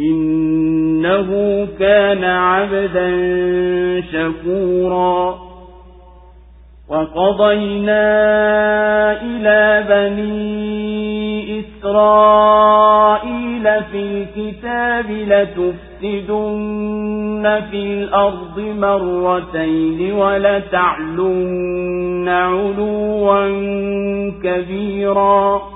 إنه 0.00 1.28
كان 1.78 2.24
عبدا 2.24 3.10
شكورا. 4.12 5.46
وقضينا 6.88 8.02
إلى 9.22 9.84
بني 9.88 11.60
إسرائيل 11.60 12.82
في 13.62 13.98
الكتاب 13.98 15.10
لتفسدن 15.10 16.44
في 17.70 17.76
الأرض 17.76 18.58
مرتين 18.58 20.12
ولتعلن 20.12 21.48
علوا 22.28 23.48
كبيرا. 24.42 25.75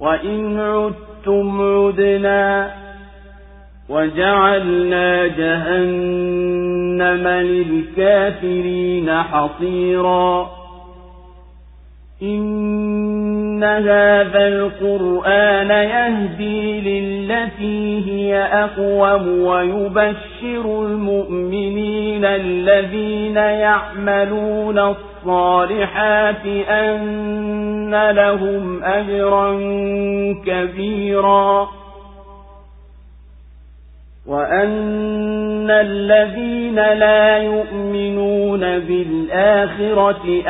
وإن 0.00 0.60
عدتم 0.60 1.60
عدنا 1.60 2.74
وجعلنا 3.88 5.26
جهنم 5.26 7.28
للكافرين 7.28 9.22
حصيرا. 9.22 10.50
هذا 13.62 14.48
القرآن 14.48 15.70
يهدي 15.70 16.80
للتي 16.80 18.04
هي 18.10 18.36
أقوم 18.36 19.28
ويبشر 19.28 20.86
المؤمنين 20.86 22.24
الذين 22.24 23.36
يعملون 23.36 24.78
الصالحات 24.78 26.46
أن 26.68 28.10
لهم 28.10 28.84
أجرا 28.84 29.52
كبيرا 30.46 31.68
وأن 34.26 35.70
الذين 35.70 36.74
لا 36.74 37.38
يؤمنون 37.38 38.60
بالآخرة 38.60 40.42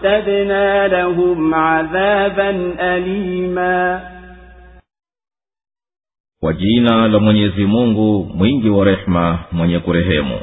أعتدنا 0.00 0.88
لهم 0.88 1.54
عذابا 1.54 2.50
أليما 2.96 4.00
kwa 6.40 6.52
jina 6.52 7.08
la 7.08 7.18
mwenyezi 7.18 7.64
mungu 7.64 8.30
mwingi 8.34 8.68
wa 8.70 8.84
rehema 8.84 9.38
mwenye 9.52 9.78
kurehemu 9.78 10.40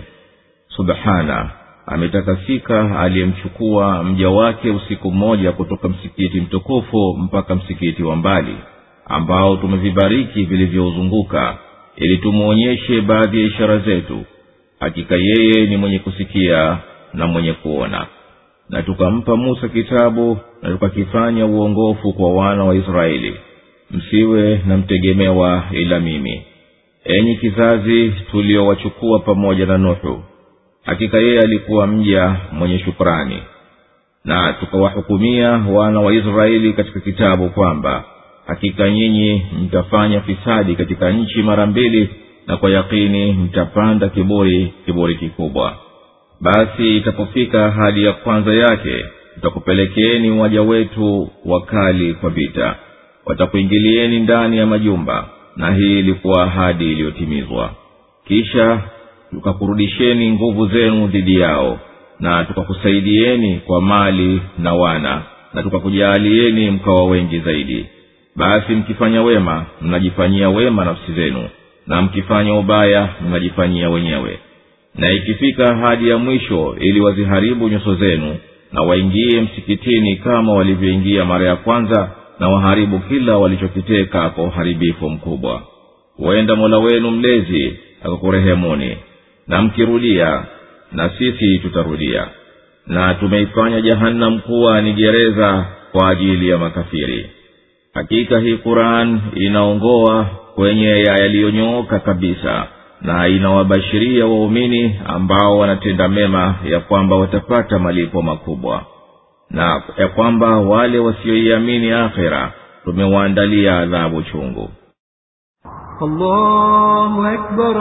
subhana 0.67 1.49
ametakasika 1.85 2.99
aliyemchukua 2.99 4.03
mja 4.03 4.29
wake 4.29 4.69
usiku 4.69 5.11
mmoja 5.11 5.51
kutoka 5.51 5.89
msikiti 5.89 6.41
mtukufu 6.41 7.15
mpaka 7.17 7.55
msikiti 7.55 8.03
wa 8.03 8.15
mbali 8.15 8.55
ambao 9.05 9.57
tumevibariki 9.57 10.43
vilivyouzunguka 10.43 11.57
ili 11.95 12.17
tumwonyeshe 12.17 13.01
baadhi 13.01 13.41
ya 13.41 13.47
ishara 13.47 13.77
zetu 13.77 14.23
hakika 14.79 15.15
yeye 15.15 15.65
ni 15.65 15.77
mwenye 15.77 15.99
kusikia 15.99 16.77
na 17.13 17.27
mwenye 17.27 17.53
kuona 17.53 18.05
na 18.70 18.82
tukampa 18.82 19.36
musa 19.36 19.68
kitabu 19.68 20.38
na 20.62 20.70
tukakifanya 20.70 21.46
uongofu 21.46 22.12
kwa 22.12 22.32
wana 22.34 22.64
wa 22.64 22.74
israeli. 22.74 23.34
Msiwe 23.90 24.60
na 24.66 24.76
mtegemewa 24.76 25.62
ila 25.72 26.00
mimi. 26.00 26.42
Enyi 27.04 27.36
kizazi 27.36 28.12
tuliowachukua 28.30 29.18
pamoja 29.18 29.66
na 29.66 29.78
nuhu 29.78 30.22
hakika 30.84 31.18
yeye 31.18 31.40
alikuwa 31.40 31.86
mja 31.86 32.36
mwenye 32.52 32.78
shukrani. 32.78 33.38
Na 34.24 34.52
tukawahukumia 34.52 35.50
wana 35.50 36.00
wa 36.00 36.14
israeli 36.14 36.72
katika 36.72 37.00
kitabu 37.00 37.48
kwamba 37.48 38.04
hakika 38.46 38.90
nyinyi 38.90 39.42
mtafanya 39.62 40.20
fisadi 40.20 40.76
katika 40.76 41.10
nchi 41.10 41.42
mara 41.42 41.66
mbili 41.66 42.08
na 42.46 42.56
kwa 42.56 42.70
yakini 42.70 43.32
mtapanda 43.32 44.08
kiburi 44.08 44.72
kiburi 44.86 45.14
kikubwa 45.14 45.76
basi 46.40 46.96
itapofika 46.96 47.70
hali 47.70 48.04
ya 48.04 48.12
kwanza 48.12 48.54
yake 48.54 49.04
tutakupelekeeni 49.34 50.30
waja 50.30 50.62
wetu 50.62 51.30
wakali 51.44 52.14
kwa 52.14 52.30
vita. 52.30 52.76
Watakuingilieni 53.26 54.20
ndani 54.20 54.58
ya 54.58 54.66
majumba 54.66 55.28
na 55.56 55.74
hii 55.74 55.98
ilikuwa 55.98 56.42
ahadi 56.44 56.92
iliyotimizwa. 56.92 57.70
Kisha 58.28 58.80
tukakurudisheni 59.30 60.30
nguvu 60.32 60.66
zenu 60.66 61.06
dhidi 61.06 61.40
yao 61.40 61.78
na 62.20 62.44
tukakusaidieni 62.44 63.56
kwa 63.66 63.80
mali 63.80 64.40
na 64.58 64.74
wana 64.74 65.22
na 65.54 65.62
tukakujaalieni 65.62 66.70
mkawa 66.70 67.04
wengi 67.04 67.38
zaidi. 67.38 67.86
Basi 68.36 68.72
mkifanya 68.72 69.22
wema 69.22 69.66
mnajifanyia 69.82 70.50
wema 70.50 70.84
nafsi 70.84 71.12
zenu 71.12 71.48
na 71.86 72.02
mkifanya 72.02 72.54
ubaya 72.54 73.08
mnajifanyia 73.28 73.90
wenyewe 73.90 74.38
na 74.98 75.10
ikifika 75.12 75.76
hadi 75.76 76.08
ya 76.08 76.18
mwisho 76.18 76.76
ili 76.80 77.00
waziharibu 77.00 77.68
nyuso 77.68 77.94
zenu 77.94 78.36
na 78.72 78.82
waingie 78.82 79.40
msikitini 79.40 80.16
kama 80.16 80.52
walivyoingia 80.52 81.24
mara 81.24 81.46
ya 81.46 81.56
kwanza 81.56 82.10
na 82.40 82.48
waharibu 82.48 82.98
kila 82.98 83.38
walichokiteka 83.38 84.30
kwa 84.30 84.44
uharibifu 84.44 85.10
mkubwa. 85.10 85.62
Huenda 86.16 86.56
mola 86.56 86.78
wenu 86.78 87.10
mlezi 87.10 87.76
akakurehemuni 88.02 88.96
na 89.48 89.62
mkirudia 89.62 90.42
na 90.92 91.10
sisi 91.18 91.58
tutarudia. 91.58 92.28
Na 92.86 93.14
tumeifanya 93.14 93.80
jahannam 93.80 94.40
kuwa 94.40 94.80
ni 94.82 94.92
gereza 94.92 95.66
kwa 95.92 96.08
ajili 96.10 96.48
ya 96.48 96.58
makafiri. 96.58 97.26
Hakika 97.94 98.38
hii 98.38 98.56
quran 98.56 99.20
inaongoa 99.34 100.24
kwenye 100.54 100.88
ya 100.88 101.14
yaliyonyooka 101.20 101.98
kabisa 101.98 102.66
na 103.02 103.28
inawabashiria 103.28 104.26
waumini 104.26 105.00
ambao 105.06 105.58
wanatenda 105.58 106.08
mema 106.08 106.54
ya 106.64 106.80
kwamba 106.80 107.16
watapata 107.16 107.78
malipo 107.78 108.22
makubwa 108.22 108.82
na 109.50 109.82
ya 109.98 110.08
kwamba 110.08 110.56
wale 110.58 110.98
wasioiamini 110.98 111.90
akhira 111.92 112.52
tumewaandalia 112.84 113.78
adhabu 113.78 114.22
chungu 114.22 114.70
allahu 116.00 117.22
akbar, 117.26 117.76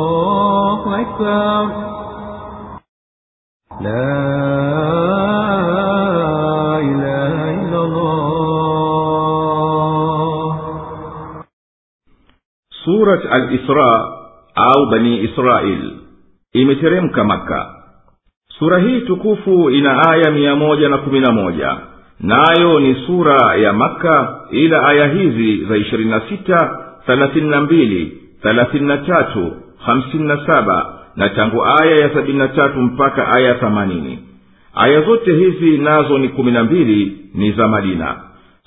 allahu 0.00 0.94
akbar. 0.94 1.70
La 3.80 4.49
surat 13.00 13.24
al-isra 13.32 13.92
au 14.54 14.80
bani 14.92 15.24
israil. 15.24 15.82
Imeteremka 16.52 17.24
maka 17.24 17.60
sura 18.58 18.78
hii 18.78 19.00
tukufu 19.00 19.70
ina 19.70 20.08
aya 20.10 20.30
mia 20.30 20.56
moja 20.56 20.88
na 20.88 20.98
kumi 20.98 21.20
na 21.20 21.32
moja. 21.32 21.76
Nayo 22.20 22.80
ni 22.80 22.94
sura 23.06 23.54
ya 23.56 23.72
makka 23.72 24.40
ila 24.50 24.86
aya 24.88 25.06
hizi 25.08 25.64
za 25.64 25.76
ishirini 25.76 26.10
na 26.10 26.20
sita 26.28 26.78
thelathini 27.06 27.48
na 27.50 27.60
mbili 27.60 28.18
thelathini 28.42 28.86
na 28.86 28.98
tatu 28.98 29.52
hamsini 29.78 30.24
na 30.24 30.46
saba 30.46 30.98
na 31.16 31.28
tangu 31.28 31.64
aya 31.82 31.96
ya 31.96 32.14
sabini 32.14 32.38
na 32.38 32.48
tatu 32.48 32.80
mpaka 32.82 33.32
aya 33.32 33.48
ya 33.48 33.54
themanini. 33.54 34.18
Aya 34.74 35.00
zote 35.00 35.32
hizi 35.34 35.78
nazo 35.78 36.18
ni 36.18 36.28
kumi 36.28 36.52
na 36.52 36.64
mbili 36.64 37.16
ni 37.34 37.52
za 37.52 37.68
madina 37.68 38.16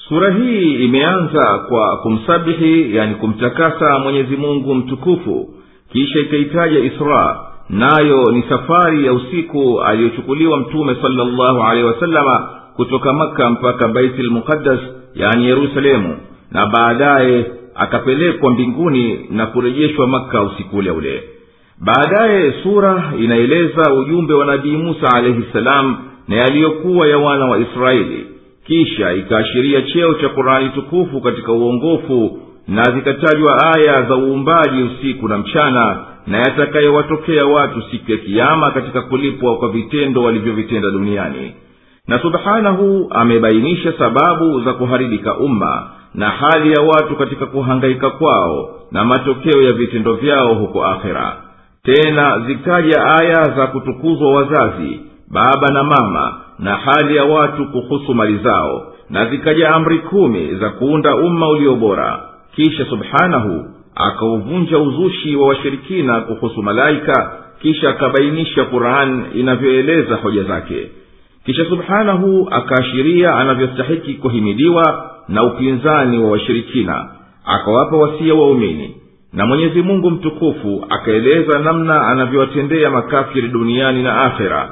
sura 0.10 0.34
hii 0.34 0.74
imeanza 0.86 1.58
kwa 1.70 1.98
kumsabihi 1.98 2.96
yani 2.96 3.16
kumtakasa 3.16 4.00
mwenyezi 4.00 4.36
mungu 4.38 4.76
mtukufu. 4.76 5.50
Kisha 5.92 6.20
ikaitaja 6.20 6.80
isra 6.80 7.40
nayo 7.70 8.32
ni 8.32 8.44
safari 8.50 9.06
ya 9.06 9.14
usiku 9.14 9.82
aliyochukuliwa 9.82 10.58
mtume 10.58 10.96
salllahu 11.02 11.64
alehi 11.64 11.86
wasalama 11.88 12.50
kutoka 12.76 13.14
makka 13.14 13.50
mpaka 13.50 13.88
baiti 13.88 14.24
lmuqaddas 14.24 14.80
yani 15.16 15.46
yerusalemu 15.46 16.18
na 16.52 16.66
baadaye 16.66 17.46
akapelekwa 17.76 18.52
mbinguni 18.52 19.26
na 19.30 19.46
kurejeshwa 19.46 20.08
makka 20.08 20.42
usiku 20.44 20.78
ule 20.78 20.92
ule. 20.92 21.24
Baadaye 21.82 22.54
sura 22.64 23.14
inaeleza 23.20 23.94
ujumbe 23.94 24.34
wa 24.34 24.46
nabii 24.46 24.78
musa 24.78 25.08
alaihi 25.16 25.44
salam 25.54 25.98
na 26.28 26.36
yaliyokuwa 26.36 27.08
ya 27.08 27.18
wana 27.18 27.46
wa 27.46 27.60
israeli 27.60 28.26
kisha 28.68 29.14
ikaashiria 29.14 29.82
cheo 29.82 30.14
cha 30.14 30.30
qurani 30.30 30.70
tukufu 30.70 31.22
katika 31.22 31.52
uongofu 31.52 32.40
na 32.68 32.84
zikatajwa 32.84 33.74
aya 33.76 34.04
za 34.04 34.16
uumbaji 34.16 34.84
usiku 34.84 35.28
na 35.28 35.38
mchana 35.38 35.98
na 36.28 36.38
yatakayewatokea 36.38 37.46
watu 37.46 37.82
siku 37.92 38.12
ya 38.12 38.18
kiama 38.18 38.72
katika 38.72 39.02
kulipwa 39.02 39.58
kwa 39.58 39.70
vitendo 39.70 40.24
walivyovitenda 40.24 40.92
duniani. 40.92 41.52
Na 42.08 42.20
subhanahu 42.20 43.08
amebainisha 43.10 43.94
sababu 43.98 44.62
za 44.62 44.74
kuharibika 44.74 45.38
umma 45.38 45.90
na 46.14 46.30
hali 46.30 46.72
ya 46.72 46.82
watu 46.82 47.16
katika 47.16 47.46
kuhangaika 47.46 48.10
kwao 48.10 48.70
na 48.92 49.06
matokeo 49.06 49.62
ya 49.62 49.74
vitendo 49.74 50.14
vyao 50.14 50.54
huko 50.54 50.86
akhera. 50.86 51.38
Tena 51.84 52.40
zikaja 52.48 53.06
aya 53.22 53.44
za 53.44 53.68
kutukuzwa 53.68 54.34
wazazi 54.34 55.00
baba 55.32 55.68
na 55.74 55.84
mama 55.84 56.43
na 56.60 56.76
hali 56.76 57.16
ya 57.16 57.26
watu 57.26 57.66
kuhusu 57.66 58.14
mali 58.14 58.38
zao 58.38 58.94
na 59.10 59.26
zikaja 59.26 59.70
amri 59.76 60.00
kumi 60.00 60.56
za 60.56 60.70
kuunda 60.70 61.16
umma 61.16 61.50
ulio 61.50 61.76
bora. 61.76 62.20
Kisha 62.56 62.86
subhanahu 62.86 63.66
akauvunja 63.96 64.78
uzushi 64.80 65.36
wa 65.36 65.48
washirikina 65.48 66.22
kuhusu 66.22 66.64
malaika 66.64 67.32
kisha 67.62 67.90
akabainisha 67.90 68.66
quran 68.66 69.26
inavyoeleza 69.34 70.16
hoja 70.16 70.44
zake. 70.44 70.92
Kisha 71.46 71.66
subhanahu 71.66 72.48
akaashiria 72.52 73.36
anavyostahiki 73.36 74.14
kuhimidiwa 74.14 75.12
na 75.28 75.44
upinzani 75.44 76.18
wa 76.20 76.32
washirikina 76.32 77.08
akawapa 77.46 77.98
wasia 77.98 78.34
waumini. 78.36 78.96
Na 79.34 79.46
mwenyezi 79.46 79.82
mungu 79.82 80.12
mtukufu 80.12 80.86
akaeleza 80.90 81.60
namna 81.60 82.08
anavyowatendea 82.08 82.90
makafiri 82.90 83.48
duniani 83.48 84.04
na 84.04 84.22
akhera 84.22 84.70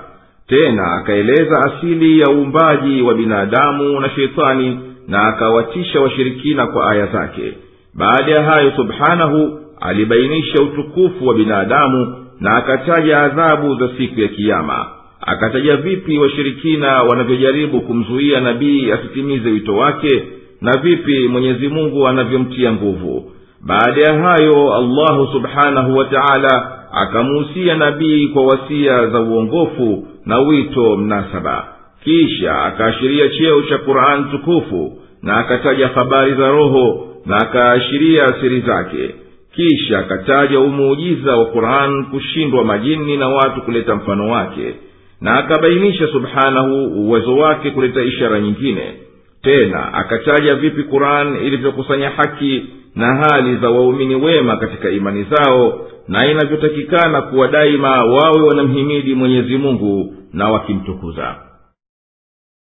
tena 0.51 0.91
akaeleza 0.93 1.59
asili 1.59 2.19
ya 2.19 2.27
uumbaji 2.29 3.01
wa 3.01 3.13
binadamu 3.13 3.99
na 3.99 4.09
sheitani 4.09 4.79
na 5.07 5.23
akawatisha 5.27 5.99
washirikina 6.01 6.67
kwa 6.67 6.91
aya 6.91 7.05
zake. 7.07 7.53
Baada 7.93 8.31
ya 8.31 8.43
hayo 8.43 8.71
subhanahu 8.75 9.59
alibainisha 9.81 10.63
utukufu 10.63 11.27
wa 11.27 11.33
binadamu 11.35 12.15
na 12.39 12.55
akataja 12.55 13.19
adhabu 13.21 13.75
za 13.75 13.89
siku 13.97 14.19
ya 14.21 14.27
kiama 14.27 14.85
akataja 15.21 15.77
vipi 15.77 16.17
washirikina 16.17 17.03
wanavyojaribu 17.03 17.81
kumzuia 17.81 18.39
nabii 18.41 18.91
asitimize 18.91 19.49
wito 19.49 19.75
wake 19.75 20.23
na 20.61 20.71
vipi 20.81 21.27
mwenyezi 21.27 21.67
mungu 21.67 22.07
anavyomtia 22.07 22.71
nguvu. 22.73 23.31
Baada 23.65 24.01
ya 24.01 24.13
hayo 24.21 24.73
allahu 24.75 25.27
subhanahu 25.33 25.97
wa 25.97 26.05
taala 26.05 26.80
akamuhusia 26.93 27.75
nabii 27.75 28.27
kwa 28.27 28.45
wasia 28.45 29.07
za 29.07 29.19
uongofu 29.21 30.07
na 30.25 30.39
wito 30.39 30.97
mnasaba. 30.97 31.67
Kisha 32.03 32.61
akaashiria 32.63 33.29
cheo 33.29 33.61
cha 33.61 33.77
qurani 33.77 34.25
tukufu 34.31 34.97
na 35.21 35.37
akataja 35.37 35.87
habari 35.87 36.33
za 36.33 36.47
roho 36.51 37.07
na 37.25 37.37
akaashiria 37.37 38.27
siri 38.41 38.61
zake. 38.61 39.15
Kisha 39.55 39.99
akataja 39.99 40.59
umuujiza 40.59 41.35
wa 41.35 41.45
quran 41.45 42.05
kushindwa 42.05 42.63
majini 42.63 43.17
na 43.17 43.27
watu 43.29 43.61
kuleta 43.61 43.95
mfano 43.95 44.29
wake 44.29 44.73
na 45.21 45.37
akabainisha 45.37 46.07
subhanahu 46.07 46.83
uwezo 46.85 47.35
wake 47.37 47.71
kuleta 47.71 48.01
ishara 48.01 48.39
nyingine. 48.39 48.93
Tena 49.41 49.93
akataja 49.93 50.55
vipi 50.55 50.83
quran 50.83 51.35
ilivyokusanya 51.45 52.09
haki 52.09 52.65
na 52.95 53.15
hali 53.15 53.55
za 53.55 53.69
waumini 53.69 54.15
wema 54.15 54.57
katika 54.57 54.89
imani 54.89 55.23
zao 55.29 55.87
na 56.11 56.31
inavyotakikana 56.31 57.21
kuwa 57.21 57.47
daima 57.47 57.89
wawe 58.05 58.41
wanamhimidi 58.47 59.15
mwenyezi 59.15 59.57
mungu 59.57 60.13
na 60.33 60.49
wakimtukuza. 60.49 61.35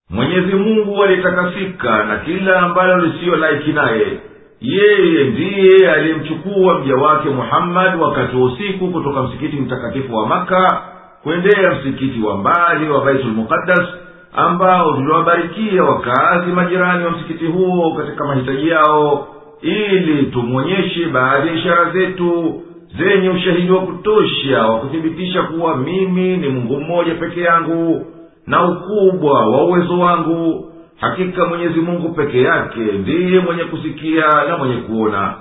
Mwenyezi 0.10 0.56
mungu 0.56 1.04
alitakasika 1.04 2.04
na 2.04 2.18
kila 2.18 2.60
ambalo 2.60 3.06
lisiyo 3.06 3.36
laiki 3.36 3.72
naye 3.72 4.20
yeye 4.62 5.24
ndiye 5.24 5.92
aliyemchukua 5.92 6.80
mja 6.80 6.96
wake 6.96 7.30
muhammadi 7.30 7.98
wakati 8.04 8.36
wa 8.36 8.44
usiku 8.46 8.88
kutoka 8.88 9.24
msikiti 9.24 9.56
mtakatifu 9.58 10.16
wa 10.16 10.28
maka 10.28 10.82
kwendea 11.24 11.72
msikiti 11.76 12.22
wa 12.22 12.38
mbali 12.38 12.90
wa 12.90 13.06
baitulmuqaddas 13.06 13.88
ambao 14.34 14.94
tuliwabarikia 14.94 15.84
wakaazi 15.84 16.52
majirani 16.52 17.06
wa 17.06 17.12
msikiti 17.12 17.46
huo 17.46 17.94
katika 17.96 18.26
mahitaji 18.26 18.70
yao 18.70 19.28
ili 19.62 20.24
tumwonyeshe 20.26 21.06
baadhi 21.06 21.48
ya 21.48 21.54
ishara 21.54 21.92
zetu 21.92 22.62
zenye 22.98 23.30
ushahidi 23.30 23.72
wa 23.72 23.82
kutosha 23.82 24.66
wa 24.68 24.80
kuthibitisha 24.80 25.44
kuwa 25.44 25.78
mimi 25.78 26.38
ni 26.38 26.50
mungu 26.50 26.80
mmoja 26.82 27.16
peke 27.16 27.42
yangu 27.42 28.06
na 28.48 28.64
ukubwa 28.66 29.46
wa 29.50 29.64
uwezo 29.66 30.00
wangu 30.00 30.70
hakika 31.00 31.46
mwenyezi 31.46 31.80
mungu 31.80 32.10
peke 32.14 32.42
yake 32.42 32.80
ndiye 32.80 33.40
mwenye 33.40 33.64
kusikia 33.64 34.26
na 34.50 34.58
mwenye 34.58 34.76
kuona. 34.76 35.34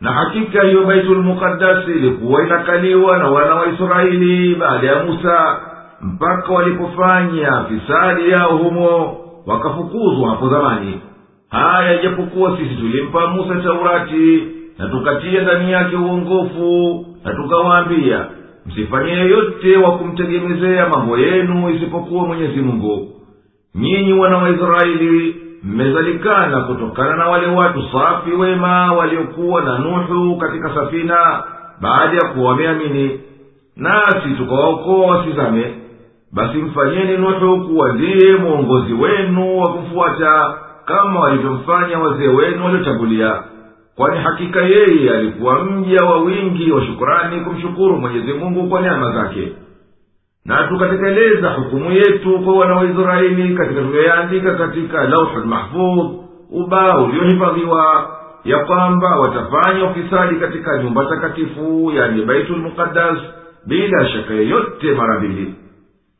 Na 0.00 0.12
hakika 0.12 0.62
hiyo 0.62 0.84
baitulmukadasi 0.84 1.90
ilikuwa 1.90 2.46
inakaliwa 2.46 3.18
na 3.18 3.30
wana 3.30 3.54
wa 3.54 3.66
israeli 3.68 4.54
baada 4.54 4.86
ya 4.86 5.02
musa 5.04 5.60
mpaka 6.02 6.52
walipofanya 6.52 7.64
fisadi 7.68 8.30
yao 8.30 8.56
humo 8.56 9.16
wakafukuzwa 9.46 10.30
hapo 10.30 10.48
zamani. 10.48 11.00
Haya 11.50 12.00
ijapokuwa 12.00 12.56
sisi 12.58 12.74
tulimpa 12.74 13.26
musa 13.26 13.54
taurati 13.56 14.42
na 14.80 14.88
tukatia 14.88 15.42
ndani 15.42 15.72
yake 15.72 15.96
uongofu 15.96 17.06
na 17.24 17.34
tukawaambia 17.34 18.24
msifanye 18.66 19.10
yeyote 19.12 19.76
wa 19.76 19.98
kumtegemezea 19.98 20.88
mambo 20.88 21.18
yenu 21.18 21.70
isipokuwa 21.70 22.26
mwenyezi 22.26 22.60
mungu. 22.60 23.08
Nyinyi 23.74 24.12
wana 24.12 24.36
waisraeli 24.38 25.36
mmezalikana 25.64 26.60
kutokana 26.60 27.16
na 27.16 27.26
wale 27.28 27.46
watu 27.46 27.82
safi 27.92 28.30
wema 28.30 28.92
waliokuwa 28.92 29.62
na 29.62 29.78
nuhu 29.78 30.36
katika 30.36 30.74
safina 30.74 31.42
baada 31.80 32.16
ya 32.16 32.32
kuwa 32.34 32.50
wameamini. 32.50 33.20
Nasi 33.76 34.28
tukawaokoa 34.38 35.06
wasizame. 35.16 35.74
Basi 36.32 36.58
mfanyeni 36.58 37.16
nuhu 37.16 37.66
kuwa 37.68 37.92
ndiye 37.92 38.36
mwongozi 38.36 38.92
wenu 38.92 39.58
wa 39.58 39.72
kufuata 39.72 40.54
kama 40.84 41.20
walivyomfanya 41.20 41.98
wazee 41.98 42.28
wenu 42.28 42.64
waliotangulia 42.64 43.42
kwani 43.96 44.18
hakika 44.20 44.60
yeye 44.62 45.10
alikuwa 45.10 45.64
mja 45.64 46.04
wa 46.04 46.16
wingi 46.20 46.72
wa 46.72 46.86
shukurani 46.86 47.40
kumshukuru 47.40 47.96
mwenyezi 47.96 48.32
mungu 48.32 48.68
kwa 48.68 48.80
neema 48.80 49.12
zake. 49.12 49.52
Na 50.44 50.66
tukatekeleza 50.68 51.50
hukumu 51.50 51.92
yetu 51.92 52.38
kwa 52.38 52.56
wana 52.56 52.74
wa 52.76 52.84
israeli 52.84 53.54
katika 53.54 53.80
tuliyoyaandika 53.80 54.54
katika 54.54 55.04
lauhul 55.08 55.44
mahfudh 55.44 56.10
ubao 56.50 57.04
uliohifadhiwa 57.04 58.10
ya 58.44 58.58
kwamba 58.58 59.16
watafanya 59.20 59.84
ufisadi 59.90 60.36
katika 60.36 60.82
nyumba 60.82 61.04
takatifu 61.06 61.92
yani 61.94 62.22
baitulmuqaddas 62.24 63.18
bila 63.66 64.08
shaka 64.08 64.34
yeyote 64.34 64.92
mara 64.94 65.18
mbili. 65.20 65.54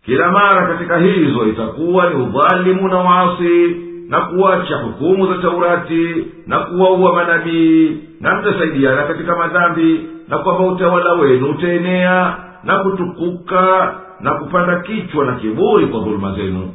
Kila 0.05 0.33
mara 0.33 0.67
katika 0.67 0.99
hizo 0.99 1.47
itakuwa 1.47 2.11
ni 2.11 2.15
udhalimu 2.23 2.89
na 2.89 2.97
waasi 2.99 3.77
na 4.11 4.21
kuacha 4.21 4.77
hukumu 4.77 5.27
za 5.27 5.43
taurati 5.43 6.27
na 6.47 6.59
kuwaua 6.59 7.13
manabii 7.15 7.99
na 8.21 8.35
mtasaidiana 8.41 9.03
katika 9.03 9.37
madhambi 9.37 10.01
na 10.29 10.39
kwamba 10.39 10.67
utawala 10.67 11.13
wenu 11.13 11.51
utaenea 11.51 12.37
na 12.65 12.79
kutukuka 12.79 13.95
na 14.21 14.35
kupanda 14.35 14.81
kichwa 14.81 15.25
na 15.25 15.33
kiburi 15.35 15.87
kwa 15.87 16.01
dhuluma 16.01 16.33
zenu. 16.35 16.71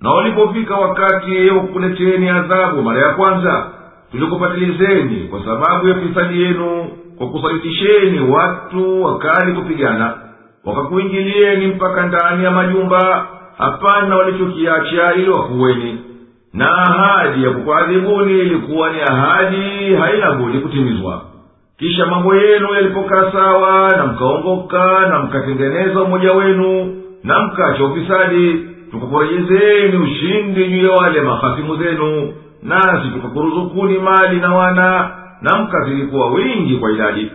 Na 0.00 0.10
walipofika 0.10 0.74
wakati 0.76 1.50
wa 1.50 1.60
kukuleteni 1.60 2.28
adhabu 2.28 2.82
mara 2.82 3.00
ya 3.00 3.14
kwanza 3.14 3.66
tulikupatilizeni 4.10 5.28
kwa 5.28 5.44
sababu 5.44 5.88
ya 5.88 5.94
fisadi 5.94 6.42
yenu 6.42 6.88
kwa 7.18 7.28
kusalitisheni 7.30 8.20
watu 8.30 9.02
wakali 9.02 9.52
kupigana 9.52 10.14
wakakuingilieni 10.64 11.66
mpaka 11.66 12.06
ndani 12.06 12.44
ya 12.44 12.50
majumba. 12.50 13.26
Hapana 13.58 14.16
walichokiacha 14.16 15.14
ili 15.14 15.30
wakuweni 15.30 15.98
na 16.54 16.68
ahadi 16.78 17.44
ya 17.44 17.50
kukwadhibuni 17.50 18.32
ilikuwa 18.38 18.92
ni 18.92 19.00
ahadi 19.00 19.94
haina 19.94 20.32
budi 20.32 20.58
kutimizwa. 20.58 21.22
Kisha 21.78 22.06
mambo 22.06 22.34
yenu 22.34 22.74
yalipokaa 22.74 23.32
sawa 23.32 23.96
na 23.96 24.06
mkaongoka 24.06 25.06
na 25.08 25.18
mkatengeneza 25.18 26.02
umoja 26.02 26.32
wenu 26.32 26.96
na 27.24 27.38
mkacha 27.42 27.84
ufisadi 27.84 28.66
tukakurejezeni 28.90 29.96
ushindi 29.96 30.66
juu 30.68 30.86
ya 30.86 30.92
wale 30.92 31.20
mahasimu 31.20 31.76
zenu 31.76 32.32
nasi 32.62 33.08
tukakuruzukuni 33.14 33.98
mali 33.98 34.36
na 34.40 34.54
wana 34.54 35.10
na 35.42 35.58
mkazidi 35.62 36.08
wingi 36.34 36.76
kwa 36.76 36.92
idadi. 36.92 37.30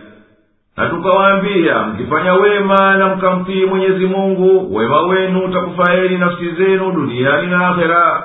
Na 0.76 0.86
tukawaambia 0.88 1.82
mkifanya 1.82 2.34
wema 2.34 2.96
na 2.96 3.14
mkamtii 3.16 3.66
mwenyezi 3.66 4.06
mungu 4.06 4.74
wema 4.76 5.02
wenu 5.02 5.44
utakufaeni 5.44 6.18
nafsi 6.18 6.50
zenu 6.50 6.92
duniani 6.92 7.46
na 7.46 7.68
akhera 7.68 8.22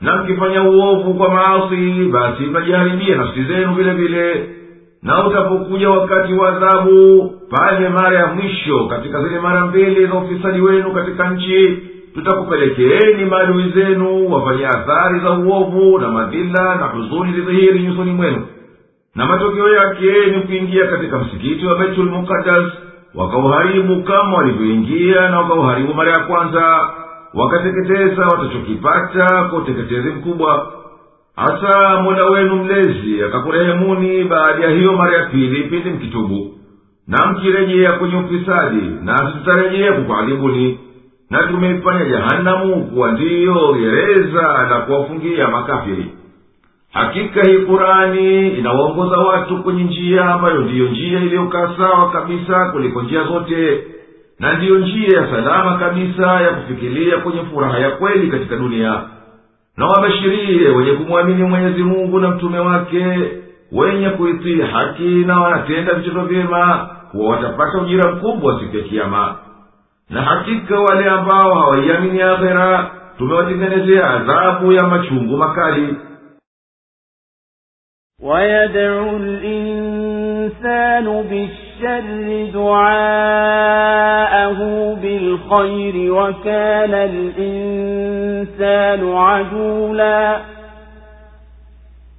na 0.00 0.16
mkifanya 0.16 0.62
uovu 0.62 1.14
kwa 1.14 1.34
maasi 1.34 2.08
basi 2.12 2.42
mtajiharibia 2.42 3.16
nafsi 3.16 3.44
zenu 3.44 3.74
vile 3.74 3.92
vile. 3.92 4.48
Na 5.02 5.26
utapokuja 5.26 5.90
wakati 5.90 6.32
wa 6.32 6.48
adhabu 6.56 7.30
pale 7.50 7.88
mara 7.88 8.18
ya 8.18 8.26
mwisho 8.26 8.84
katika 8.86 9.22
zile 9.22 9.40
mara 9.40 9.66
mbili 9.66 10.06
za 10.06 10.14
ufisadi 10.14 10.60
wenu 10.60 10.90
katika 10.90 11.30
nchi 11.30 11.78
tutakupelekeeni 12.14 13.24
maadui 13.24 13.70
zenu 13.74 14.32
wafanye 14.32 14.66
athari 14.66 15.20
za 15.20 15.30
uovu 15.30 15.98
na 15.98 16.08
madhila 16.08 16.74
na 16.76 16.86
huzuni 16.86 17.32
zidhihiri 17.32 17.78
nyusoni 17.82 18.10
mwenu. 18.12 18.46
Na 19.14 19.26
matokeo 19.26 19.74
yake 19.74 20.26
ni 20.36 20.42
kuingia 20.42 20.86
katika 20.86 21.18
msikiti 21.18 21.66
wa 21.66 21.76
baitul 21.78 22.10
muqaddas 22.10 22.64
wakauharibu 23.14 24.02
kama 24.02 24.36
walivyoingia 24.36 25.28
na 25.30 25.38
wakauharibu 25.40 25.94
mara 25.94 26.12
ya 26.12 26.18
kwanza 26.18 26.90
wakateketeza 27.34 28.26
watachokipata 28.26 29.44
kwa 29.44 29.58
uteketezi 29.58 30.08
mkubwa. 30.10 30.72
Hasa 31.36 32.00
mola 32.02 32.24
wenu 32.30 32.56
mlezi 32.56 33.22
akakurehemuni 33.28 34.24
baada 34.24 34.64
ya 34.64 34.70
hiyo 34.70 34.92
mara 34.92 35.16
ya 35.18 35.26
pili 35.26 35.62
pindi 35.64 35.90
mkitubu. 35.90 36.54
Na 37.08 37.26
mkirejea 37.26 37.92
kwenye 37.92 38.16
ufisadi 38.16 38.82
nasi 39.02 39.38
tutarejea 39.38 39.92
kukuadhibuni. 39.92 40.78
Na 41.30 41.42
tumeifanya 41.42 42.04
jahanamu 42.04 42.84
kuwa 42.84 43.12
ndiyo 43.12 43.72
gereza 43.72 44.42
la 44.70 44.80
kuwafungia 44.80 45.48
makafiri. 45.48 46.06
Hakika 46.92 47.42
hii 47.42 47.58
kurani 47.58 48.48
inawaongoza 48.48 49.16
watu 49.18 49.62
kwenye 49.62 49.84
njia 49.84 50.24
ambayo 50.34 50.58
ndiyo 50.58 50.88
njia 50.88 51.20
iliyokaa 51.20 51.76
sawa 51.78 52.10
kabisa 52.10 52.70
kuliko 52.72 53.02
njia 53.02 53.24
zote 53.24 53.84
na 54.39 54.53
ndiyo 54.53 54.79
njia 54.79 55.19
ya 55.19 55.27
salama 55.31 55.77
kabisa 55.79 56.41
ya 56.41 56.49
kufikiria 56.49 57.17
kwenye 57.17 57.43
furaha 57.43 57.79
ya 57.79 57.91
kweli 57.91 58.27
katika 58.31 58.55
dunia 58.55 59.01
na 59.77 59.85
wabashirie 59.87 60.69
wenye 60.69 60.91
kumwamini 60.93 61.43
mwenyezi 61.43 61.83
mungu 61.83 62.19
na 62.19 62.27
mtume 62.29 62.59
wake 62.59 63.31
wenye 63.71 64.09
kuitii 64.09 64.61
haki 64.61 65.03
na 65.03 65.39
wanatenda 65.41 65.93
vitendo 65.93 66.21
vyema 66.25 66.89
kuwa 67.11 67.29
watapata 67.35 67.77
ujira 67.81 68.11
mkubwa 68.11 68.59
siku 68.59 68.77
ya 68.77 68.83
kiama 68.83 69.35
na 70.09 70.21
hakika 70.21 70.79
wale 70.79 71.09
ambao 71.09 71.53
hawaiamini 71.53 72.21
akhera 72.21 72.91
tumewatengenezea 73.17 74.09
adhabu 74.09 74.71
ya 74.73 74.83
machungu 74.87 75.37
makali 75.37 75.95
ويدعو 78.21 79.17
الإنسان 79.17 81.05
بالشر 81.29 81.68
دعاءه 82.54 84.60
بالخير 85.02 86.12
وكان 86.12 86.94
الإنسان 86.94 89.12
عجولا. 89.16 90.36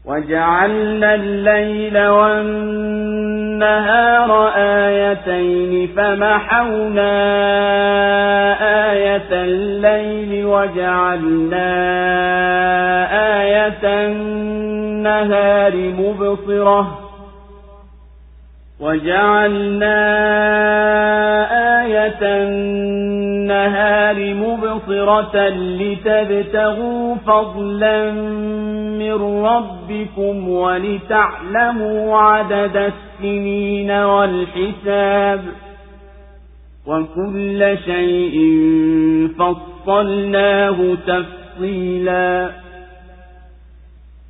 وجعلنا 0.05 1.15
الليل 1.15 2.07
والنهار 2.07 3.31
آيتين 4.55 5.87
فمحونا 5.87 7.11
آية 8.91 9.29
الليل 9.31 10.45
وجعلنا 10.45 11.71
آية 13.41 13.83
النهار 13.83 15.75
مبصرة. 15.75 17.10
وجعلنا 18.81 20.01
آية 21.81 22.19
النهار 22.21 24.33
مبصرة 24.33 25.50
لتبتغوا 25.50 27.15
فضلا 27.15 28.11
من 29.01 29.45
ربكم 29.45 30.50
ولتعلموا 30.50 32.17
عدد 32.17 32.77
السنين 32.77 33.91
والحساب 33.91 35.41
وكل 36.88 37.77
شيء 37.85 38.38
فصلناه 39.39 40.95
تفصيلا 41.07 42.51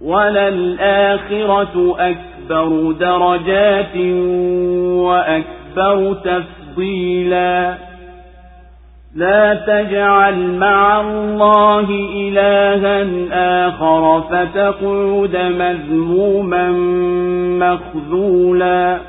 وللآخرة 0.00 1.96
أكبر 1.98 2.92
درجات 2.92 3.96
وأكبر 5.06 6.14
تفضيلا 6.24 7.78
لا 9.16 9.54
تجعل 9.66 10.38
مع 10.58 11.00
الله 11.00 11.86
إلها 12.14 13.02
آخر 13.68 14.20
فتقعد 14.22 15.36
مذموما 15.36 16.70
مخذولا 17.60 19.00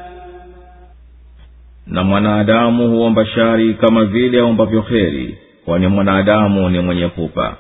na 1.88 2.04
mwanadamu 2.04 2.88
huomba 2.90 3.26
shari 3.26 3.74
kama 3.74 4.06
vile 4.06 4.40
aombavyo 4.40 4.82
kheri 4.82 5.38
kwani 5.66 5.88
mwanadamu 5.88 6.70
ni 6.70 6.80
mwenye 6.80 7.08
pupa 7.08 7.56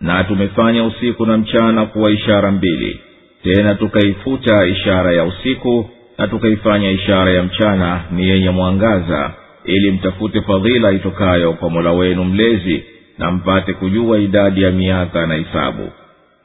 na 0.00 0.24
tumefanya 0.24 0.84
usiku 0.84 1.26
na 1.26 1.36
mchana 1.38 1.86
kuwa 1.86 2.10
ishara 2.10 2.50
mbili. 2.50 3.00
Tena 3.42 3.74
tukaifuta 3.74 4.66
ishara 4.66 5.12
ya 5.12 5.24
usiku 5.24 5.90
na 6.18 6.28
tukaifanya 6.28 6.90
ishara 6.90 7.30
ya 7.32 7.42
mchana 7.42 8.04
ni 8.10 8.28
yenye 8.28 8.50
mwangaza 8.50 9.32
ili 9.64 9.90
mtafute 9.90 10.40
fadhila 10.42 10.92
itokayo 10.92 11.52
kwa 11.52 11.70
mola 11.70 11.92
wenu 11.92 12.24
mlezi 12.24 12.84
na 13.18 13.30
mpate 13.30 13.72
kujua 13.72 14.18
idadi 14.18 14.62
ya 14.62 14.70
miaka 14.70 15.26
na 15.26 15.34
hisabu 15.34 15.90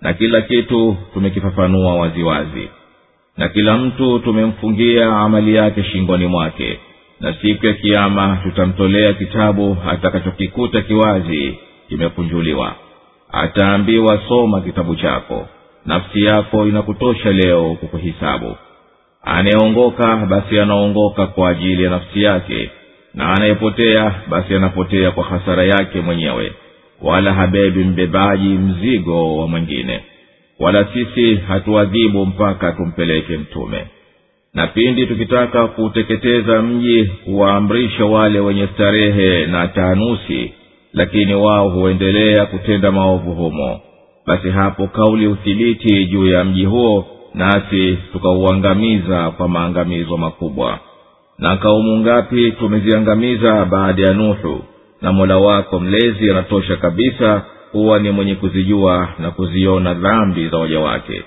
na 0.01 0.13
kila 0.13 0.41
kitu 0.41 0.97
tumekifafanua 1.13 1.95
waziwazi. 1.95 2.69
Na 3.37 3.47
kila 3.49 3.77
mtu 3.77 4.19
tumemfungia 4.19 5.05
amali 5.17 5.55
yake 5.55 5.83
shingoni 5.83 6.27
mwake. 6.27 6.79
Na 7.19 7.33
siku 7.33 7.65
ya 7.65 7.73
kiama 7.73 8.39
tutamtolea 8.43 9.13
kitabu 9.13 9.77
atakachokikuta 9.89 10.81
kiwazi 10.81 11.57
kimekunjuliwa 11.89 12.75
ataambiwa 13.33 14.19
soma 14.27 14.61
kitabu 14.61 14.95
chako. 14.95 15.47
Nafsi 15.85 16.23
yako 16.23 16.67
inakutosha 16.67 17.31
leo 17.31 17.75
kukuhisabu 17.79 18.55
anayeongoka 19.23 20.15
basi 20.15 20.59
anaongoka 20.59 21.27
kwa 21.27 21.49
ajili 21.49 21.83
ya 21.83 21.89
nafsi 21.89 22.23
yake. 22.23 22.69
Na 23.13 23.29
anayepotea 23.33 24.15
basi 24.29 24.55
anapotea 24.55 25.11
kwa 25.11 25.23
hasara 25.23 25.63
yake 25.63 26.01
mwenyewe. 26.01 26.51
Wala 27.01 27.33
habebi 27.33 27.83
mbebaji 27.83 28.47
mzigo 28.49 29.37
wa 29.37 29.47
mwingine. 29.47 29.99
Wala 30.59 30.85
sisi 30.93 31.35
hatuadhibu 31.35 32.25
mpaka 32.25 32.71
tumpeleke 32.71 33.37
mtume. 33.37 33.85
Na 34.53 34.67
pindi 34.67 35.05
tukitaka 35.07 35.67
kuuteketeza 35.67 36.61
mji 36.61 37.03
huwaamrisha 37.25 38.05
wale 38.05 38.39
wenye 38.39 38.67
starehe 38.67 39.45
na 39.45 39.67
taanusi 39.67 40.53
lakini 40.93 41.33
wao 41.35 41.69
huendelea 41.69 42.45
kutenda 42.45 42.91
maovu 42.91 43.31
humo. 43.33 43.79
Basi 44.27 44.49
hapo 44.49 44.87
kauli 44.87 45.27
uthibiti 45.27 46.05
juu 46.05 46.27
ya 46.27 46.43
mji 46.43 46.65
huo 46.65 47.05
nasi 47.33 47.97
tukauangamiza 48.11 49.31
kwa 49.31 49.47
maangamizo 49.47 50.17
makubwa. 50.17 50.79
Na 51.39 51.57
kaumu 51.57 51.97
ngapi 51.97 52.51
tumeziangamiza 52.51 53.65
baada 53.65 54.03
ya 54.07 54.13
nuhu? 54.13 54.63
Na 55.01 55.11
mola 55.13 55.37
wako 55.37 55.79
mlezi 55.79 56.31
anatosha 56.31 56.75
kabisa 56.75 57.41
kuwa 57.71 57.99
ni 57.99 58.11
mwenye 58.11 58.35
kuzijua 58.35 59.07
na 59.19 59.31
kuziona 59.31 59.93
dhambi 59.93 60.47
za 60.47 60.57
waja 60.57 60.79
wake. 60.79 61.23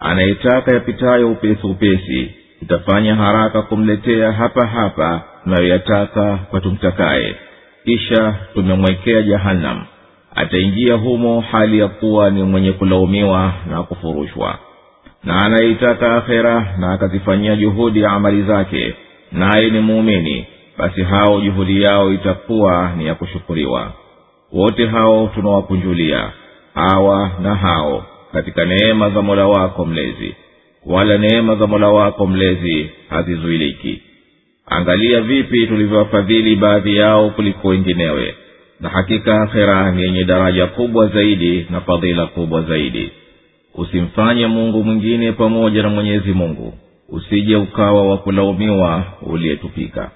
Anayetaka 0.00 0.74
yapitayo 0.74 1.30
upesi 1.30 1.66
upesi 1.66 2.30
tutafanya 2.58 3.14
haraka 3.14 3.62
kumletea 3.62 4.32
hapa 4.32 4.66
hapa 4.66 5.22
tunayoyataka 5.44 6.36
kwa 6.50 6.60
tumtakaye 6.60 7.36
kisha 7.84 8.34
tumemwekea 8.54 9.22
jahannam. 9.22 9.84
Ataingia 10.34 10.94
humo 10.94 11.40
hali 11.40 11.78
ya 11.78 11.88
kuwa 11.88 12.30
ni 12.30 12.42
mwenye 12.42 12.72
kulaumiwa 12.72 13.52
na 13.70 13.82
kufurushwa. 13.82 14.58
Na 15.24 15.38
anayeitaka 15.46 16.16
akhera 16.16 16.74
na 16.78 16.92
akazifanyia 16.92 17.56
juhudi 17.56 18.00
ya 18.00 18.10
amali 18.10 18.42
zake 18.42 18.94
naye 19.32 19.70
ni 19.70 19.80
muumini 19.80 20.46
basi 20.78 21.02
hao 21.02 21.40
juhudi 21.40 21.82
yao 21.82 22.12
itakuwa 22.12 22.92
ni 22.96 23.06
ya 23.06 23.14
kushukuriwa. 23.14 23.92
Wote 24.52 24.86
hao 24.86 25.30
tunawakunjulia 25.34 26.30
hawa 26.74 27.30
na 27.42 27.54
hao 27.54 28.04
katika 28.32 28.64
neema 28.64 29.10
za 29.10 29.22
mola 29.22 29.46
wako 29.46 29.84
mlezi. 29.84 30.34
Wala 30.86 31.18
neema 31.18 31.54
za 31.56 31.66
mola 31.66 31.88
wako 31.88 32.26
mlezi 32.26 32.90
hazizuiliki 33.08 34.02
angalia 34.66 35.20
vipi 35.20 35.66
tulivyowafadhili 35.66 36.56
baadhi 36.56 36.96
yao 36.96 37.30
kuliko 37.30 37.68
wenginewe. 37.68 38.34
Na 38.80 38.88
hakika 38.88 39.42
akhera 39.42 39.90
ni 39.92 40.02
yenye 40.02 40.24
daraja 40.24 40.66
kubwa 40.66 41.06
zaidi 41.08 41.66
na 41.70 41.80
fadhila 41.80 42.26
kubwa 42.26 42.62
zaidi. 42.62 43.12
Usimfanye 43.74 44.46
mungu 44.46 44.84
mwingine 44.84 45.32
pamoja 45.32 45.82
na 45.82 45.88
mwenyezi 45.88 46.32
mungu. 46.32 46.74
Usije 47.08 47.56
ukawa 47.56 48.08
wa 48.08 48.18
kulaumiwa 48.18 49.04
uliyetupika. 49.22 50.10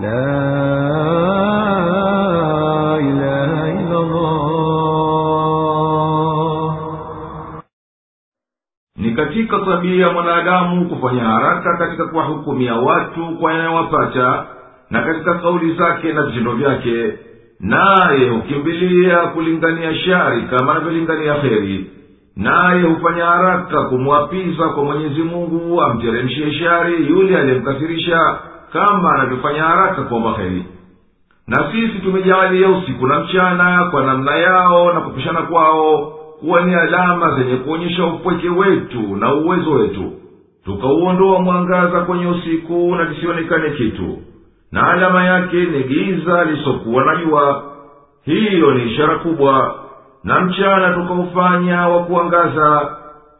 La 0.00 0.69
katika 9.44 9.70
tabia 9.72 10.06
ya 10.06 10.12
mwanadamu 10.12 10.88
kufanya 10.88 11.24
haraka 11.24 11.76
katika 11.78 12.06
kuwahukumia 12.06 12.74
watu 12.74 13.26
kwa 13.40 13.52
yanayowapata 13.52 14.44
na 14.90 15.02
katika 15.02 15.34
kauli 15.34 15.74
zake 15.74 16.12
na 16.12 16.22
vitendo 16.22 16.52
vyake 16.52 17.12
naye 17.60 18.28
hukimbilia 18.28 19.16
kulingania 19.16 19.94
shari 19.94 20.42
kama 20.42 20.72
anavyolingania 20.72 21.34
heri 21.34 21.90
naye 22.36 22.82
hufanya 22.82 23.24
haraka 23.24 23.82
kumwapiza 23.82 24.68
kwa 24.68 24.84
mwenyezi 24.84 25.22
mungu 25.22 25.82
amteremshie 25.82 26.52
shari 26.52 27.06
yule 27.10 27.38
aliyemkasirisha 27.38 28.38
kama 28.72 29.12
anavyofanya 29.14 29.62
haraka 29.62 30.02
kuomba 30.02 30.32
heri 30.32 30.64
na 31.46 31.72
sisi 31.72 31.98
tumejaalia 31.98 32.68
usiku 32.68 33.06
na 33.06 33.20
mchana 33.20 33.84
kwa 33.90 34.02
namna 34.06 34.36
yao 34.36 34.92
na 34.92 35.00
kupishana 35.00 35.42
kwao 35.42 36.12
kuwa 36.40 36.60
ni 36.60 36.74
alama 36.74 37.38
zenye 37.38 37.56
kuonyesha 37.56 38.04
upweke 38.06 38.48
wetu 38.48 39.16
na 39.16 39.34
uwezo 39.34 39.70
wetu. 39.70 40.12
Tukauondoa 40.64 41.40
mwangaza 41.40 42.00
kwenye 42.00 42.26
usiku 42.26 42.94
na 42.94 43.06
kisionekane 43.06 43.70
kitu. 43.70 44.18
Na 44.72 44.90
alama 44.92 45.24
yake 45.24 45.56
ni 45.56 45.82
giza 45.82 46.44
lisokuwa 46.44 47.04
na 47.04 47.16
jua. 47.24 47.62
Hiyo 48.24 48.74
ni 48.74 48.92
ishara 48.92 49.18
kubwa. 49.18 49.74
Na 50.24 50.40
mchana 50.40 50.94
tukaufanya 50.94 51.88
wa 51.88 52.02
kuangaza. 52.04 52.96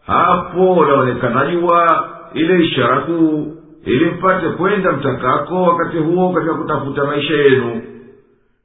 Hapo 0.07 0.85
laonekana 0.89 1.47
jua. 1.51 2.09
Ile 2.35 2.65
ishara 2.65 3.01
kuu. 3.01 3.57
Ili 3.85 4.05
mpate 4.05 4.49
kwenda 4.49 4.93
mtakako 4.93 5.63
wakati 5.63 5.97
huo 5.99 6.33
katika 6.33 6.55
kutafuta 6.55 7.05
maisha 7.05 7.35
yenu 7.35 7.83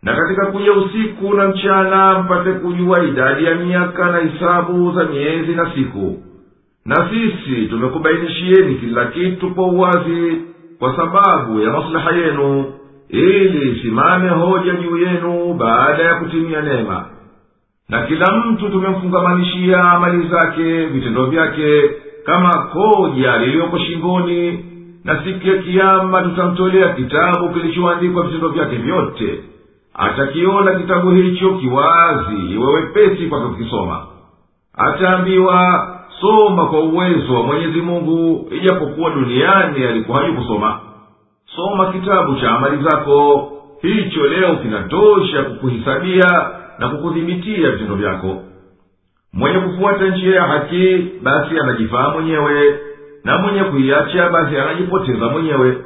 na 0.05 0.13
katika 0.15 0.45
kuja 0.45 0.73
usiku 0.73 1.33
na 1.33 1.47
mchana 1.47 2.19
mpate 2.19 2.51
kujua 2.51 3.03
idadi 3.03 3.45
ya 3.45 3.55
miaka 3.55 4.11
na 4.11 4.17
hisabu 4.17 4.91
za 4.91 5.03
miezi 5.03 5.55
na 5.55 5.71
siku. 5.75 6.17
Na 6.85 7.09
sisi 7.09 7.65
tumekubainishieni 7.67 8.75
kila 8.75 9.05
kitu 9.05 9.49
kwa 9.55 9.67
uwazi 9.67 10.41
kwa 10.79 10.95
sababu 10.95 11.59
ya 11.61 11.69
maslaha 11.71 12.11
yenu 12.11 12.65
ili 13.09 13.71
isimame 13.71 14.29
hoja 14.29 14.73
juu 14.75 14.97
yenu 14.97 15.53
baada 15.53 16.03
ya 16.03 16.15
kutimia 16.15 16.61
neema. 16.61 17.05
Na 17.89 18.01
kila 18.01 18.25
mtu 18.37 18.69
tumemfungamanishia 18.69 19.83
amali 19.91 20.27
zake 20.27 20.85
vitendo 20.85 21.25
vyake 21.25 21.81
kama 22.25 22.49
koja 22.73 23.37
liliyoko 23.37 23.77
shingoni 23.79 24.65
na 25.03 25.23
siku 25.23 25.47
ya 25.47 25.57
kiama 25.57 26.21
tutamtolea 26.21 26.89
kitabu 26.93 27.49
kilichoandikwa 27.49 28.23
vitendo 28.23 28.49
vyake 28.49 28.75
vyote 28.75 29.39
atakiona 29.97 30.75
kitabu 30.75 31.11
hicho 31.11 31.49
kiwazi 31.57 32.35
iwe 32.53 32.73
wepesi 32.73 33.27
kwake 33.27 33.45
kukisoma. 33.47 34.05
Ataambiwa 34.73 35.87
soma 36.21 36.65
kwa 36.65 36.79
uwezo 36.79 37.33
wa 37.33 37.43
mwenyezi 37.43 37.81
mungu 37.81 38.47
ijapokuwa 38.51 39.09
duniani 39.09 39.83
alikuwa 39.83 40.21
hajukusoma 40.21 40.79
soma 41.55 41.91
kitabu 41.91 42.35
cha 42.35 42.51
amali 42.51 42.83
zako. 42.83 43.51
Hicho 43.81 44.23
leo 44.27 44.55
kinatosha 44.55 45.43
kukuhisabia 45.43 46.49
na 46.79 46.89
kukudhibitia 46.89 47.71
vitendo 47.71 47.95
vyako. 47.95 48.41
Mwenye 49.33 49.59
kufuata 49.59 50.07
njia 50.07 50.35
ya 50.35 50.41
haki 50.43 51.07
basi 51.23 51.59
anajifaa 51.59 52.09
mwenyewe 52.09 52.79
na 53.23 53.37
mwenye 53.37 53.63
kuiacha 53.63 54.29
basi 54.29 54.57
anajipoteza 54.57 55.27
mwenyewe 55.29 55.77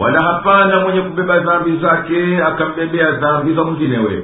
wala 0.00 0.20
hapana 0.20 0.80
mwenye 0.80 1.00
kubeba 1.00 1.38
dhambi 1.38 1.76
zake 1.82 2.36
akambebea 2.42 3.10
dhambi 3.10 3.54
za 3.54 3.64
mwinginewe 3.64 4.22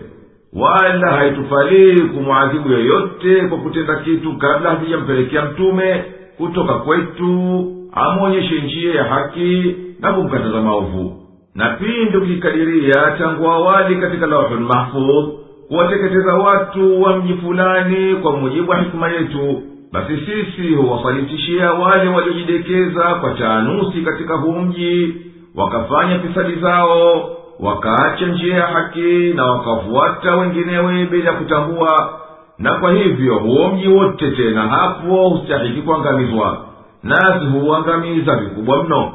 wala 0.52 1.12
haitufalii 1.12 2.00
kumwadhibu 2.00 2.68
yoyote 2.72 3.40
kwa 3.48 3.58
kutenda 3.58 3.96
kitu 3.96 4.36
kabla 4.38 4.70
hatujampelekea 4.70 5.44
mtume 5.44 6.04
kutoka 6.36 6.74
kwetu 6.74 7.64
amwonyeshe 7.92 8.60
njia 8.60 8.94
ya 8.94 9.04
haki 9.04 9.76
na 10.00 10.12
kumkataza 10.12 10.60
maovu. 10.60 11.22
Na 11.54 11.70
pindi 11.70 12.16
ukikadiria 12.16 13.10
tangu 13.18 13.46
awali 13.50 13.96
katika 13.96 14.26
lauhul 14.26 14.60
mahfudh 14.60 15.28
kuwateketeza 15.68 16.34
watu 16.34 17.02
wa 17.02 17.16
mji 17.16 17.34
fulani 17.34 18.14
kwa 18.14 18.36
mujibu 18.36 18.70
wa 18.70 18.78
hikima 18.78 19.08
yetu 19.08 19.62
basi 19.92 20.12
sisi 20.16 20.74
huwasalitishia 20.74 21.72
wale 21.72 22.08
waliojidekeza 22.10 23.14
kwa 23.14 23.30
taanusi 23.34 24.02
katika 24.02 24.34
huu 24.36 24.52
mji 24.52 25.14
wakafanya 25.56 26.18
fisadi 26.18 26.54
zao 26.54 27.30
wakaacha 27.60 28.26
njia 28.26 28.54
ya 28.56 28.66
haki 28.66 29.32
na 29.34 29.46
wakafuata 29.46 30.36
wenginewe 30.36 31.06
bila 31.06 31.32
kutambua. 31.32 32.20
Na 32.58 32.74
kwa 32.74 32.92
hivyo 32.92 33.34
huo 33.38 33.68
mji 33.68 33.88
wote 33.88 34.30
tena 34.30 34.62
hapo 34.68 35.28
hustahiki 35.28 35.82
kuangamizwa 35.82 36.58
nasi 37.02 37.44
huuangamiza 37.46 38.36
vikubwa 38.36 38.84
mno. 38.84 39.12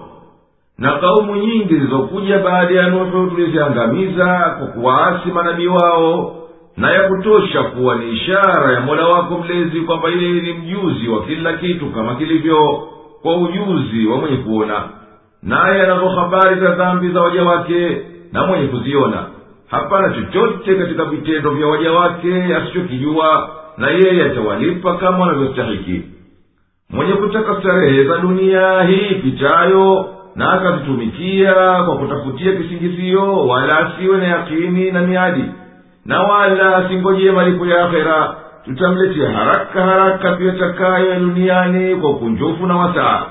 Na 0.78 0.92
kaumu 0.92 1.36
nyingi 1.36 1.74
zilizokuja 1.74 2.40
baada 2.40 2.74
ya 2.76 2.88
nuhu 2.90 3.30
tuliziangamiza 3.30 4.56
kwa 4.60 4.68
kuwaasi 4.68 5.30
manabii 5.32 5.68
wao 5.68 6.36
na 6.78 6.92
ya 6.92 7.08
kutosha 7.10 7.64
kuwa 7.64 7.96
ni 7.96 8.10
ishara 8.12 8.74
ya 8.74 8.80
mola 8.82 9.08
wako 9.08 9.38
mlezi 9.38 9.82
kwamba 9.82 10.10
yeye 10.10 10.42
ni 10.42 10.54
mjuzi 10.54 11.08
wa 11.10 11.24
kila 11.26 11.54
kitu 11.54 11.86
kama 11.86 12.16
kilivyo 12.16 12.88
kwa 13.22 13.38
ujuzi 13.38 14.08
wa 14.08 14.18
mwenye 14.18 14.38
kuona 14.38 14.84
naye 15.44 15.82
anazo 15.82 16.10
habari 16.10 16.60
za 16.60 16.72
dhambi 16.76 17.10
za 17.12 17.22
waja 17.22 17.44
wake 17.44 18.02
na 18.32 18.46
mwenye 18.48 18.68
kuziona. 18.68 19.18
Hapana 19.68 20.10
chochote 20.14 20.76
katika 20.76 21.06
vitendo 21.06 21.50
vya 21.52 21.68
waja 21.68 21.92
wake 21.92 22.56
asichokijua 22.56 23.50
na 23.78 23.90
yeye 23.90 24.26
atawalipa 24.26 24.98
kama 24.98 25.18
wanavyostahiki. 25.20 26.02
Mwenye 26.90 27.14
kutaka 27.14 27.56
starehe 27.60 28.04
za 28.04 28.18
dunia 28.18 28.84
hii 28.84 29.16
pitayo 29.16 30.10
na 30.36 30.52
akazitumikia 30.54 31.54
kwa 31.86 31.98
kutafutia 31.98 32.52
kisingizio 32.52 33.48
wala 33.48 33.78
asiwe 33.80 34.18
na 34.18 34.28
yakini 34.28 34.92
na 34.92 35.02
miadi 35.02 35.44
na 36.06 36.22
wala 36.24 36.76
asingojee 36.76 37.32
malipo 37.32 37.66
ya 37.66 37.86
akhera 37.86 38.36
tutamletea 38.66 39.32
haraka 39.32 39.82
haraka 39.86 40.32
tuyatakayo 40.36 41.10
ya 41.10 41.20
duniani 41.20 41.96
kwa 41.96 42.10
ukunjufu 42.10 42.68
na 42.68 42.76
wasaa 42.78 43.24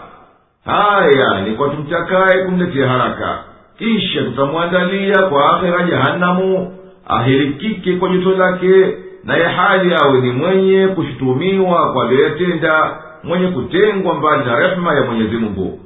haya 0.65 1.41
ni 1.41 1.51
kwa 1.55 1.69
tumtakaye 1.69 2.45
kumletea 2.45 2.89
haraka. 2.89 3.39
Kisha 3.79 4.23
tutamwandalia 4.23 5.23
kwa 5.23 5.57
akhira 5.57 5.83
jahanamu 5.83 6.77
ahirikike 7.09 7.93
kwa 7.97 8.09
joto 8.09 8.31
lake 8.31 8.95
naye 9.25 9.45
hali 9.45 9.95
awe 9.95 10.21
ni 10.21 10.31
mwenye 10.31 10.89
kushutumiwa 10.89 11.93
kwa 11.93 12.05
aliyoyatenda 12.05 12.97
mwenye 13.25 13.47
kutengwa 13.49 14.15
mbali 14.15 14.45
na 14.45 14.59
rehema 14.59 14.95
ya 14.95 15.03
mwenyezi 15.05 15.37
mungu. 15.37 15.81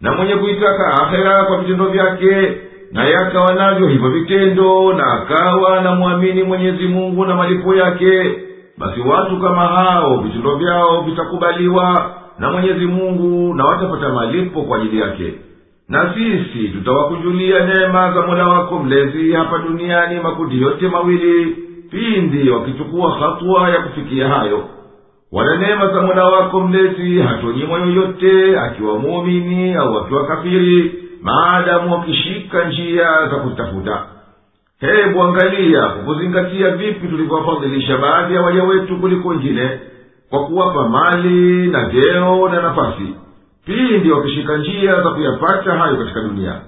Na 0.00 0.12
mwenye 0.12 0.34
kuitaka 0.34 0.94
akhera 1.02 1.44
kwa 1.44 1.58
vitendo 1.58 1.84
vyake 1.86 2.52
naye 2.92 3.14
akawa 3.16 3.54
navyo 3.54 3.88
hivyo 3.88 4.10
vitendo 4.10 4.92
na 4.92 5.12
akawa 5.12 5.80
na 5.80 5.94
mwamini 5.94 6.42
mwenyezi 6.42 6.86
mungu 6.88 7.24
na 7.24 7.34
malipo 7.36 7.74
yake 7.74 8.38
basi 8.78 9.00
watu 9.00 9.40
kama 9.40 9.66
hao 9.66 10.16
vitendo 10.16 10.56
vyao 10.56 11.00
vitakubaliwa 11.00 12.10
na 12.38 12.50
mwenyezi 12.52 12.86
mungu 12.86 13.54
na 13.54 13.64
watapata 13.64 14.08
malipo 14.08 14.62
kwa 14.62 14.76
ajili 14.78 15.00
yake. 15.00 15.34
Na 15.88 16.14
sisi 16.14 16.68
tutawakujulia 16.68 17.66
neema 17.66 18.12
za 18.12 18.22
mola 18.22 18.48
wako 18.48 18.78
mlezi 18.78 19.32
hapa 19.32 19.58
duniani 19.58 20.20
makundi 20.20 20.62
yote 20.62 20.88
mawili 20.88 21.56
pindi 21.90 22.50
wakichukua 22.50 23.10
hatua 23.18 23.70
ya 23.70 23.80
kufikia 23.80 24.28
hayo. 24.28 24.64
Wala 25.32 25.56
neema 25.56 25.86
za 25.92 26.00
mola 26.00 26.24
wako 26.24 26.60
mlezi 26.60 27.18
hatonyimwa 27.18 27.78
yoyote 27.78 28.58
akiwa 28.60 28.98
muumini 28.98 29.74
au 29.74 29.98
akiwa 29.98 30.26
kafiri 30.26 30.94
maadamu 31.22 31.92
wakishika 31.92 32.64
njia 32.68 33.04
za 33.30 33.36
kutafuta. 33.36 34.02
Hebu 34.80 35.22
angalia 35.22 35.80
kwa 35.86 36.02
kuzingatia 36.14 36.70
vipi 36.70 37.08
tulivyowafadhilisha 37.08 37.98
baadhi 37.98 38.34
ya 38.34 38.42
waja 38.42 38.64
wetu 38.64 38.96
kuliko 38.96 39.28
wengine 39.28 39.78
kwa 40.30 40.46
kuwapa 40.46 40.88
mali 40.88 41.66
na 41.66 41.88
vyeo 41.88 42.48
na 42.48 42.62
nafasi. 42.62 43.14
Pindi 43.66 44.10
wakishika 44.10 44.56
njia 44.56 45.02
za 45.02 45.10
kuyapata 45.10 45.72
hayo 45.78 45.96
katika 45.96 46.20
dunia. 46.20 46.60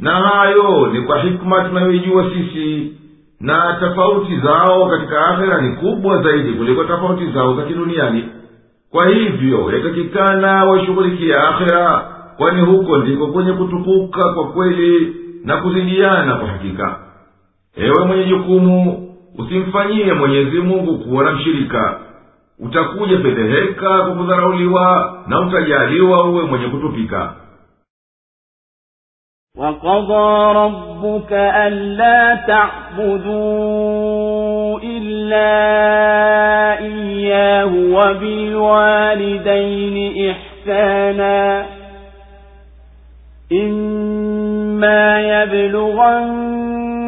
Na 0.00 0.10
hayo 0.10 0.86
ni 0.92 1.00
kwa 1.00 1.18
hikma 1.18 1.64
tunayoijua 1.64 2.24
sisi 2.30 2.92
na 3.40 3.76
tofauti 3.80 4.36
zao 4.36 4.86
katika 4.90 5.26
akhera 5.26 5.60
ni 5.60 5.76
kubwa 5.76 6.22
zaidi 6.22 6.52
kuliko 6.52 6.84
tofauti 6.84 7.26
zao 7.32 7.54
za 7.54 7.62
kiduniani. 7.62 8.24
Kwa 8.90 9.08
hivyo 9.08 9.72
yatakikana 9.72 10.64
waishughulikia 10.64 11.48
akhera 11.48 12.04
kwani 12.36 12.60
huko 12.60 12.98
ndiko 12.98 13.26
kwenye 13.26 13.52
kutukuka 13.52 14.32
kwa 14.32 14.44
kweli 14.48 15.16
na 15.44 15.56
kuzidiana 15.56 16.34
kwa 16.36 16.48
hakika. 16.48 16.98
Ewe 17.76 18.04
mwenye 18.06 18.24
jukumu 18.24 19.08
usimfanyie 19.38 20.12
mwenyezi 20.12 20.58
mungu 20.58 20.98
kuwa 20.98 21.24
na 21.24 21.32
mshirika 21.32 22.00
utakuja 22.59 23.17
fedheheka 23.19 23.89
kwa 24.01 24.15
kudharauliwa 24.15 25.17
na 25.27 25.39
utajaliwa 25.39 26.29
uwe 26.29 26.43
mwenye 26.43 26.67
kutupika 26.67 27.33
وقضى 29.57 30.53
ربك 30.59 31.31
ألا 31.33 32.35
تعبدوا 32.47 33.91
إلا 34.79 35.51
إياه 36.79 37.65
وبالوالدين 38.91 39.95
إحسانا 40.31 41.65
إما 43.51 45.03
يبلغن 45.21 46.31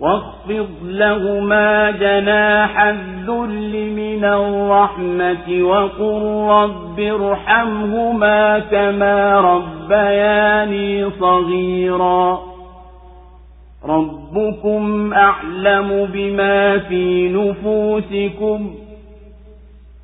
واخفض 0.00 0.68
لهما 0.84 1.90
جناح 1.90 2.80
الذل 2.80 3.92
من 3.92 4.24
الرحمة 4.24 5.62
وقل 5.62 6.22
رب 6.50 7.00
ارحمهما 7.00 8.58
كما 8.58 9.40
ربياني 9.40 11.10
صغيرا. 11.10 12.40
ربكم 13.88 15.12
أعلم 15.14 16.08
بما 16.12 16.78
في 16.78 17.28
نفوسكم 17.28 18.74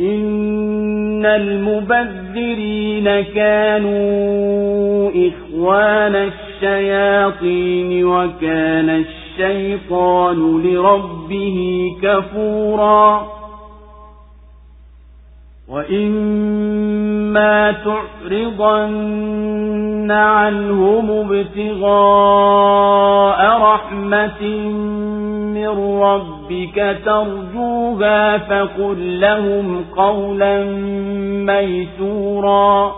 إن 0.00 1.26
المبذرين 1.26 3.04
كانوا 3.20 5.10
إخوان 5.10 6.14
الشياطين 6.16 8.04
وكان 8.04 9.04
الشيطان 9.04 10.62
لربه 10.62 11.58
كفورا 12.02 13.39
وإما 15.70 17.74
تعرضن 17.84 19.30
عنهم 20.10 21.32
ابتغاء 21.32 22.80
رحمة 23.62 24.42
من 25.54 26.00
ربك 26.02 26.96
ترجوها 27.04 28.38
فقل 28.38 29.20
لهم 29.20 29.84
قولا 29.96 30.64
ميسورا 31.46 32.92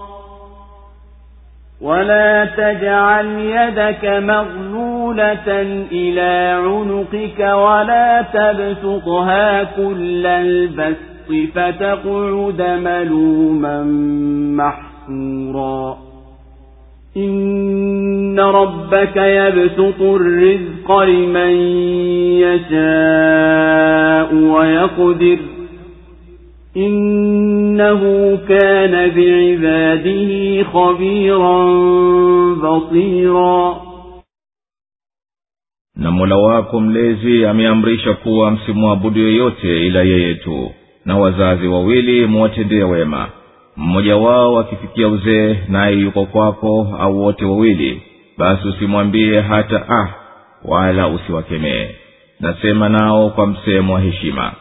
ولا 1.80 2.44
تجعل 2.44 3.26
يدك 3.26 4.04
مغلولة 4.04 5.62
إلى 5.92 6.62
عنقك 6.64 7.40
ولا 7.40 8.22
تبسطها 8.22 9.64
كل 9.64 10.26
البسط 10.26 11.11
فتقعد 11.54 12.62
ملوما 12.62 13.82
محسورا 14.56 15.98
إن 17.16 18.40
ربك 18.40 19.16
يبسط 19.16 20.00
الرزق 20.02 20.98
لمن 20.98 21.52
يشاء 22.42 24.34
ويقدر. 24.34 25.38
إنه 26.76 28.00
كان 28.48 29.10
بعباده 29.10 30.62
خبيرا 30.62 31.64
بصيرا. 32.54 33.82
Na 35.96 36.10
mola 36.10 36.36
wako 36.36 36.80
mlezi 36.80 37.46
ameamrisha 37.46 38.14
kuwa 38.14 38.50
msimwabudu 38.50 39.20
yeyote 39.20 39.86
ila 39.86 40.02
yeye 40.02 40.34
tu. 40.34 40.70
Na 41.04 41.16
wazazi 41.16 41.66
wawili 41.68 42.26
muwatendee 42.26 42.82
wema. 42.82 43.28
Mmoja 43.76 44.16
wao 44.16 44.58
akifikia 44.58 45.08
uzee 45.08 45.56
naye 45.68 45.96
yuko 45.96 46.26
kwako 46.26 46.96
au 47.00 47.22
wote 47.22 47.44
wawili 47.44 48.02
basi 48.38 48.68
usimwambie 48.68 49.40
hata 49.40 49.88
ah 49.88 50.08
wala 50.64 51.08
usiwakemee. 51.08 51.88
Nasema 52.40 52.88
nao 52.88 53.30
kwa 53.30 53.46
msemo 53.46 53.94
wa 53.94 54.00
heshima. 54.00 54.52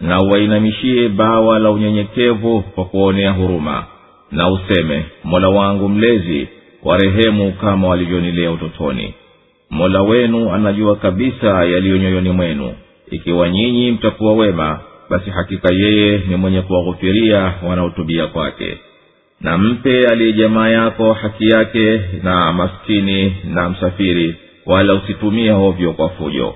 Na 0.00 0.20
uwainamishie 0.22 1.08
bawa 1.08 1.58
la 1.58 1.70
unyenyekevu 1.70 2.62
kwa 2.62 2.84
kuonea 2.84 3.30
huruma. 3.30 3.84
Na 4.30 4.50
useme 4.50 5.04
mola 5.24 5.48
wangu 5.48 5.88
mlezi 5.88 6.48
warehemu 6.82 7.52
kama 7.52 7.88
walivyonilea 7.88 8.50
utotoni. 8.50 9.14
Mola 9.70 10.02
wenu 10.02 10.52
anajua 10.52 10.96
kabisa 10.96 11.64
yaliyo 11.64 11.96
nyoyoni 11.98 12.30
mwenu. 12.30 12.72
Ikiwa 13.10 13.48
nyinyi 13.48 13.92
mtakuwa 13.92 14.32
wema 14.34 14.80
basi 15.10 15.30
hakika 15.30 15.74
yeye 15.74 16.18
ni 16.28 16.36
mwenye 16.36 16.62
kuwaghufiria 16.62 17.54
wanaotubia 17.68 18.26
kwake. 18.26 18.78
Na 19.40 19.58
mpe 19.58 20.00
aliye 20.12 20.32
jamaa 20.32 20.68
yako 20.68 21.12
haki 21.12 21.48
yake 21.48 22.00
na 22.22 22.52
maskini 22.52 23.36
na 23.44 23.68
msafiri 23.68 24.36
wala 24.66 24.94
usitumie 24.94 25.50
hovyo 25.50 25.92
kwa 25.92 26.08
fujo. 26.08 26.54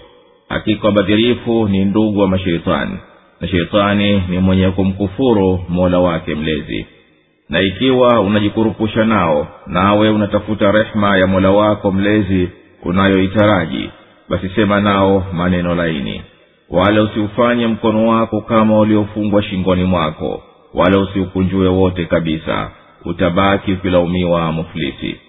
Hakika 0.48 0.86
wabadhirifu 0.86 1.68
ni 1.68 1.84
ndugu 1.84 2.20
wa 2.20 2.28
masheitani 2.28 2.98
na 3.40 3.48
sheitani 3.48 4.22
ni 4.28 4.38
mwenye 4.38 4.70
kumkufuru 4.70 5.64
mola 5.68 5.98
wake 5.98 6.34
mlezi. 6.34 6.86
Na 7.48 7.60
ikiwa 7.60 8.20
unajikurupusha 8.20 9.04
nao 9.04 9.48
nawe 9.66 10.10
unatafuta 10.10 10.72
rehema 10.72 11.18
ya 11.18 11.26
mola 11.26 11.50
wako 11.50 11.92
mlezi 11.92 12.48
unayoitaraji 12.82 13.90
basi 14.28 14.48
sema 14.48 14.80
nao 14.80 15.26
maneno 15.32 15.74
laini 15.74 16.22
wala 16.70 17.02
usiufanye 17.02 17.66
mkono 17.66 18.08
wako 18.08 18.40
kama 18.40 18.78
uliofungwa 18.78 19.42
shingoni 19.42 19.84
mwako 19.84 20.42
wala 20.74 20.98
usiukunjue 20.98 21.68
wote 21.68 22.04
kabisa 22.04 22.70
utabaki 23.04 23.72
ukilaumiwa 23.72 24.52
muflisi. 24.52 25.20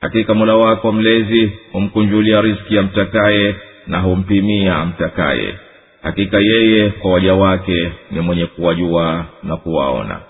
Hakika 0.00 0.34
mula 0.34 0.56
wako 0.56 0.92
mlezi 0.92 1.52
humkunjulia 1.72 2.40
riski 2.40 2.78
amtakaye 2.78 3.54
na 3.86 4.00
humpimia 4.00 4.84
mtakaye. 4.84 5.54
Hakika 6.02 6.38
yeye 6.38 6.90
kwa 6.90 7.12
waja 7.12 7.34
wake 7.34 7.92
ni 8.10 8.20
mwenye 8.20 8.46
kuwajua 8.46 9.24
na 9.42 9.56
kuwaona. 9.56 10.20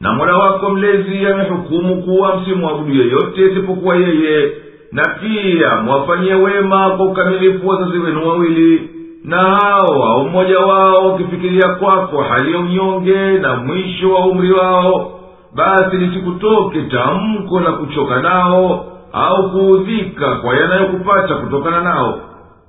na 0.00 0.12
mola 0.12 0.36
wako 0.36 0.70
mlezi 0.70 1.26
amehukumu 1.26 2.02
kuwa 2.02 2.36
msimwabudu 2.36 2.94
yeyote 2.94 3.46
isipokuwa 3.46 3.96
yeye 3.96 4.50
na 4.92 5.02
pia 5.20 5.76
mwafanyie 5.82 6.34
wema 6.34 6.90
kwa 6.90 7.06
ukamilifu 7.06 7.68
wazazi 7.68 7.98
wenu 7.98 8.28
wawili 8.28 8.90
na 9.24 9.36
hao 9.36 10.04
au 10.04 10.24
mmoja 10.28 10.58
wao 10.58 11.14
ukifikiria 11.14 11.68
kwako 11.68 12.22
hali 12.22 12.52
ya 12.52 12.58
unyonge 12.58 13.32
na 13.38 13.56
mwisho 13.56 14.10
wa 14.14 14.26
umri 14.26 14.52
wao 14.52 15.20
basi 15.54 15.96
lisikutoke 15.96 16.82
tamko 16.82 17.60
la 17.60 17.72
kuchoka 17.72 18.20
nao 18.22 18.84
au 19.12 19.50
kuudhika 19.50 20.34
kwa 20.36 20.56
yanayokupata 20.56 21.34
kutokana 21.34 21.80
nao 21.80 22.20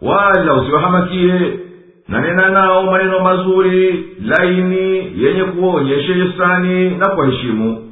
wala 0.01 0.53
usiwahamakie. 0.53 1.59
Nanena 2.07 2.49
nao 2.49 2.83
maneno 2.83 3.19
mazuri 3.19 4.05
laini 4.25 5.11
yenye 5.23 5.43
kuonyesha 5.43 6.13
hisani 6.13 6.89
na 6.89 7.09
kwa 7.09 7.25
heshimu 7.25 7.83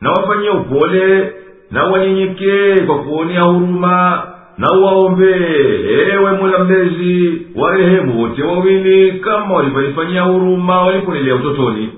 na 0.00 0.10
wafanyie 0.10 0.50
upole 0.50 1.32
na 1.70 1.84
wanyenyekee 1.84 2.76
kwa 2.86 2.98
kuonea 2.98 3.42
huruma 3.42 4.22
na 4.58 4.72
uwaombee 4.72 5.84
ewe 6.12 6.32
mola 6.32 6.64
mlezi 6.64 7.42
warehemu 7.56 8.20
wote 8.20 8.42
wawili 8.42 9.12
kama 9.12 9.54
walivyonifanyia 9.54 10.22
huruma 10.22 10.82
waliponilea 10.82 11.34
utotoni. 11.34 11.88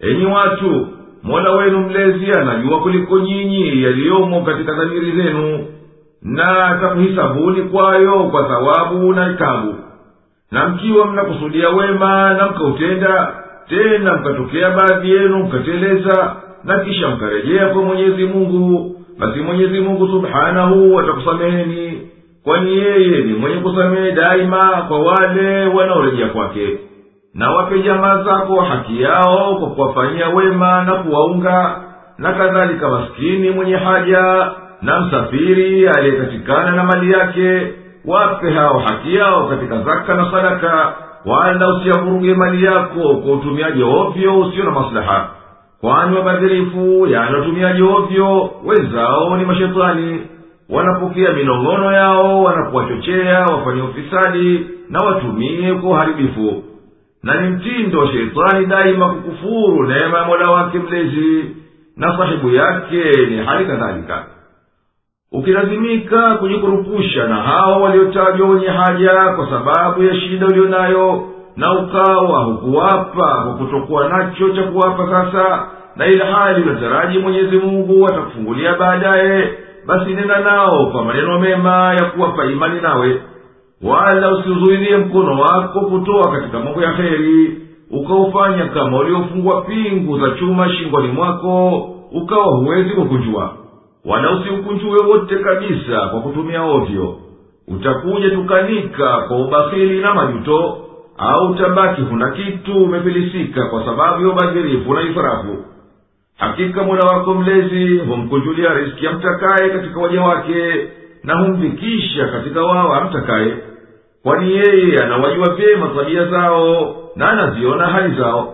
Enyi 0.00 0.26
watu 0.26 0.86
mola 1.22 1.52
wenu 1.52 1.78
mlezi 1.80 2.32
anajua 2.32 2.80
kuliko 2.80 3.18
nyinyi 3.18 3.82
yaliyomo 3.82 4.40
katika 4.40 4.72
dhamiri 4.72 5.12
zenu 5.12 5.66
na 6.22 6.66
atakuhisabuni 6.66 7.62
kwayo 7.62 8.12
kwa 8.24 8.44
thawabu 8.44 9.12
na 9.14 9.30
ikabu. 9.32 9.74
Na 10.50 10.68
mkiwa 10.68 11.06
mnakusudia 11.06 11.68
wema 11.68 12.34
na 12.34 12.46
mkautenda 12.46 13.34
tena 13.68 14.16
mkatokea 14.16 14.70
baadhi 14.70 15.10
yenu 15.10 15.38
mkateleza 15.38 16.36
na 16.64 16.78
kisha 16.78 17.08
mkarejea 17.08 17.66
kwa 17.68 17.82
mwenyezi 17.82 18.24
mungu 18.24 18.96
basi 19.18 19.40
mwenyezi 19.40 19.80
mungu 19.80 20.08
subhanahu 20.08 21.00
atakusameheni 21.00 22.00
kwani 22.44 22.76
yeye 22.76 23.20
ni 23.22 23.32
mwenye 23.32 23.56
kusamehe 23.56 24.12
daima 24.12 24.84
kwa 24.88 24.98
wale 25.00 25.66
wanaorejea 25.66 26.28
kwake 26.28 26.78
na 27.34 27.50
wape 27.50 27.82
jamaa 27.82 28.22
zako 28.22 28.60
haki 28.60 29.02
yao 29.02 29.56
kwa 29.58 29.68
kuwafanyia 29.70 30.28
wema 30.28 30.84
na 30.84 30.92
kuwaunga 30.94 31.76
na 32.18 32.32
kadhalika 32.32 32.88
maskini 32.88 33.50
mwenye 33.50 33.76
haja 33.76 34.50
na 34.82 35.00
msafiri 35.00 35.88
aliyekatikana 35.88 36.70
na 36.70 36.84
mali 36.84 37.12
yake 37.12 37.72
wape 38.04 38.50
hao 38.50 38.78
haki 38.78 39.14
yao 39.14 39.48
katika 39.48 39.82
zaka 39.82 40.14
na 40.14 40.30
sadaka 40.30 40.92
wala 41.26 41.68
usiyavuruge 41.68 42.34
mali 42.34 42.64
yako 42.64 43.14
kwa 43.14 43.32
utumiaji 43.32 43.82
ovyo 43.82 44.40
usio 44.40 44.64
na 44.64 44.70
maslaha. 44.70 45.28
Kwani 45.80 46.16
wabadhirifu 46.16 47.06
yani 47.06 47.34
watumiaji 47.36 47.82
ovyo 47.82 48.50
wenzao 48.64 49.36
ni 49.36 49.44
mashetani. 49.44 50.20
Wanapokea 50.70 51.32
minong'ono 51.32 51.92
yao 51.92 52.42
wanakuwachochea 52.42 53.40
wafanye 53.40 53.82
ufisadi 53.82 54.66
na 54.90 54.98
watumie 55.06 55.74
kwa 55.74 55.90
uharibifu 55.90 56.62
na 57.22 57.40
ni 57.40 57.48
mtindo 57.50 57.98
wa 57.98 58.08
sheitani 58.08 58.66
daima 58.66 59.08
kukufuru 59.08 59.86
neema 59.86 60.18
ya 60.18 60.24
mola 60.24 60.50
wake 60.50 60.78
mlezi 60.78 61.44
na 61.96 62.18
sahibu 62.18 62.50
yake 62.50 63.26
ni 63.30 63.36
hali 63.44 63.64
kadhalika. 63.66 64.24
Ukilazimika 65.32 66.34
kujikurupusha 66.34 67.26
na 67.28 67.34
hao 67.36 67.82
waliotajwa 67.82 68.48
wenye 68.48 68.66
haja 68.68 69.14
kwa 69.36 69.50
sababu 69.50 70.02
ya 70.04 70.14
shida 70.20 70.46
ulionayo 70.46 71.28
na 71.56 71.72
ukawa 71.72 72.44
hukuwapa 72.44 73.42
kwa 73.44 73.54
kutokuwa 73.58 74.08
nacho 74.08 74.50
cha 74.50 74.62
kuwapa 74.62 75.08
sasa 75.10 75.66
na 75.96 76.06
ila 76.06 76.26
hali 76.26 76.62
unataraji 76.62 77.18
mwenyezi 77.18 77.56
mungu 77.58 78.06
atakufungulia 78.06 78.74
baadaye 78.74 79.54
basi 79.86 80.14
nena 80.14 80.38
nao 80.40 80.86
kwa 80.86 81.04
maneno 81.04 81.38
mema 81.38 81.94
ya 81.94 82.04
kuwapa 82.04 82.44
imani 82.44 82.80
nawe 82.80 83.22
wala 83.82 84.30
usiuzuilie 84.38 84.96
mkono 84.96 85.40
wako 85.40 85.80
kutoa 85.80 86.30
katika 86.32 86.58
mambo 86.60 86.82
ya 86.82 86.92
heri 86.92 87.58
ukaufanya 87.90 88.66
kama 88.66 88.98
uliofungwa 88.98 89.62
pingu 89.62 90.18
za 90.20 90.30
chuma 90.30 90.68
shingoni 90.68 91.08
mwako 91.08 91.76
ukawa 92.12 92.44
huwezi 92.56 92.90
kukunjua 92.90 93.54
wala 94.04 94.30
usiukunjue 94.30 95.06
wote 95.06 95.36
kabisa 95.38 96.08
kwa 96.08 96.20
kutumia 96.20 96.62
ovyo. 96.62 97.16
Utakuja 97.68 98.30
tukanika 98.30 99.18
kwa 99.18 99.36
ubahili 99.38 100.00
na 100.00 100.14
majuto 100.14 100.78
au 101.18 101.50
utabaki 101.50 102.02
huna 102.02 102.30
kitu 102.30 102.84
umefilisika 102.84 103.66
kwa 103.66 103.84
sababu 103.84 104.22
ya 104.26 104.32
ubadhirifu 104.32 104.94
na 104.94 105.02
israfu. 105.02 105.56
Hakika 106.38 106.82
mola 106.82 107.06
wako 107.06 107.34
mlezi 107.34 107.98
humkunjulia 107.98 108.74
riski 108.74 109.06
amtakaye 109.06 109.70
katika 109.70 110.00
waja 110.00 110.20
wake 110.22 110.88
na 111.24 111.34
humvikisha 111.38 112.28
katika 112.28 112.62
wawa 112.64 113.02
amtakaye 113.02 113.54
kwani 114.23 114.51
yeye 114.55 114.99
anawajua 115.03 115.55
vyema 115.55 115.87
tabia 115.95 116.25
zao 116.25 116.95
na 117.15 117.29
anaziona 117.29 117.87
hali 117.87 118.15
zao 118.17 118.53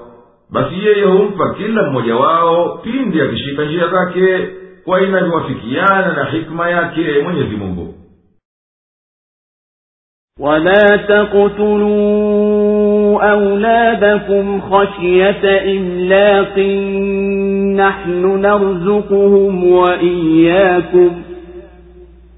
basi 0.49 0.75
yeye 0.85 1.03
humpa 1.03 1.53
kila 1.53 1.83
mmoja 1.89 2.15
wao 2.15 2.77
pindi 2.83 3.21
akishika 3.21 3.65
njia 3.65 3.87
zake 3.87 4.47
kwa 4.85 5.01
inavyowafikiana 5.01 6.13
na 6.13 6.25
hikma 6.25 6.69
yake 6.69 7.19
mwenyezi 7.23 7.55
mungu 7.55 7.93
ولا 10.39 10.83
تقتلوا 12.01 13.21
أولادكم 13.31 14.61
خشية 14.61 15.71
إملاق 15.77 16.59
نحن 17.77 18.25
نرزقهم 18.41 19.71
وإياكم 19.73 21.21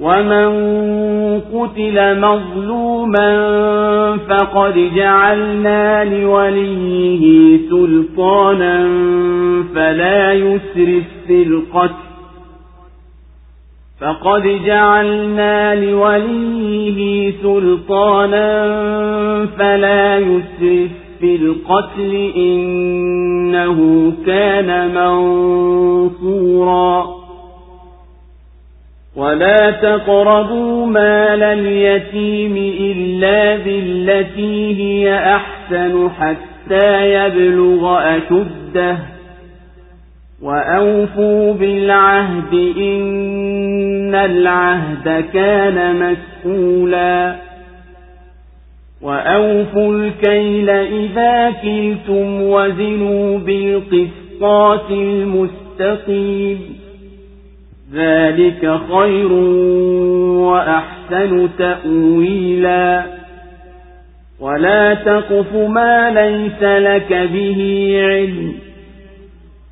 ومن 0.00 0.48
قتل 1.40 2.20
مظلوما 2.20 3.30
فقد 4.16 4.90
جعلنا 4.96 6.04
لوليه 6.04 7.58
سلطانا 7.70 8.88
فلا 9.74 10.32
يسرف 10.32 11.04
في 11.26 11.42
القتل 11.42 12.06
فقد 14.00 14.42
جعلنا 14.66 15.74
لوليه 15.74 17.32
سلطانا 17.42 18.66
فلا 19.58 20.18
يسرف 20.18 20.90
في 21.20 21.36
القتل 21.36 22.30
إنه 22.36 24.12
كان 24.26 24.94
منصورا 26.14 27.06
ولا 29.16 29.70
تقربوا 29.70 30.86
مال 30.86 31.42
اليتيم 31.42 32.56
إلا 32.80 33.56
بالتي 33.56 34.76
هي 34.76 35.18
أحسن 35.36 36.10
حتى 36.10 37.14
يبلغ 37.14 37.98
أشده 38.16 38.98
وأوفوا 40.42 41.54
بالعهد 41.54 42.54
إن 42.76 44.14
العهد 44.14 45.24
كان 45.32 45.96
مسئولا 46.44 47.36
وأوفوا 49.02 49.94
الكيل 49.94 50.70
إذا 50.70 51.50
كلتم 51.50 52.42
وزنوا 52.42 53.38
بالقسطاس 53.38 54.90
المستقيم 54.90 56.75
ذلك 57.94 58.80
خير 58.92 59.32
وأحسن 60.42 61.48
تأويلا. 61.58 63.02
ولا 64.40 64.94
تقف 64.94 65.54
ما 65.54 66.10
ليس 66.10 66.62
لك 66.62 67.12
به 67.32 67.90
علم. 68.02 68.52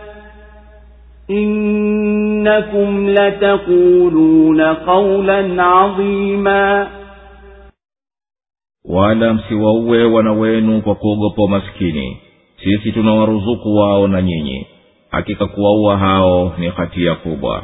إنكم 1.30 3.08
لتقولون 3.10 4.60
قولا 4.60 5.62
عظيما 5.62 6.88
wala 8.88 9.34
msiwauwe 9.34 10.04
wana 10.04 10.32
wenu 10.32 10.82
kwa 10.82 10.94
kuogopa 10.94 11.48
maskini 11.48 12.18
sisi 12.64 12.92
tunawaruzuku 12.92 13.76
wao 13.76 14.08
na 14.08 14.22
nyinyi 14.22 14.66
hakika 15.10 15.46
kuwaua 15.46 15.96
hao 15.98 16.52
ni 16.58 16.68
hatia 16.68 17.14
kubwa 17.14 17.62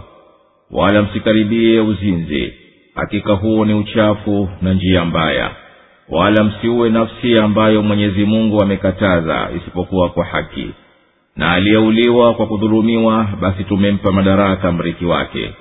wala 0.71 1.03
msikaribie 1.03 1.81
uzinzi 1.81 2.53
hakika 2.95 3.33
huo 3.33 3.65
ni 3.65 3.75
uchafu 3.75 4.49
na 4.63 4.75
njia 4.75 5.05
mbaya 5.05 5.51
wala 6.09 6.45
msiuwe 6.45 6.91
nafsi 6.91 7.39
ambayo 7.39 7.83
mwenyezi 7.83 8.25
mungu 8.25 8.63
amekataza 8.63 9.49
isipokuwa 9.57 10.09
kwa 10.11 10.25
haki 10.25 10.71
na 11.38 11.52
aliyeuliwa 11.52 12.34
kwa 12.34 12.48
kudhulumiwa 12.48 13.28
basi 13.42 13.64
tumempa 13.64 14.12
madaraka 14.12 14.72
mrithi 14.72 15.06
wake 15.06 15.52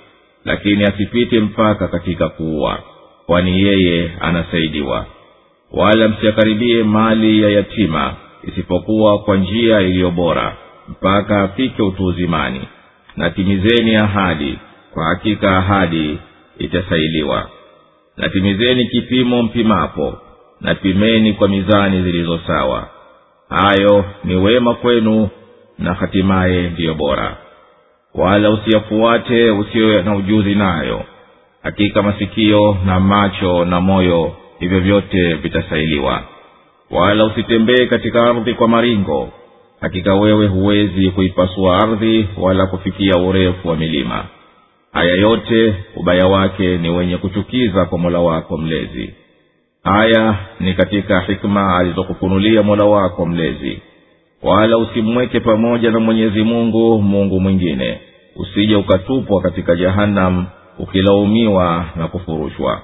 lakini 0.45 0.85
asipite 0.85 1.41
mpaka 1.41 1.89
katika 1.89 2.29
kuua 2.29 2.79
kwani 3.27 3.63
yeye 3.63 4.11
anasaidiwa. 4.21 5.07
Wala 5.73 6.09
msiakaribie 6.09 6.83
mali 6.83 7.43
ya 7.43 7.49
yatima 7.51 8.15
isipokuwa 8.45 9.19
kwa 9.19 9.37
njia 9.37 9.81
iliyo 9.81 10.11
bora 10.11 10.57
mpaka 10.89 11.43
afike 11.43 11.83
utu 11.83 12.05
uzimani 12.05 12.61
na 13.17 13.31
timizeni 13.31 13.97
ahadi 13.97 14.59
kwa 14.95 15.05
hakika 15.05 15.59
ahadi 15.59 16.19
itasailiwa. 16.59 17.51
Na 18.17 18.29
timizeni 18.29 18.87
kipimo 18.87 19.43
mpimapo 19.43 20.19
na 20.61 20.75
pimeni 20.75 21.33
kwa 21.33 21.49
mizani 21.49 22.03
zilizo 22.03 22.41
sawa. 22.47 22.89
Hayo 23.49 24.05
ni 24.25 24.35
wema 24.37 24.75
kwenu 24.75 25.29
na 25.79 25.95
hatimaye 25.95 26.71
ndiyo 26.71 26.95
bora. 26.95 27.37
Wala 28.15 28.51
usiyafuate 28.51 29.51
usiyo 29.51 30.03
na 30.03 30.17
ujuzi 30.17 30.55
nayo. 30.55 31.05
Hakika 31.63 32.03
masikio 32.03 32.79
na 32.87 33.01
macho 33.01 33.65
na 33.65 33.81
moyo 33.81 34.33
hivyo 34.59 34.81
vyote 34.81 35.35
vitasailiwa. 35.35 36.23
Wala 36.91 37.25
usitembee 37.25 37.87
katika 37.87 38.23
ardhi 38.31 38.55
kwa 38.55 38.69
maringo. 38.69 39.29
Hakika 39.81 40.15
wewe 40.15 40.47
huwezi 40.47 41.11
kuipasua 41.11 41.77
ardhi 41.79 42.29
wala 42.39 42.67
kufikia 42.67 43.17
urefu 43.17 43.69
wa 43.69 43.77
milima. 43.77 44.25
Haya 44.93 45.15
yote 45.15 45.75
ubaya 45.97 46.27
wake 46.27 46.79
ni 46.79 46.91
wenye 46.91 47.17
kuchukiza 47.17 47.85
kwa 47.85 47.99
mola 47.99 48.19
wako 48.19 48.59
mlezi. 48.59 49.15
Haya 49.85 50.35
ni 50.61 50.75
katika 50.75 51.21
hikma 51.21 51.77
alizokufunulia 51.79 52.63
mola 52.63 52.85
wako 52.85 53.27
mlezi 53.27 53.83
wala 54.47 54.79
usimweke 54.79 55.41
pamoja 55.41 55.91
na 55.91 56.01
mwenyezi 56.01 56.43
mungu 56.43 57.03
mungu 57.03 57.41
mwingine. 57.41 58.01
Usije 58.37 58.77
ukatupwa 58.77 59.41
katika 59.43 59.77
jahanam 59.77 60.47
ukilaumiwa 60.79 61.85
na 61.97 62.09
kufurushwa. 62.09 62.81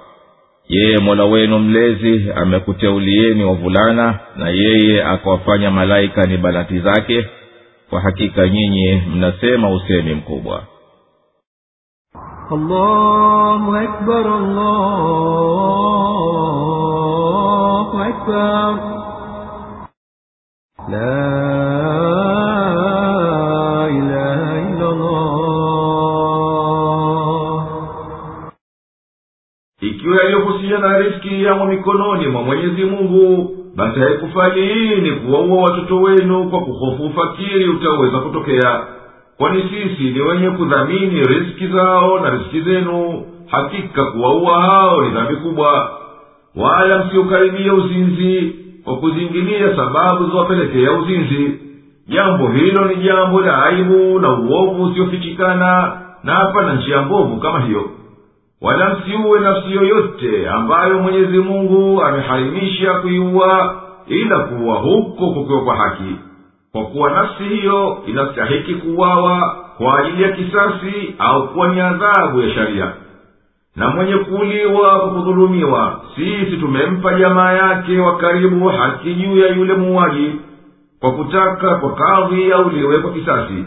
Yeye 0.68 0.98
mola 0.98 1.24
wenu 1.24 1.58
mlezi 1.58 2.32
amekuteulieni 2.36 3.44
wavulana 3.44 4.18
na 4.36 4.48
yeye 4.48 5.04
akawafanya 5.04 5.70
malaika 5.70 6.22
ni 6.26 6.36
balati 6.36 6.78
zake. 6.80 7.26
Kwa 7.90 8.00
hakika 8.00 8.48
nyinyi 8.48 9.02
mnasema 9.14 9.70
usemi 9.70 10.14
mkubwa. 10.14 10.62
Allahu 12.50 13.76
akbar, 13.76 14.26
allahu 16.62 17.98
akbar. 17.98 18.78
La 20.88 21.51
ikiwa 30.12 30.24
yaliyohusiana 30.24 30.98
riski 30.98 31.44
yamo 31.44 31.66
mikononi 31.66 32.26
mwa 32.26 32.42
mwenyezi 32.42 32.84
mungu 32.84 33.50
basi 33.76 34.00
haikufaliini 34.00 35.10
kuwaua 35.12 35.62
watoto 35.62 36.00
wenu 36.00 36.50
kwa 36.50 36.60
kuhofu 36.60 37.02
ufakiri 37.04 37.68
utaweza 37.68 38.18
kutokea. 38.18 38.80
Kwani 39.36 39.62
sisi 39.62 40.10
ni 40.10 40.20
wenye 40.20 40.50
kudhamini 40.50 41.20
riski 41.22 41.66
zao 41.66 42.20
na 42.20 42.30
riski 42.30 42.60
zenu 42.60 43.22
hakika 43.46 44.04
kuwaua 44.04 44.60
hao 44.60 45.02
ni 45.02 45.10
dhambi 45.10 45.36
kubwa. 45.36 45.90
Wala 46.56 47.04
msiukaribia 47.04 47.74
uzinzi 47.74 48.54
kwa 48.84 48.96
kuzingilia 48.96 49.76
sababu 49.76 50.30
ziwapelekea 50.30 50.92
uzinzi. 50.92 51.58
Jambo 52.08 52.48
hilo 52.48 52.84
ni 52.84 52.96
jambo 52.96 53.40
la 53.40 53.64
aibu 53.64 54.18
na 54.20 54.30
uovu 54.32 54.82
usiofichikana 54.82 55.92
na 56.24 56.32
hapana 56.34 56.74
njia 56.74 57.02
mbovu 57.02 57.36
kama 57.36 57.60
hiyo 57.60 57.90
wala 58.62 58.94
msiuwe 58.94 59.40
nafsi 59.40 59.72
yoyote 59.74 60.48
ambayo 60.48 60.98
mwenyezi 60.98 61.38
mungu 61.38 62.02
ameharimisha 62.02 62.94
kuiua 62.94 63.82
ila 64.06 64.38
kuwa 64.38 64.74
huko 64.76 65.30
kukiwa 65.30 65.60
kwa 65.64 65.76
haki. 65.76 66.16
Kwa 66.72 66.84
kuwa 66.84 67.10
nafsi 67.10 67.42
hiyo 67.44 67.98
inastahiki 68.06 68.74
kuwawa 68.74 69.56
kwa 69.78 69.98
ajili 69.98 70.22
ya 70.22 70.28
kisasi 70.32 71.14
au 71.18 71.48
kuwa 71.48 71.68
ni 71.68 71.80
adhabu 71.80 72.40
ya 72.40 72.50
sharia. 72.54 72.92
Na 73.76 73.88
mwenye 73.90 74.14
kuuliwa 74.16 74.98
kwa 75.00 75.10
kudhulumiwa 75.10 76.00
sisi 76.16 76.56
tumempa 76.56 77.14
jamaa 77.14 77.52
yake 77.52 77.98
wa 77.98 78.16
karibu 78.16 78.68
haki 78.68 79.14
juu 79.14 79.38
ya 79.38 79.48
yule 79.48 79.74
muuaji 79.74 80.32
kwa 81.00 81.12
kutaka 81.12 81.74
kwa 81.74 81.94
kadhi 81.94 82.52
auliwe 82.52 82.98
kwa 82.98 83.12
kisasi. 83.12 83.64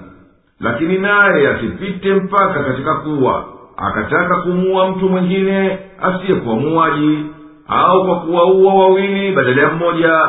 Lakini 0.60 0.98
naye 0.98 1.48
asipite 1.48 2.14
mpaka 2.14 2.64
katika 2.64 2.96
kuwa 2.96 3.46
akataka 3.78 4.36
kumuua 4.36 4.90
mtu 4.92 5.10
mwingine 5.10 5.80
asiyekuwa 6.02 6.56
muuaji 6.56 7.20
au 7.68 8.06
kwa 8.06 8.20
kuwaua 8.20 8.74
wawili 8.74 9.32
badala 9.32 9.62
ya 9.62 9.70
mmoja 9.72 10.20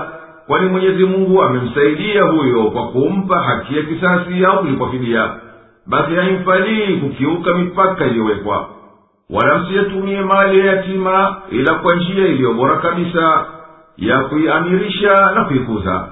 kwani 0.47 0.69
mwenyezi 0.69 1.05
mungu 1.05 1.43
amemsaidia 1.43 2.23
huyo 2.23 2.65
kwa 2.65 2.89
kumpa 2.89 3.43
haki 3.43 3.77
ya 3.77 3.83
kisasi 3.83 4.45
au 4.47 4.59
kulipwa 4.59 4.91
fidia. 4.91 5.31
Basi 5.87 6.15
haimfalii 6.15 6.97
kukiuka 6.97 7.55
mipaka 7.55 8.07
iliyowekwa 8.07 8.69
wala 9.31 9.59
msiyetumie 9.59 10.21
mali 10.21 10.59
ya 10.59 10.65
yatima 10.67 11.37
ila 11.51 11.75
kwa 11.75 11.95
njia 11.97 12.27
iliyo 12.27 12.53
bora 12.55 12.77
kabisa 12.77 13.47
ya 13.97 14.21
kuiamirisha 14.21 15.31
na 15.35 15.45
kuikuza. 15.45 16.09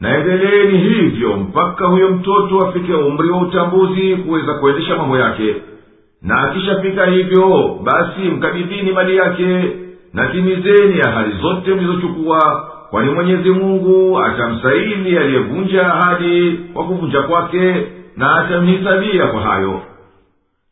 Naendeleeni 0.00 0.78
hivyo 0.78 1.36
mpaka 1.36 1.86
huyo 1.86 2.08
mtoto 2.08 2.66
afike 2.66 2.94
umri 2.94 3.30
wa 3.30 3.38
utambuzi 3.40 4.16
kuweza 4.16 4.54
kuendesha 4.54 4.96
mambo 4.96 5.18
yake 5.18 5.54
na 6.22 6.40
akishafika 6.40 7.06
hivyo 7.06 7.78
basi 7.84 8.20
mkabidhini 8.20 8.92
mali 8.92 9.16
yake 9.16 9.72
na 10.14 10.26
timizeni 10.26 11.00
ahadi 11.00 11.30
zote 11.42 11.74
mlizochukua 11.74 12.68
kwani 12.90 13.10
mwenyezi 13.10 13.50
mungu 13.50 14.18
atamsaili 14.20 15.18
aliyevunja 15.18 15.94
ahadi 15.94 16.60
kwa 16.74 16.84
kuvunja 16.84 17.22
kwake 17.22 17.86
na 18.16 18.36
atamhisabia 18.36 19.26
kwa 19.26 19.40
hayo. 19.40 19.80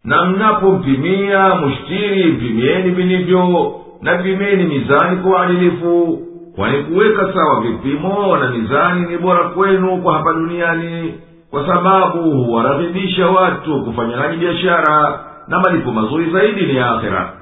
Na 0.04 0.24
mnapompimia 0.24 1.54
mushtiri 1.54 2.24
mpimieni 2.32 2.90
vilivyo 2.90 3.74
na 4.02 4.18
pimeni 4.18 4.64
mizani 4.64 5.16
kwa 5.16 5.30
uadilifu 5.30 6.22
kwani 6.56 6.82
kuweka 6.82 7.32
sawa 7.34 7.60
vipimo 7.60 8.36
na 8.36 8.50
mizani 8.50 9.06
ni 9.06 9.18
bora 9.18 9.44
kwenu 9.48 10.02
kwa 10.02 10.14
hapa 10.16 10.32
duniani 10.32 11.14
kwa 11.50 11.66
sababu 11.66 12.30
huwaraghibisha 12.30 13.26
watu 13.28 13.84
kufanya 13.84 14.16
nanyi 14.16 14.36
biashara 14.36 15.20
na 15.48 15.60
malipo 15.60 15.92
mazuri 15.92 16.30
zaidi 16.30 16.66
ni 16.66 16.76
ya 16.76 16.90
akhera 16.90 17.32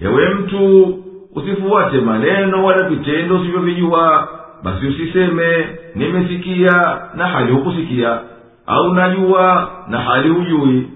ewe 0.00 0.34
mtu 0.34 0.94
usifuate 1.34 2.00
maneno 2.00 2.64
wala 2.64 2.88
vitendo 2.88 3.36
usivyovijua 3.36 4.28
basi 4.62 4.86
usiseme 4.86 5.68
nimesikia 5.94 6.98
na 7.14 7.26
hali 7.28 7.52
hukusikia 7.52 8.18
au 8.66 8.94
najua 8.94 9.70
na 9.88 9.98
hali 9.98 10.28
hujui. 10.28 10.88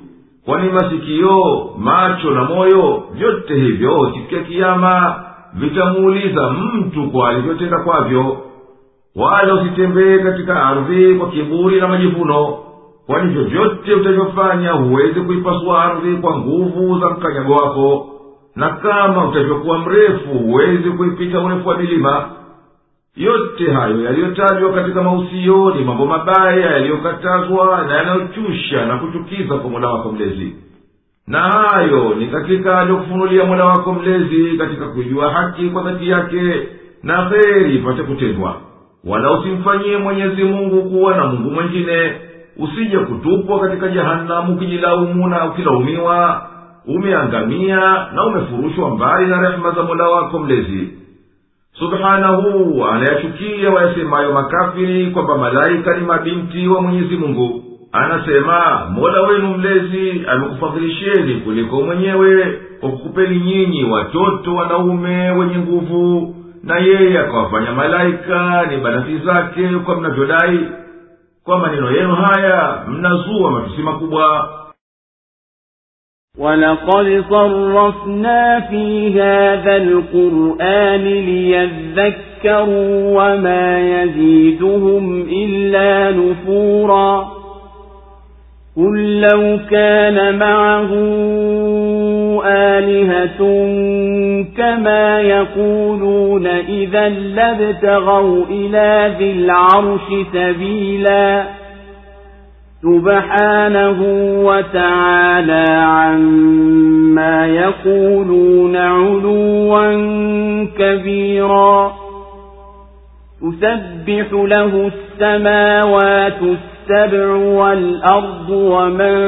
Kwani 0.44 0.68
masikio 0.72 1.70
macho 1.78 2.30
na 2.30 2.44
moyo 2.44 3.02
vyote 3.14 3.54
hivyo 3.54 4.12
siku 4.14 4.34
ya 4.34 4.42
kiama 4.42 5.24
vitamuuliza 5.54 6.50
mtu 6.50 7.10
kwa 7.10 7.28
alivyotenda 7.28 7.78
kwavyo. 7.78 8.36
Wala 9.16 9.54
usitembee 9.54 10.18
katika 10.18 10.62
ardhi 10.66 11.14
kwa 11.14 11.30
kiburi 11.30 11.80
na 11.80 11.88
majivuno 11.88 12.58
kwani 13.08 13.32
vyovyote 13.34 13.94
utavyofanya 13.94 14.72
huwezi 14.72 15.20
kuipasua 15.20 15.84
ardhi 15.84 16.16
kwa 16.16 16.38
nguvu 16.38 17.00
za 17.00 17.10
mkanyago 17.10 17.52
wako. 17.52 18.06
Na 18.56 18.68
kama 18.68 19.28
utavyokuwa 19.28 19.78
mrefu 19.78 20.28
huwezi 20.28 20.90
kuipita 20.90 21.40
urefu 21.40 21.68
wa 21.68 21.78
milima 21.78 22.30
yote 23.16 23.70
hayo 23.72 24.00
yaliyotajwa 24.04 24.72
katika 24.72 25.02
mausio 25.02 25.74
ni 25.74 25.84
mambo 25.84 26.06
mabaya 26.06 26.70
yaliyokatazwa 26.70 27.84
na 27.88 27.96
yanayochusha 27.96 28.86
na 28.86 28.98
kuchukiza 28.98 29.54
kwa 29.56 29.70
mola 29.70 29.88
wako 29.88 30.12
mlezi. 30.12 30.56
Na 31.26 31.38
hayo 31.40 32.14
ni 32.14 32.26
katika 32.26 32.78
aliyokufunulia 32.78 33.44
mola 33.44 33.64
wako 33.64 33.92
mlezi 33.92 34.58
katika 34.58 34.86
kuijua 34.88 35.30
haki 35.32 35.68
kwa 35.70 35.82
dhati 35.82 36.08
yake 36.08 36.68
na 37.02 37.30
kheri 37.30 37.74
ipate 37.76 38.02
kutendwa. 38.02 38.56
Wala 39.04 39.32
usimfanyie 39.32 39.96
mwenyezi 39.96 40.44
mungu 40.44 40.82
kuwa 40.90 41.16
na 41.16 41.26
mungu 41.26 41.50
mwengine 41.50 42.12
usije 42.58 42.98
kutupwa 42.98 43.60
katika 43.60 43.88
jehanamu 43.88 44.54
ukijilaumu 44.54 45.28
na 45.28 45.44
ukilaumiwa. 45.44 46.42
Umeangamia 46.86 48.06
na 48.14 48.24
umefurushwa 48.26 48.90
mbali 48.90 49.26
na 49.26 49.40
rehema 49.40 49.70
za 49.70 49.82
mola 49.82 50.08
wako 50.08 50.38
mlezi. 50.38 50.88
Subhanahu 51.78 52.84
anayachukia 52.84 53.70
wayasemayo 53.70 54.32
makafiri 54.32 55.06
kwamba 55.10 55.38
malaika 55.38 55.96
ni 55.96 56.06
mabinti 56.06 56.68
wa 56.68 56.82
mwenyezi 56.82 57.16
mungu. 57.16 57.64
Anasema 57.92 58.86
mola 58.90 59.22
wenu 59.22 59.48
mlezi 59.56 60.22
amekufadhilisheni 60.28 61.34
kuliko 61.34 61.82
mwenyewe 61.82 62.58
kwa 62.80 62.90
kukupeni 62.90 63.40
nyinyi 63.40 63.84
watoto 63.84 64.54
wanaume 64.54 65.30
wenye 65.30 65.58
nguvu. 65.58 66.34
Na 66.62 66.78
yeye 66.78 67.18
akawafanya 67.18 67.72
malaika 67.72 68.66
ni 68.70 68.76
banafi 68.76 69.18
zake 69.18 69.68
kwa 69.68 69.96
mnavyodai 70.00 70.60
kwa 71.48 71.58
maneno 71.58 71.96
yenu 71.96 72.14
haya 72.14 72.84
mnazua 72.88 73.50
matusi 73.50 73.82
makubwa. 73.82 74.48
ولقد 76.38 77.24
صرفنا 77.30 78.60
في 78.60 79.12
هذا 79.20 79.76
القرآن 79.76 81.04
ليذكروا 81.04 82.90
وما 83.18 84.02
يزيدهم 84.02 85.22
إلا 85.22 86.10
نفورا. 86.10 87.37
قل 88.78 89.20
لو 89.20 89.58
كان 89.70 90.38
معه 90.38 90.90
آلهة 92.44 93.38
كما 94.56 95.20
يقولون 95.20 96.46
إذا 96.46 97.08
لابتغوا 97.08 98.44
إلى 98.50 99.14
ذي 99.18 99.32
العرش 99.32 100.26
سبيلا 100.32 101.44
سبحانه 102.82 103.98
وتعالى 104.44 105.64
عما 105.70 107.46
يقولون 107.46 108.76
علوا 108.76 109.94
كبيرا 110.78 111.92
تسبح 113.40 114.32
له 114.32 114.90
السماوات 114.92 116.40
السبع 116.90 117.34
والأرض 117.34 118.50
ومن 118.50 119.18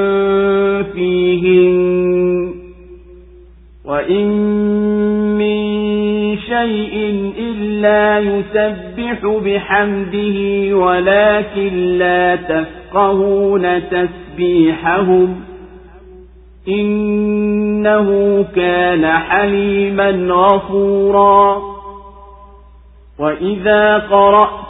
فيهن 0.85 2.55
وإن 3.85 4.27
من 5.39 5.61
شيء 6.39 7.33
إلا 7.39 8.19
يسبح 8.19 9.27
بحمده 9.45 10.77
ولكن 10.77 11.99
لا 11.99 12.37
تفقهون 12.37 13.83
تسبيحهم 13.91 15.41
إنه 16.69 18.43
كان 18.57 19.07
حليما 19.07 20.11
غفورا 20.11 21.63
وإذا 23.19 23.99
قرأت 23.99 24.70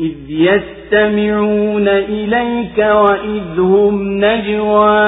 إذ 0.00 0.30
يستمعون 0.30 1.88
إليك 1.88 2.78
وإذ 2.78 3.60
هم 3.60 4.24
نجوى 4.24 5.00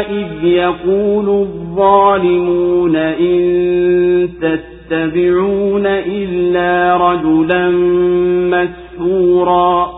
إذ 0.00 0.44
يقول 0.44 1.28
الظالمون 1.28 2.96
إن 2.96 4.28
تتبعون 4.42 5.86
إلا 5.86 6.96
رجلا 6.96 7.70
مسحورا. 8.56 9.90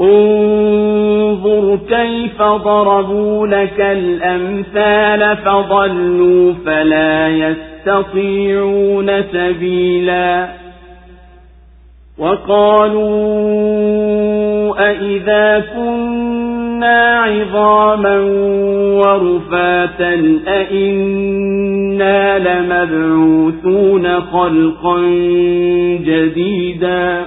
انظر 0.00 1.78
كيف 1.88 2.42
ضربوا 2.42 3.46
لك 3.46 3.80
الأمثال 3.80 5.36
فضلوا 5.36 6.52
فلا 6.66 7.28
يستطيعون 7.28 9.22
سبيلا. 9.22 10.61
وقالوا 12.18 13.12
أئذا 14.90 15.64
كنا 15.74 17.20
عظاما 17.20 18.20
ورفاتا 19.00 20.40
أئنا 20.48 22.38
لمبعوثون 22.38 24.20
خلقا 24.20 25.00
جديدا 26.04 27.26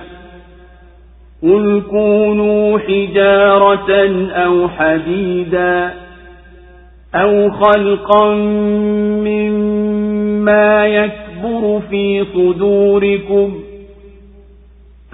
قل 1.43 1.83
كونوا 1.89 2.79
حجارة 2.79 3.91
أو 4.31 4.69
حديدا 4.69 5.93
أو 7.15 7.49
خلقا 7.51 8.33
مما 9.25 10.87
يكبر 10.87 11.81
في 11.89 12.25
صدوركم 12.33 13.64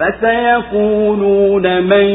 فسيقولون 0.02 1.82
من 1.82 2.06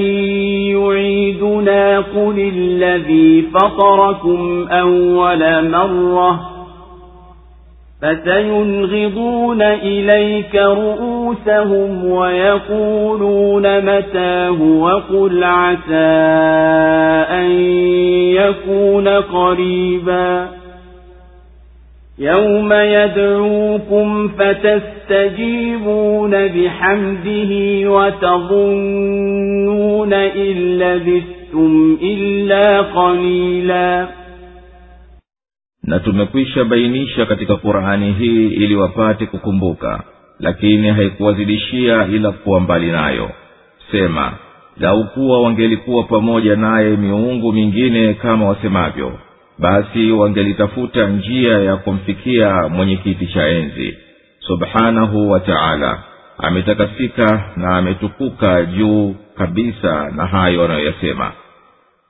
يعيدنا 0.76 2.00
قل 2.00 2.52
الذي 2.56 3.42
فطركم 3.42 4.68
أول 4.68 5.70
مرة 5.70 6.40
فسينغضون 8.02 9.62
إليك 9.62 10.56
رؤوسهم 10.56 12.06
ويقولون 12.06 13.82
متاه 13.82 14.62
وقل 14.62 15.44
عسى 15.44 16.18
أن 17.32 17.52
يكون 18.32 19.08
قريبا 19.08 20.57
يوم 22.19 22.73
يدعوكم 22.73 24.29
فتستجيبون 24.29 26.31
بحمده 26.49 27.51
وتظنون 28.83 30.13
إن 30.13 30.79
لبثتم 30.79 31.99
إلا 32.03 32.81
قليلا 32.81 34.09
na 35.85 36.01
tumekwisha 36.01 36.65
bainisha 36.65 37.27
katika 37.27 37.57
qurani 37.57 38.13
hii 38.13 38.49
ili 38.49 38.77
wapate 38.77 39.27
kukumbuka 39.27 40.03
lakini 40.41 40.89
haikuwazidishia 40.89 42.07
ila 42.07 42.33
kuwa 42.33 42.61
mbali 42.61 42.93
nayo 42.93 43.31
sema 43.91 44.33
lau 44.81 45.05
kuwa 45.05 45.43
wangelikuwa 45.43 46.05
pamoja 46.05 46.57
naye 46.57 46.97
miungu 46.97 47.53
mingine 47.53 48.15
kama 48.15 48.49
wasemavyo 48.49 49.13
basi 49.60 50.12
wangelitafuta 50.12 51.08
njia 51.08 51.58
ya 51.60 51.76
kumfikia 51.76 52.68
mwenye 52.70 52.96
kiti 52.96 53.28
cha 53.28 53.48
enzi. 53.48 53.98
Subhanahu 54.40 55.32
wa 55.32 55.40
taala 55.40 56.04
ametakasika 56.38 57.44
na 57.56 57.78
ametukuka 57.78 58.66
juu 58.66 59.16
kabisa 59.38 60.12
na 60.16 60.26
hayo 60.26 60.62
wanayoyasema 60.62 61.32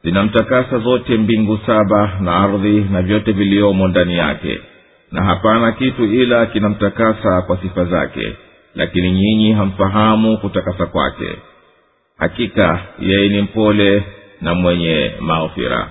zinamtakasa 0.03 0.79
zote 0.79 1.17
mbingu 1.17 1.59
saba 1.65 2.11
na 2.21 2.35
ardhi 2.35 2.85
na 2.91 3.01
vyote 3.01 3.31
viliomo 3.31 3.87
ndani 3.87 4.17
yake 4.17 4.59
na 5.11 5.23
hapana 5.23 5.71
kitu 5.71 6.05
ila 6.05 6.45
kinamtakasa 6.45 7.41
kwa 7.41 7.57
sifa 7.57 7.85
zake 7.85 8.33
lakini 8.75 9.11
nyinyi 9.11 9.53
hamfahamu 9.53 10.37
kutakasa 10.37 10.85
kwake. 10.85 11.29
Hakika 12.17 12.79
yeye 12.99 13.29
ni 13.29 13.41
mpole 13.41 14.03
na 14.41 14.55
mwenye 14.55 15.11
maghfira 15.19 15.87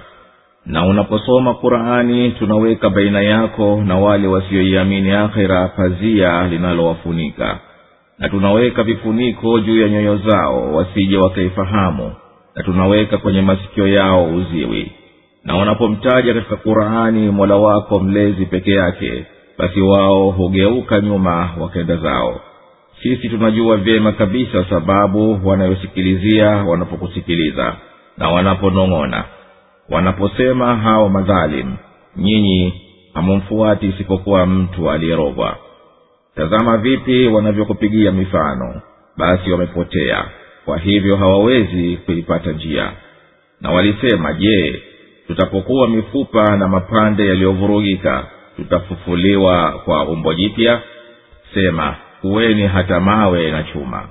na 0.67 0.87
unaposoma 0.87 1.55
qurani 1.55 2.31
tunaweka 2.31 2.91
baina 2.91 3.21
yako 3.21 3.83
na 3.87 3.99
wale 3.99 4.27
wasioiamini 4.29 5.13
akhira 5.13 5.69
pazia 5.69 6.49
linalowafunika. 6.49 7.59
Na 8.19 8.29
tunaweka 8.29 8.83
vifuniko 8.83 9.61
juu 9.61 9.81
ya 9.83 9.89
nyoyo 9.89 10.17
zao 10.17 10.75
wasije 10.75 11.17
wakaifahamu. 11.17 12.13
Na 12.57 12.63
tunaweka 12.63 13.19
kwenye 13.19 13.43
masikio 13.43 13.89
yao 13.89 14.25
uziwi. 14.27 14.93
Na 15.45 15.57
wanapomtaja 15.57 16.35
katika 16.35 16.57
qurani 16.57 17.31
mola 17.31 17.57
wako 17.57 17.99
mlezi 18.01 18.47
peke 18.47 18.71
yake 18.73 19.25
basi 19.59 19.81
wao 19.81 20.31
hugeuka 20.31 21.01
nyuma 21.01 21.51
wakenda 21.61 21.97
zao. 21.97 22.41
Sisi 23.03 23.29
tunajua 23.29 23.77
vyema 23.77 24.13
kabisa 24.13 24.65
sababu 24.71 25.41
wanayosikilizia 25.49 26.49
wanapokusikiliza 26.51 27.77
na 28.19 28.29
wanaponong'ona 28.29 29.25
wanaposema 29.89 30.77
hao 30.77 31.09
madhalim 31.09 31.77
nyinyi 32.17 32.83
hamumfuati 33.15 33.87
isipokuwa 33.87 34.47
mtu 34.47 34.91
aliyerogwa 34.91 35.57
tazama 36.37 36.77
vipi 36.79 37.27
wanavyokupigia 37.27 38.13
mifano. 38.13 38.81
Basi 39.17 39.51
wamepotea. 39.51 40.25
Kwa 40.65 40.79
hivyo 40.79 41.17
hawawezi 41.17 41.97
kuipata 41.97 42.53
njia. 42.53 42.93
Na 43.61 43.71
walisema 43.71 44.33
je 44.33 44.83
tutapokuwa 45.27 45.89
mifupa 45.89 46.57
na 46.57 46.69
mapande 46.69 47.27
yaliyovurugika 47.27 48.27
tutafufuliwa 48.57 49.73
kwa 49.85 50.05
umbo 50.09 50.35
jipya? 50.35 50.81
Sema 51.55 51.97
kuweni 52.21 52.67
hata 52.67 53.01
mawe 53.01 53.51
na 53.51 53.63
chuma 53.63 54.09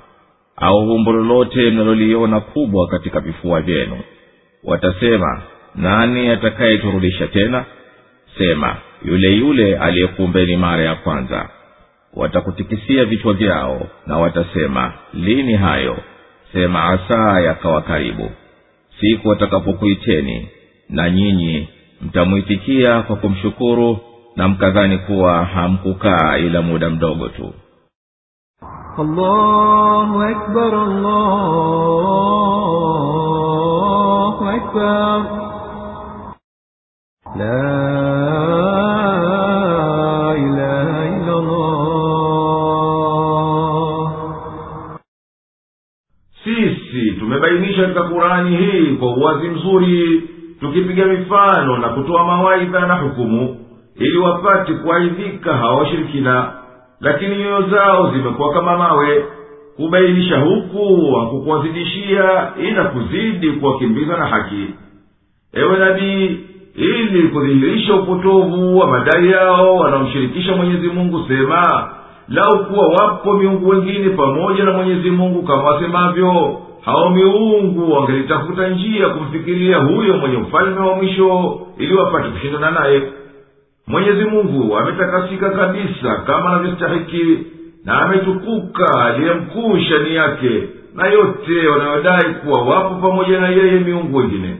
au 0.57 0.77
umbo 0.91 1.11
lolote 1.11 1.71
mnaloliona 1.71 2.39
kubwa 2.39 2.87
katika 2.87 3.19
vifua 3.19 3.61
vyenu. 3.61 3.97
Watasema 4.63 5.41
nani 5.75 6.29
atakayeturudisha 6.29 7.27
tena? 7.27 7.65
Sema 8.37 8.75
yule 9.05 9.27
yule 9.31 9.77
aliyekuumbeni 9.77 10.55
mara 10.55 10.83
ya 10.83 10.95
kwanza. 10.95 11.49
Watakutikisia 12.13 13.05
vichwa 13.05 13.33
vyao 13.33 13.87
na 14.07 14.17
watasema 14.17 14.93
lini 15.13 15.53
hayo? 15.53 15.97
Sema 16.53 16.83
asaa 16.85 17.39
yakawa 17.39 17.81
karibu. 17.81 18.31
Siku 18.99 19.31
atakapokuiteni 19.31 20.49
na 20.89 21.09
nyinyi 21.09 21.69
mtamwitikia 22.01 23.01
kwa 23.01 23.15
kumshukuru 23.15 23.97
na 24.35 24.47
mkadhani 24.47 24.97
kuwa 24.97 25.45
hamkukaa 25.45 26.37
ila 26.37 26.61
muda 26.61 26.89
mdogo 26.89 27.29
tu. 27.29 27.53
Allahu 28.97 30.21
akbar, 30.21 30.73
allahu 33.55 34.49
akbar 34.49 35.25
sisi 46.43 47.11
tumebainisha 47.19 47.81
katika 47.81 48.03
kurani 48.03 48.57
hii 48.57 48.95
kwa 48.95 49.15
uwazi 49.15 49.47
mzuri 49.49 50.23
tukipiga 50.59 51.05
mifano 51.05 51.77
na 51.77 51.89
kutoa 51.89 52.23
mawaidha 52.25 52.79
na 52.87 52.95
hukumu 52.95 53.65
ili 53.95 54.17
wapate 54.17 54.73
kuaidhika 54.73 55.53
hawa 55.57 55.75
washirikina. 55.75 56.53
Lakini 56.99 57.37
nyoyo 57.37 57.61
zao 57.69 58.11
zimekuwa 58.11 58.53
kama 58.53 58.77
mawe. 58.77 59.25
Kubainisha 59.75 60.39
huku 60.39 61.15
hakukuwazidishia 61.19 62.51
ila 62.57 62.83
kuzidi 62.83 63.51
kuwakimbiza 63.51 64.17
na 64.17 64.25
haki. 64.27 64.67
Ewe 65.53 65.77
nabii 65.77 66.39
ili 66.75 67.27
kudhihirisha 67.27 67.93
upotovu 67.93 68.77
wa 68.77 68.87
madai 68.87 69.31
yao 69.31 69.75
wanaomshirikisha 69.77 70.55
mwenyezi 70.55 70.87
mungu 70.87 71.25
sema 71.27 71.89
lau 72.27 72.65
kuwa 72.65 72.87
wapo 72.87 73.33
miungu 73.33 73.69
wengine 73.69 74.09
pamoja 74.09 74.63
na 74.63 74.71
mwenyezi 74.73 75.09
mungu 75.09 75.43
kama 75.43 75.63
wasemavyo 75.63 76.57
hao 76.85 77.09
miungu 77.09 77.93
wangelitafuta 77.93 78.67
njia 78.69 79.09
kumfikiria 79.09 79.77
huyo 79.77 80.17
mwenye 80.17 80.37
ufalme 80.37 80.79
wa 80.79 80.95
mwisho 80.95 81.59
ili 81.77 81.93
wapate 81.95 82.29
kushindana 82.29 82.71
naye. 82.71 83.01
Mwenyezi 83.87 84.23
mungu 84.25 84.77
ametakasika 84.77 85.49
kabisa 85.49 86.15
kama 86.27 86.49
anavyostahiki 86.49 87.37
na 87.85 88.01
ametukuka 88.01 89.05
aliye 89.05 89.33
mkuu 89.33 89.77
shani 89.79 90.15
yake 90.15 90.63
na 90.95 91.07
yote 91.07 91.67
wanayodai 91.67 92.33
kuwa 92.33 92.61
wapo 92.61 92.95
pamoja 92.95 93.39
na 93.39 93.49
yeye 93.49 93.79
miungu 93.79 94.17
wengine 94.17 94.55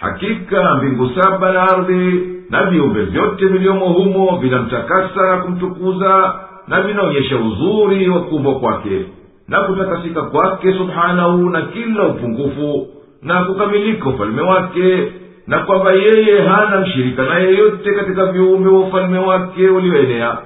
hakika 0.00 0.74
mbingu 0.76 1.10
saba 1.20 1.52
na 1.52 1.62
ardhi 1.62 2.22
na 2.50 2.64
viumbe 2.70 3.02
vyote 3.04 3.46
viliyomo 3.46 3.86
humo 3.86 4.38
vinamtakasa 4.42 5.22
na 5.26 5.36
kumtukuza 5.42 6.34
na 6.68 6.80
vinaonyesha 6.82 7.36
uzuri 7.36 8.08
wa 8.08 8.20
kuumbwa 8.20 8.54
kwake 8.60 9.04
na 9.48 9.60
kutakasika 9.62 10.22
kwake 10.22 10.72
subhanahu 10.72 11.50
na 11.50 11.62
kila 11.62 12.04
upungufu 12.04 12.86
na 13.22 13.44
kukamilika 13.44 14.08
ufalme 14.08 14.42
wake 14.42 15.12
na 15.46 15.58
kwamba 15.58 15.92
yeye 15.92 16.42
hana 16.42 16.80
mshirika 16.80 17.22
na 17.22 17.38
yeyote 17.38 17.92
katika 17.94 18.26
viumbe 18.26 18.68
wa 18.70 18.80
ufalme 18.80 19.18
wake 19.18 19.68
ulioenea. 19.68 20.38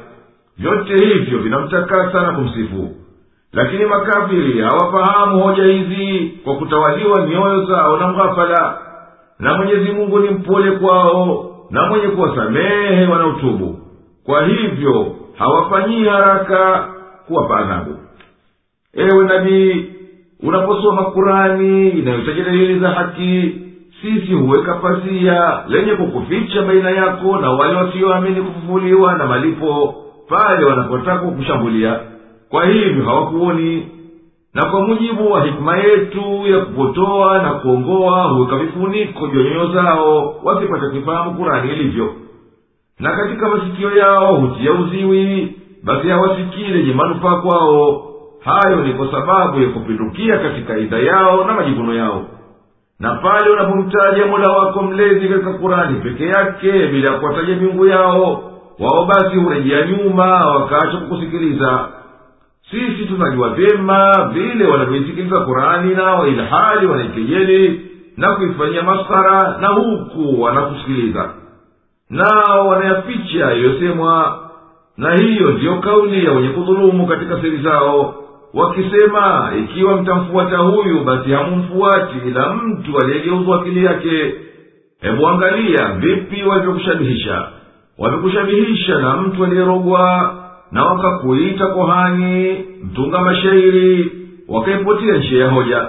Vyote 0.58 1.06
hivyo 1.06 1.38
vinamtakasa 1.38 2.22
na 2.22 2.32
kumsifu. 2.32 2.94
Lakini 3.52 3.84
makafiri 3.84 4.60
hawafahamu 4.60 5.40
hoja 5.42 5.64
hizi 5.64 6.32
kwa 6.44 6.56
kutawaliwa 6.56 7.26
mioyo 7.26 7.64
zao 7.64 7.96
na 7.96 8.08
mghafala 8.08 8.78
na 9.40 9.56
mwenyezi 9.56 9.92
mungu 9.92 10.18
ni 10.18 10.30
mpole 10.30 10.70
kwao 10.72 11.50
na 11.70 11.86
mwenye 11.86 12.06
kuwasamehe 12.08 13.06
wanaotubu. 13.06 13.78
Kwa 14.24 14.44
hivyo 14.46 15.14
hawafanyii 15.38 16.04
haraka 16.04 16.88
kuwapa 17.26 17.56
adhabu. 17.56 17.96
Ewe 18.94 19.24
nabii 19.24 19.86
unaposoma 20.42 21.04
kurani 21.04 21.88
inayotaja 21.90 22.44
dalili 22.44 22.78
za 22.78 22.88
haki 22.88 23.54
sisi 24.02 24.32
huweka 24.32 24.74
pazia 24.74 25.62
lenye 25.68 25.92
kukuficha 25.92 26.62
baina 26.62 26.90
yako 26.90 27.36
na 27.40 27.50
wale 27.50 27.74
wasioamini 27.76 28.40
kufufuliwa 28.42 29.14
na 29.14 29.26
malipo 29.26 29.94
pale 30.28 30.64
wanapotaka 30.64 31.18
kukushambulia. 31.18 32.00
Kwa 32.48 32.66
hivyo 32.66 33.04
hawakuoni 33.04 33.88
na 34.54 34.70
kwa 34.70 34.80
mujibu 34.80 35.32
wa 35.32 35.44
hikima 35.44 35.76
yetu 35.78 36.22
ya 36.46 36.58
kupotoa 36.58 37.42
na 37.42 37.50
kuongoa 37.54 38.22
huweka 38.22 38.56
vifuniko 38.56 39.26
jwa 39.26 39.42
nyoyo 39.44 39.66
zao 39.72 40.34
wasipate 40.44 40.86
kuifahamu 40.88 41.34
kurani 41.34 41.72
ilivyo. 41.72 42.12
Na 43.00 43.16
katika 43.16 43.48
masikio 43.48 43.96
yao 43.96 44.36
hutia 44.36 44.72
uziwi 44.72 45.56
basi 45.84 46.08
hawasikii 46.08 46.64
lenye 46.66 46.92
manufaa 46.94 47.36
kwao. 47.36 48.06
Hayo 48.40 48.76
ni 48.76 48.92
kwa 48.92 49.10
sababu 49.12 49.60
ya 49.60 49.68
kupindukia 49.68 50.38
katika 50.38 50.78
idha 50.78 50.98
yao 50.98 51.44
na 51.44 51.52
majivuno 51.52 51.94
yao. 51.94 52.22
Na 53.00 53.14
pale 53.14 53.50
unapomtaja 53.50 54.26
mola 54.26 54.48
wako 54.52 54.82
mlezi 54.82 55.28
katika 55.28 55.52
kurani 55.52 56.00
peke 56.00 56.24
yake 56.26 56.86
bila 56.86 57.12
ya 57.12 57.18
kuwataja 57.20 57.56
miungu 57.56 57.86
yao 57.86 58.42
wao 58.78 59.04
basi 59.04 59.36
hurejea 59.36 59.86
nyuma 59.86 60.46
wakaacha 60.46 60.96
kukusikiliza 60.98 61.88
sisi 62.70 63.06
tunajua 63.06 63.48
vyema 63.50 64.30
vile 64.32 64.66
wanavyoisikiliza 64.66 65.40
kurani 65.40 65.94
nao 65.94 66.26
ilhali 66.26 66.86
wanaikejeli 66.86 67.80
na 68.16 68.34
kuifanyia 68.34 68.82
maskhara 68.82 69.58
na 69.60 69.68
huku 69.68 70.42
wanakusikiliza. 70.42 71.30
Nao 72.10 72.68
wanayaficha 72.68 73.52
iliyosemwa 73.54 74.38
na 74.96 75.14
hiyo 75.16 75.50
ndiyo 75.50 75.76
kauli 75.76 76.24
ya 76.24 76.32
wenye 76.32 76.48
kudhulumu 76.48 77.06
katika 77.06 77.40
siri 77.40 77.56
zao 77.62 78.14
wakisema 78.54 79.52
ikiwa 79.64 80.02
mtamfuata 80.02 80.56
huyu 80.58 81.04
basi 81.04 81.30
hamumfuati 81.32 82.14
ila 82.28 82.52
mtu 82.54 82.98
aliyegeuzwa 82.98 83.60
akili 83.60 83.84
yake. 83.84 84.34
Hebu 85.00 85.28
angalia 85.28 85.88
vipi 85.98 86.42
walivyokushabihisha. 86.42 87.48
Wamekushabihisha 87.98 88.98
na 88.98 89.16
mtu 89.16 89.44
aliyerogwa 89.44 90.34
na 90.72 90.84
wakakuita 90.84 91.66
kohani 91.66 92.64
mtunga 92.84 93.20
mashairi 93.20 94.12
wakaipotia 94.48 95.14
njia 95.16 95.44
ya 95.44 95.50
hoja. 95.50 95.86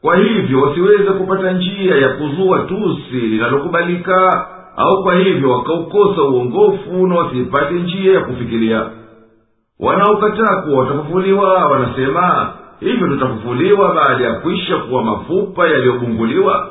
Kwa 0.00 0.16
hivyo 0.16 0.60
wasiweze 0.62 1.04
kupata 1.10 1.52
njia 1.52 1.96
ya 1.96 2.08
kuzua 2.08 2.58
tusi 2.58 3.16
linalokubalika 3.16 4.46
au 4.76 5.02
kwa 5.02 5.14
hivyo 5.14 5.50
wakaukosa 5.50 6.22
uongofu 6.22 7.06
na 7.06 7.14
wasiipate 7.14 7.74
njia 7.74 8.12
ya 8.14 8.20
kufikiria. 8.20 8.82
Wanaokataa 9.80 10.56
kuwa 10.62 10.78
watafufuliwa 10.80 11.66
wanasema 11.66 12.52
hivyo 12.80 13.06
tutafufuliwa 13.08 13.94
baada 13.94 14.24
ya 14.24 14.32
kwisha 14.32 14.76
kuwa 14.76 15.02
mafupa 15.04 15.68
yaliyobunguliwa 15.68 16.70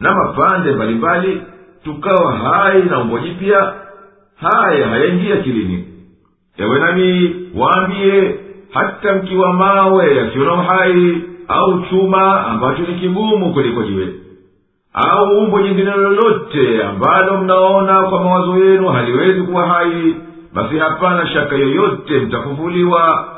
na 0.00 0.14
mapande 0.14 0.72
mbalimbali 0.72 1.42
tukawa 1.84 2.32
hai 2.32 2.82
na 2.82 2.98
umbo 2.98 3.20
haya 4.36 4.88
hayaingia 4.88 5.36
kilini 5.36 5.84
ewe 6.58 6.78
nami 6.80 7.34
waambiye 7.58 8.34
hata 8.70 9.12
mkiwa 9.14 9.52
mawe 9.52 10.16
yasiyo 10.16 10.44
na 10.44 10.52
uhai 10.54 11.22
au 11.48 11.82
chuma 11.90 12.46
ambacho 12.46 12.82
ni 12.82 12.94
kigumu 13.00 13.52
kuliko 13.54 13.82
jiwe 13.82 14.08
au 14.92 15.38
umbo 15.38 15.62
jingine 15.62 15.90
lolote 15.90 16.82
ambalo 16.84 17.36
mnaona 17.38 18.02
kwa 18.02 18.24
mawazo 18.24 18.64
yenu 18.64 18.88
haliwezi 18.88 19.42
kuwa 19.42 19.66
hai 19.66 20.16
basi 20.54 20.78
hapana 20.78 21.26
shaka 21.26 21.56
yoyote 21.56 22.18
mtafufuliwa. 22.18 23.28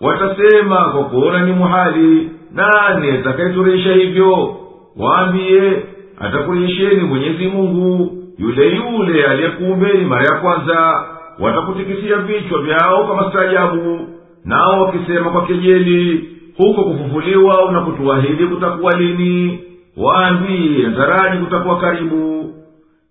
Watasema 0.00 0.76
kwa 0.84 1.04
kuona 1.04 1.44
ni 1.44 1.52
muhali 1.52 2.30
nani 2.52 3.10
atakayeturisha 3.10 3.92
hivyo? 3.92 4.56
Waambiye 4.96 5.82
atakurejesheni 6.20 7.04
mwenyezi 7.04 7.46
mungu 7.46 8.12
yule 8.38 8.66
yule 8.76 9.24
aliyekuumbeni 9.26 10.04
mara 10.04 10.24
ya 10.24 10.40
kwanza 10.40 11.04
watakutikisia 11.40 12.16
vichwa 12.16 12.62
vyao 12.62 13.04
kwa 13.06 13.16
mastaajabu 13.16 14.00
nao 14.44 14.82
wakisema 14.84 15.30
kwa 15.30 15.46
kejeli 15.46 16.28
huko 16.56 16.84
kufufuliwa 16.84 17.64
unakutuahidi 17.68 18.46
kutakuwa 18.46 18.92
lini? 18.96 19.60
Waambiye 19.96 20.88
nataraji 20.88 21.44
kutakuwa 21.44 21.80
karibu. 21.80 22.54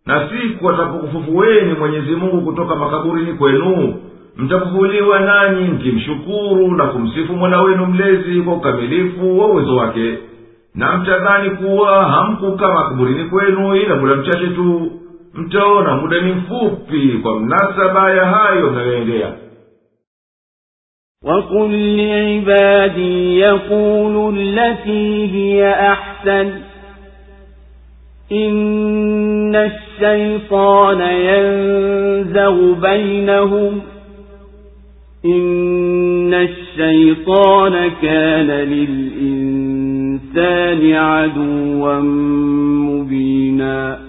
Na 0.06 0.30
siku 0.30 0.70
atapokufufueni 0.70 1.74
mwenyezi 1.74 2.12
mungu 2.16 2.42
kutoka 2.42 2.76
makaburini 2.76 3.34
kwenu 3.34 3.94
mtafufuliwa 4.38 5.20
nanyi 5.20 5.68
mkimshukuru 5.68 6.76
na 6.76 6.86
kumsifu 6.88 7.34
mola 7.36 7.62
wenu 7.62 7.86
mlezi 7.86 8.42
kwa 8.42 8.54
ukamilifu 8.54 9.40
wa 9.40 9.48
uwezo 9.48 9.76
wake. 9.76 10.18
Na 10.76 10.98
mtadhani 10.98 11.50
kuwa 11.50 12.04
hamkuka 12.06 12.74
makaburini 12.74 13.24
kwenu 13.26 13.76
ila 13.76 13.96
muda 13.96 14.16
mchache 14.16 14.48
tu 14.48 14.92
mtaona 15.40 15.96
muda 15.96 16.22
ni 16.22 16.32
mfupi 16.32 17.20
kwa 17.24 17.40
mnasaba 17.40 18.12
ya 18.14 18.26
hayo 18.26 18.72
mnayoendea 18.72 19.34
وقل 21.24 21.98
لعبادي 21.98 23.40
يقولوا 23.40 24.32
التي 24.32 25.28
هي 25.36 25.72
أحسن 25.92 26.52
إن 28.32 29.56
الشيطان 29.56 31.02
ينزغ 31.02 32.74
بينهم 32.74 33.82
إن 35.26 36.34
الشيطان 36.34 37.92
كان 38.02 38.48
للإنسان 39.60 40.94
عدوا 40.94 42.00
مبينا 42.90 44.09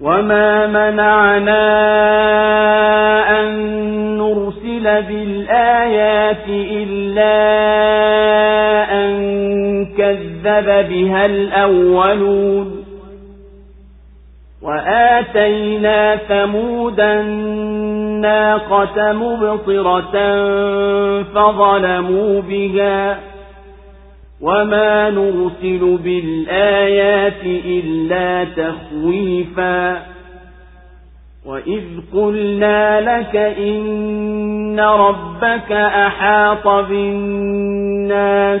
وما 0.00 0.66
منعنا 0.66 1.60
أن 3.40 3.46
نرسل 4.18 5.02
بالآيات 5.02 6.48
إلا 6.48 7.36
أن 8.92 9.10
كذب 9.86 10.88
بها 10.88 11.26
الأولون 11.26 12.84
وآتينا 14.62 16.16
ثمود 16.16 17.00
الناقة 17.00 18.32
مبصرة 19.12 20.12
فظلموا 21.22 22.42
بها 22.42 23.29
وما 24.40 25.10
نرسل 25.10 25.98
بالآيات 26.04 27.42
إلا 27.44 28.44
تخويفا 28.44 30.02
وإذ 31.46 31.82
قلنا 32.14 33.00
لك 33.00 33.36
إن 33.36 34.80
ربك 34.80 35.72
أحاط 35.72 36.68
بالناس 36.68 38.60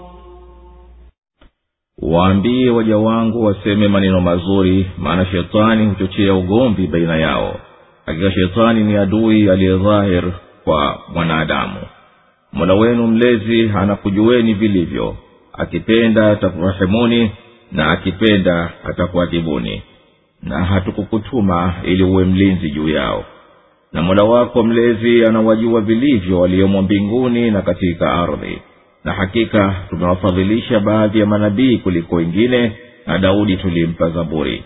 waambie 2.01 2.69
waja 2.69 2.97
wangu 2.97 3.43
waseme 3.45 3.87
maneno 3.87 4.21
mazuri 4.21 4.85
maana 4.97 5.25
shetani 5.25 5.85
huchochea 5.87 6.33
ugomvi 6.33 6.87
baina 6.87 7.17
yao. 7.17 7.59
Hakika 8.05 8.31
shetani 8.31 8.83
ni 8.83 8.95
adui 8.97 9.49
aliyedhahir 9.49 10.23
kwa 10.63 10.99
mwanadamu. 11.13 11.79
Mola 12.53 12.73
wenu 12.73 13.07
mlezi 13.07 13.71
anakujueni 13.75 14.53
vilivyo. 14.53 15.15
Akipenda 15.53 16.31
atakurehemuni 16.31 17.31
na 17.71 17.91
akipenda 17.91 18.71
atakuadhibuni. 18.83 19.81
Na 20.43 20.65
hatukukutuma 20.65 21.73
ili 21.83 22.03
uwe 22.03 22.25
mlinzi 22.25 22.69
juu 22.71 22.89
yao. 22.89 23.25
Na 23.93 24.01
mola 24.01 24.23
wako 24.23 24.63
mlezi 24.63 25.25
anawajua 25.25 25.81
vilivyo 25.81 26.39
waliomo 26.39 26.81
mbinguni 26.81 27.51
na 27.51 27.61
katika 27.61 28.13
ardhi 28.13 28.61
na 29.03 29.11
hakika 29.13 29.75
tumewafadhilisha 29.89 30.79
baadhi 30.79 31.19
ya 31.19 31.25
manabii 31.25 31.77
kuliko 31.77 32.15
wengine 32.15 32.71
na 33.07 33.17
daudi 33.17 33.57
tulimpa 33.57 34.09
zaburi. 34.09 34.63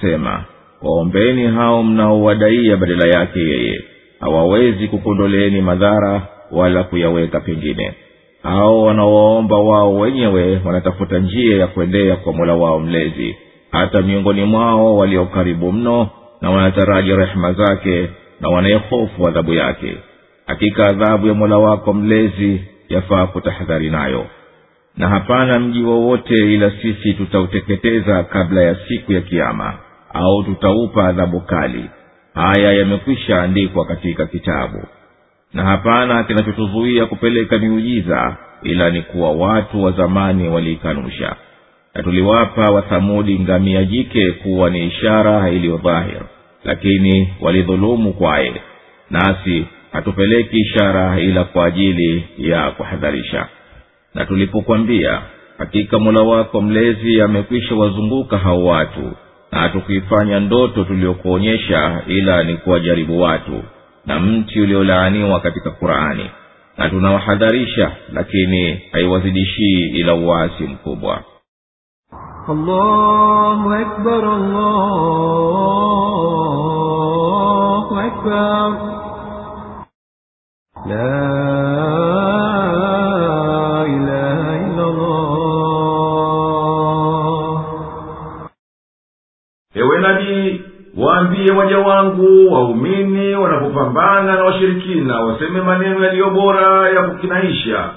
Sema 0.00 0.44
waombeni 0.82 1.46
hao 1.46 1.82
mnaowadaia 1.82 2.76
badala 2.76 3.06
yake 3.18 3.40
yeye. 3.40 3.84
Hawawezi 4.20 4.88
kukondoleeni 4.88 5.60
madhara 5.60 6.22
wala 6.50 6.82
kuyaweka 6.82 7.40
pengine. 7.40 7.94
Hao 8.42 8.82
wanaowaomba 8.82 9.58
wao 9.58 9.96
wenyewe 9.96 10.60
wanatafuta 10.64 11.18
njia 11.18 11.56
ya 11.56 11.66
kuendea 11.66 12.16
kwa 12.16 12.32
mola 12.32 12.54
wao 12.54 12.78
mlezi. 12.80 13.36
Hata 13.70 14.02
miongoni 14.02 14.44
mwao 14.44 14.96
walio 14.96 15.24
karibu 15.26 15.72
mno 15.72 16.08
na 16.40 16.50
wanataraji 16.50 17.12
rehema 17.16 17.52
zake 17.52 18.08
na 18.40 18.48
wanayehofu 18.48 19.28
adhabu 19.28 19.54
yake. 19.54 19.96
Hakika 20.46 20.86
adhabu 20.88 21.26
ya 21.28 21.34
mola 21.34 21.58
wako 21.58 21.92
mlezi 21.92 22.60
yafaa 22.88 23.26
kutahadhari 23.26 23.90
nayo. 23.90 24.26
Na 24.96 25.08
hapana 25.08 25.58
mji 25.60 25.82
wowote 25.82 26.34
ila 26.54 26.70
sisi 26.82 27.12
tutauteketeza 27.14 28.22
kabla 28.22 28.62
ya 28.62 28.76
siku 28.88 29.12
ya 29.12 29.20
kiama 29.20 29.74
au 30.14 30.42
tutaupa 30.44 31.08
adhabu 31.08 31.40
kali. 31.40 31.84
Haya 32.34 32.72
yamekwisha 32.72 33.42
andikwa 33.42 33.84
katika 33.86 34.26
kitabu. 34.26 34.82
Na 35.54 35.64
hapana 35.64 36.24
kinachotuzuia 36.24 37.06
kupeleka 37.06 37.58
miujiza 37.58 38.36
ila 38.62 38.90
ni 38.90 39.02
kuwa 39.02 39.32
watu 39.32 39.82
wa 39.84 39.92
zamani 39.92 40.48
waliikanusha. 40.48 41.36
Na 41.94 42.02
tuliwapa 42.02 42.70
wathamudi 42.70 43.38
ngamia 43.38 43.84
jike 43.84 44.32
kuwa 44.32 44.70
ni 44.70 44.86
ishara 44.86 45.50
iliyo 45.50 45.76
dhahir 45.76 46.20
lakini 46.64 47.32
walidhulumu 47.40 48.12
kwaye. 48.12 48.54
Nasi 49.10 49.66
hatupeleki 49.96 50.56
ishara 50.60 51.20
ila 51.20 51.44
kwa 51.44 51.66
ajili 51.66 52.24
ya 52.38 52.70
kuhadharisha. 52.70 53.46
Na 54.14 54.24
tulipokwambia 54.26 55.20
hakika 55.58 55.98
mola 55.98 56.20
wako 56.22 56.60
mlezi 56.60 57.20
amekwisha 57.22 57.74
wazunguka 57.74 58.38
hao 58.38 58.64
watu 58.64 59.12
na 59.52 59.58
hatukuifanya 59.58 60.40
ndoto 60.40 60.84
tuliyokuonyesha 60.84 62.02
ila 62.06 62.42
ni 62.42 62.56
kuwajaribu 62.56 63.20
watu 63.22 63.62
na 64.06 64.20
mti 64.20 64.60
uliolaaniwa 64.60 65.40
katika 65.40 65.70
qurani. 65.70 66.30
Na 66.78 66.88
tunawahadharisha 66.90 67.90
lakini 68.12 68.80
haiwazidishii 68.92 69.80
ila 69.88 70.14
uwasi 70.14 70.62
mkubwa. 70.64 71.22
Allahu 72.48 73.72
akbar, 73.72 74.24
allahu 76.66 77.98
akbar 77.98 78.72
ewe 89.74 90.00
nabii 90.00 90.60
waambie 90.96 91.52
waja 91.52 91.78
wangu 91.78 92.52
waumini 92.54 93.34
wanapopambana 93.34 94.32
na 94.36 94.44
washirikina 94.44 95.20
waseme 95.20 95.60
maneno 95.60 96.04
yaliyo 96.04 96.30
bora 96.30 96.88
ya 96.90 97.02
kukinaisha 97.02 97.90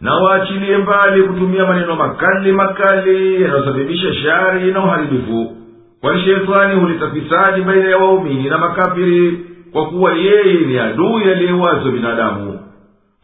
na 0.00 0.14
waachilie 0.14 0.76
mbali 0.78 1.22
kutumia 1.22 1.66
maneno 1.66 1.96
makali 1.96 2.52
makali 2.52 3.42
yanayosababisha 3.42 4.14
shari 4.14 4.72
na 4.72 4.84
uharibifu. 4.84 5.56
Kwani 6.00 6.22
shetani 6.24 6.80
huleta 6.80 7.10
fisadi 7.10 7.60
baina 7.60 7.90
ya 7.90 7.96
waumini 7.98 8.48
na 8.48 8.58
makafiri 8.58 9.40
kwa 9.74 9.86
kuwa 9.86 10.12
yeye 10.12 10.54
ni 10.66 10.78
adui 10.78 11.24
aliyewazo 11.24 11.90
binadamu. 11.90 12.58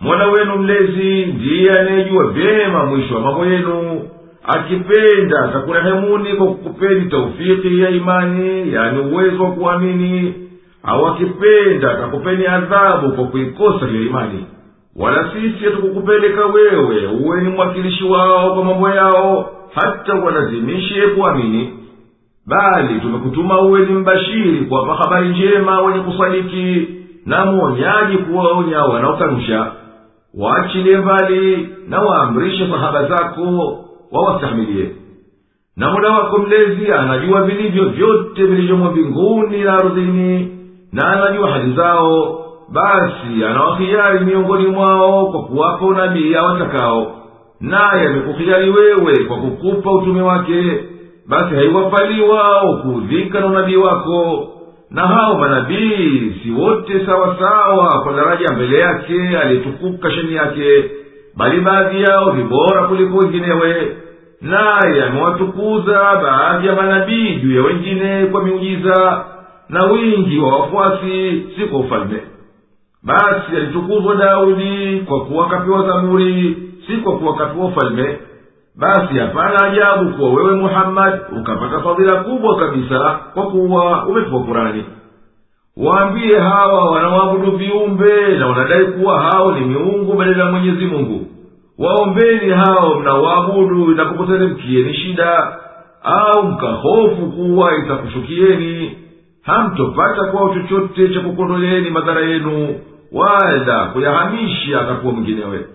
Mola 0.01 0.27
wenu 0.27 0.57
mlezi 0.57 1.27
ndiye 1.27 1.79
anayejua 1.79 2.27
vyema 2.27 2.87
mwisho 2.87 3.15
wa 3.15 3.21
mambo 3.21 3.47
yenu 3.47 4.09
akipenda 4.45 5.41
atakurehemuni 5.45 6.33
kwa 6.35 6.47
kukupeni 6.47 7.11
taufiki 7.11 7.81
ya 7.81 7.91
imani 7.91 8.73
yani 8.75 8.99
uwezo 9.01 9.45
wa 9.45 9.51
kuamini 9.51 10.35
au 10.83 11.07
akipenda 11.07 11.91
atakupeni 11.91 12.47
adhabu 12.47 13.13
kwa 13.13 13.25
kuikosa 13.25 13.87
hiyo 13.87 14.03
imani. 14.03 14.45
Wala 14.97 15.31
sisi 15.33 15.65
hatukukupeleka 15.65 16.47
wewe 16.47 17.07
uwe 17.07 17.41
ni 17.41 17.49
mwakilishi 17.49 18.05
wao 18.05 18.55
kwa 18.55 18.65
mambo 18.65 18.89
yao 18.91 19.53
hata 19.75 20.15
walazimishe 20.15 21.01
kuamini 21.07 21.73
bali 22.51 23.01
tumekutuma 23.01 23.61
uwe 23.61 23.81
ni 23.81 23.93
mbashiri 23.93 24.61
kuwapa 24.65 24.95
habari 24.95 25.29
njema 25.29 25.81
wenye 25.81 26.01
kusadiki 26.01 26.89
na 27.27 27.45
mwonyaji 27.47 28.19
kuwaonya 28.19 28.85
wanaokanusha 28.85 29.73
waachilie 30.39 30.97
mbali 30.97 31.69
na 31.89 32.01
waamrishe 32.01 32.67
sahaba 32.71 33.05
zako 33.09 33.79
wawastahimilie. 34.13 34.91
Na 35.77 35.91
mola 35.91 36.11
wako 36.11 36.39
mlezi 36.39 36.93
anajua 36.93 37.43
vilivyo 37.43 37.85
vyote 37.89 38.45
vilivyomo 38.45 38.91
mbinguni 38.91 39.63
na 39.63 39.73
ardhini 39.75 40.59
na 40.93 41.09
anajua 41.13 41.51
hali 41.51 41.73
zao 41.73 42.37
basi 42.73 43.45
anawahiyari 43.49 44.25
miongoni 44.25 44.67
mwao 44.67 45.27
kwa 45.27 45.43
kuwapa 45.43 45.87
unabii 45.87 46.35
awatakao. 46.35 47.17
Naye 47.61 48.07
amekuhiyari 48.09 48.71
wewe 48.71 49.25
kwa 49.25 49.37
kukupa 49.37 49.93
utume 49.93 50.23
wake 50.23 50.85
basi 51.31 51.55
haiwafali 51.55 52.23
wao 52.23 52.77
kuudhika 52.77 53.41
na 53.41 53.47
unabii 53.47 53.77
wako. 53.77 54.49
Na 54.91 55.03
hao 55.07 55.39
manabii 55.39 56.33
si 56.43 56.51
wote 56.51 57.07
sawasawa 57.07 58.03
kwa 58.03 58.13
daraja 58.13 58.53
mbele 58.55 58.79
yake 58.79 59.39
aliyetukuka 59.39 60.11
sheni 60.11 60.35
yake 60.35 60.85
bali 61.37 61.61
baadhi 61.61 62.03
yao 62.03 62.33
ni 62.33 62.43
bora 62.45 62.83
kuliko 62.89 63.19
wenginewe. 63.19 63.97
Naye 64.41 65.03
amewatukuza 65.05 65.95
baadhi 66.23 66.67
ya 66.67 66.75
manabii 66.75 67.35
juu 67.37 67.57
ya 67.57 67.63
wengine 67.63 68.27
kwa 68.27 68.45
miujiza 68.45 69.25
na 69.69 69.85
wingi 69.87 70.39
wa 70.39 70.59
wafuasi 70.59 71.43
si 71.57 71.63
kwa 71.71 71.81
ufalme. 71.81 72.21
Basi 73.03 73.57
alitukuzwa 73.57 74.15
daudi 74.15 75.03
kwa 75.09 75.21
kuwa 75.25 75.49
kapewa 75.49 75.87
zaburi 75.87 76.57
si 76.87 76.93
kwa 76.97 77.19
kuwa 77.19 77.37
kapewa 77.37 77.67
ufalme 77.67 78.19
basi 78.77 79.19
hapana 79.19 79.63
ajabu 79.65 80.11
kuwa 80.17 80.33
wewe 80.33 80.57
muhammadi 80.57 81.19
ukapata 81.41 81.81
fadhila 81.81 82.17
kubwa 82.17 82.57
kabisa 82.57 83.19
kwa 83.35 83.43
kuwa 83.51 84.07
umepewa 84.07 84.43
kurani 84.43 84.85
waambie 85.77 86.39
hawa 86.39 86.91
wanaoabudu 86.91 87.51
viumbe 87.57 88.29
na 88.39 88.47
wanadai 88.47 88.85
kuwa 88.87 89.21
hao 89.23 89.53
ni 89.53 89.61
miungu 89.61 90.13
badala 90.17 90.45
ya 90.45 90.51
mwenyezi 90.51 90.85
mungu. 90.87 91.27
Waombeni 91.79 92.51
hao 92.53 92.95
mnaoabudu 93.01 93.93
inapokuteremkieni 93.93 94.95
shida 94.95 95.59
au 96.03 96.43
mkahofu 96.43 97.27
kuwa 97.37 97.77
itakushukieni. 97.77 98.97
Hamtopata 99.43 100.25
kwao 100.25 100.55
chochote 100.55 101.09
cha 101.15 101.21
kukondoleeni 101.21 101.91
madhara 101.91 102.21
yenu 102.21 102.81
wala 103.13 103.85
kuyahamisha 103.93 104.81
akakuwa 104.81 105.13
mwinginewe 105.13 105.67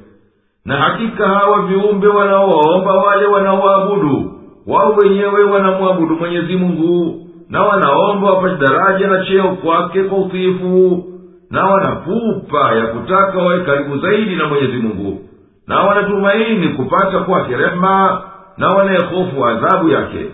na 0.65 0.75
hakika 0.77 1.27
hawa 1.27 1.61
viumbe 1.61 2.07
wanaowaomba 2.07 2.93
wale 2.93 3.25
wanaoabudu 3.25 4.31
wao 4.67 4.93
wenyewe 4.93 5.43
wanamwabudu 5.43 6.15
mwenyezi 6.15 6.55
mungu 6.55 7.21
na 7.49 7.63
wanaomba 7.63 8.31
wapate 8.33 8.55
daraja 8.65 9.07
na 9.07 9.25
cheo 9.25 9.43
kwake 9.55 10.03
kwa 10.03 10.17
utiifu 10.17 11.03
na 11.51 11.65
wanapupa 11.65 12.75
ya 12.75 12.87
kutaka 12.87 13.37
wawe 13.37 13.59
karibu 13.63 13.97
zaidi 13.97 14.35
na 14.35 14.47
mwenyezi 14.47 14.77
mungu 14.77 15.19
na 15.67 15.79
wanatumaini 15.79 16.67
kupata 16.69 17.19
kwake 17.19 17.57
rehema 17.57 18.21
na 18.57 18.69
wanayehofu 18.69 19.45
adhabu 19.45 19.89
yake. 19.89 20.25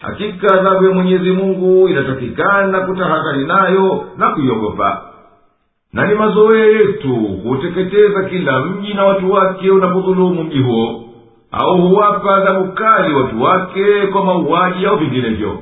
Hakika 0.00 0.60
adhabu 0.60 0.84
ya 0.84 0.90
mwenyezi 0.94 1.30
mungu 1.30 1.88
inatakikana 1.88 2.80
kutahadhari 2.80 3.46
nayo 3.46 4.04
na 4.16 4.28
kuiogopa 4.30 5.02
na 5.92 6.06
ni 6.06 6.14
mazoea 6.14 6.64
yetu 6.66 7.14
kuuteketeza 7.42 8.22
kila 8.24 8.60
mji 8.64 8.94
na 8.94 9.04
watu 9.04 9.32
wake 9.32 9.70
unapodhulumu 9.70 10.42
mji 10.44 10.58
huo 10.58 11.04
au 11.52 11.82
huwapa 11.82 12.34
adhabu 12.36 12.72
kali 12.72 13.14
watu 13.14 13.42
wake 13.42 14.06
kwa 14.06 14.24
mauaji 14.24 14.86
au 14.86 14.96
vinginevyo. 14.96 15.58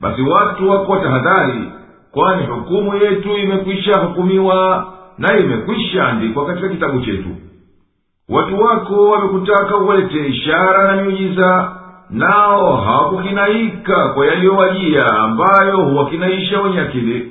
Basi 0.00 0.22
watu 0.22 0.70
wako 0.70 0.96
tahadhari 0.96 1.64
kwani 2.12 2.46
hukumu 2.46 2.96
yetu 2.96 3.36
imekwisha 3.36 3.98
hukumiwa 4.00 4.86
na 5.18 5.38
imekwisha 5.38 6.06
andikwa 6.08 6.46
katika 6.46 6.68
kitabu 6.68 7.00
chetu. 7.00 7.28
Watu 8.28 8.60
wako 8.62 9.10
wamekutaka 9.10 9.76
uwalete 9.76 10.26
ishara 10.28 10.96
na 10.96 11.02
miujiza 11.02 11.72
nao 12.10 12.76
hawakukinaika 12.76 14.08
kwa 14.08 14.26
yaliyowajia 14.26 15.06
ambayo 15.18 15.76
huwakinaisha 15.76 16.60
wenye 16.60 16.80
akili 16.80 17.30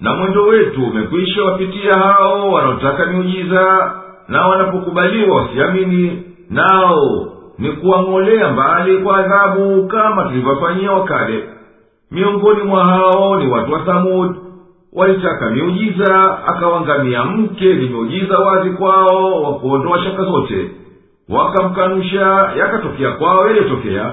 na 0.00 0.14
mwendo 0.14 0.42
wetu 0.46 0.84
umekwisha 0.84 1.44
wapitia 1.44 1.92
hao 1.94 2.52
wanaotaka 2.52 3.06
miujiza 3.06 3.92
na 4.28 4.46
wanapokubaliwa 4.46 5.36
wasiamini 5.36 6.22
nao 6.50 7.26
ni 7.58 7.72
kuwang'olea 7.72 8.52
mbali 8.52 8.98
kwa 8.98 9.16
adhabu 9.18 9.88
kama 9.88 10.24
tulivyofanyia 10.24 10.92
wakale. 10.92 11.44
Miongoni 12.10 12.62
mwa 12.62 12.84
hao 12.84 13.36
ni 13.40 13.46
watu 13.52 13.72
wa 13.72 13.78
thamud. 13.80 14.36
Walitaka 14.92 15.50
miujiza 15.50 16.38
akawangamia 16.46 17.24
mke 17.24 17.74
ni 17.74 17.88
miujiza 17.88 18.38
wazi 18.38 18.70
kwao 18.70 19.42
wa 19.42 19.54
kuondoa 19.54 19.98
shaka 19.98 20.24
zote. 20.24 20.70
Wakamkanusha 21.28 22.52
yakatokea 22.58 23.10
kwao 23.12 23.46
yaliyotokea. 23.46 24.12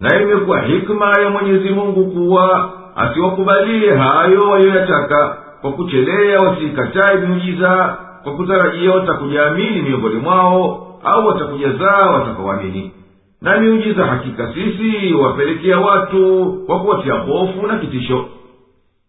Na 0.00 0.22
imekuwa 0.22 0.60
hikma 0.60 1.20
ya 1.20 1.30
mwenyezi 1.30 1.70
mungu 1.70 2.04
kuwa 2.10 2.70
asiwakubalie 2.96 3.94
hayo 3.96 4.48
waliyoyataka. 4.50 5.36
Kwa 5.60 5.72
kuchelea 5.72 6.40
wasiikatae 6.40 7.16
miujiza. 7.16 7.96
Kwa 8.22 8.32
kutarajia 8.36 8.90
watakujaamini 8.92 9.82
miongoni 9.82 10.16
mwao 10.16 10.88
au 11.04 11.26
watakujazaa 11.26 12.10
watakaoamini. 12.10 12.92
Na 13.42 13.58
miujiza 13.60 14.04
hakika 14.06 14.54
sisi 14.54 15.14
wapelekea 15.14 15.78
watu 15.80 16.52
kwa 16.66 16.80
kuwatia 16.80 17.12
hofu 17.14 17.66
na 17.66 17.78
kitisho. 17.78 18.24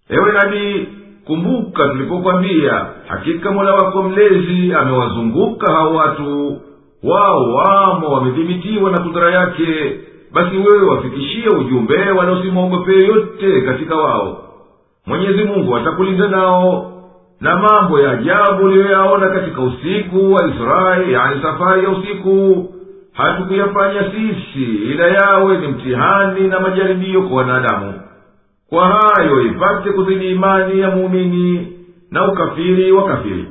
Ewe 0.09 0.31
nabii 0.33 0.87
kumbuka 1.25 1.83
tulipokwambia 1.87 2.85
hakika 3.07 3.51
mola 3.51 3.73
wako 3.73 4.03
mlezi 4.03 4.73
amewazunguka 4.73 5.73
hao 5.73 5.93
watu. 5.95 6.61
Wao 7.03 7.53
wamo 7.53 8.07
wamedhibitiwa 8.09 8.91
na 8.91 8.99
kudhara 8.99 9.31
yake 9.31 9.97
basi 10.33 10.57
wewe 10.57 10.81
wafikishie 10.89 11.49
ujumbe 11.49 12.11
wala 12.11 12.31
usimwogopee 12.31 13.05
yote 13.05 13.61
katika 13.61 13.95
wao. 13.95 14.43
Mwenyezi 15.05 15.43
mungu 15.43 15.75
atakulinda 15.77 16.27
nao. 16.27 16.89
Na 17.41 17.55
mambo 17.57 17.99
ya 17.99 18.11
ajabu 18.11 18.65
uliyoyaona 18.65 19.29
katika 19.29 19.61
usiku 19.61 20.33
wa 20.33 20.47
israeli 20.47 21.13
yani 21.13 21.41
safari 21.41 21.83
ya 21.83 21.89
usiku 21.89 22.65
hatukuyafanya 23.13 24.01
sisi 24.11 24.63
ila 24.91 25.07
yawe 25.07 25.57
ni 25.57 25.67
mtihani 25.67 26.47
na 26.47 26.59
majaribio 26.59 27.21
kwa 27.21 27.37
wanadamu. 27.37 27.93
Kwa 28.69 28.87
hayo 28.87 29.41
ipate 29.41 29.89
kuzidi 29.91 30.31
imani 30.31 30.79
ya 30.79 30.89
muumini 30.91 31.67
na 32.11 32.31
ukafiri 32.31 32.91
wa 32.91 33.07
kafiri. 33.07 33.45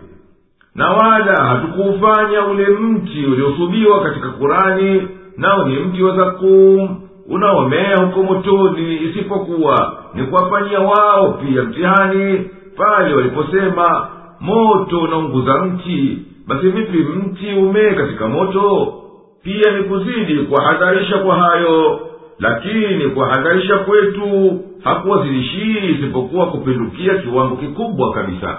Na 0.74 0.90
wala 0.90 1.44
hatukuufanya 1.44 2.46
ule 2.46 2.66
mti 2.68 3.26
uliosubiwa 3.26 4.02
katika 4.02 4.28
kurani 4.30 5.08
nao 5.42 5.64
ni 5.68 5.76
mti 5.76 6.02
wa 6.02 6.16
zakum 6.16 6.96
unaomea 7.28 7.96
huko 7.96 8.22
motoni 8.22 8.96
isipokuwa 8.96 9.96
ni 10.14 10.22
kuwafanyia 10.26 10.78
wao 10.80 11.32
pia 11.32 11.62
mtihani. 11.62 12.50
Pale 12.76 13.14
waliposema 13.14 14.08
moto 14.40 14.98
unaunguza 15.00 15.58
mti 15.64 16.18
basi 16.46 16.68
vipi 16.68 16.98
mti 16.98 17.52
umee 17.54 17.90
katika 17.90 18.28
moto? 18.28 18.94
Pia 19.42 19.70
ni 19.78 19.82
kuzidi 19.84 20.34
kuwahadharisha 20.34 21.18
kwa 21.18 21.36
hayo. 21.36 22.00
Lakini 22.38 23.08
kuwahadharisha 23.10 23.78
kwetu 23.78 24.60
hakuwazidishii 24.84 25.78
isipokuwa 25.98 26.46
kupindukia 26.46 27.14
kiwango 27.18 27.56
kikubwa 27.56 28.12
kabisa 28.12 28.58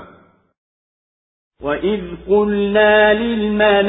وإذ 1.63 2.01
قلنا 2.29 3.13
للملائكة 3.13 3.83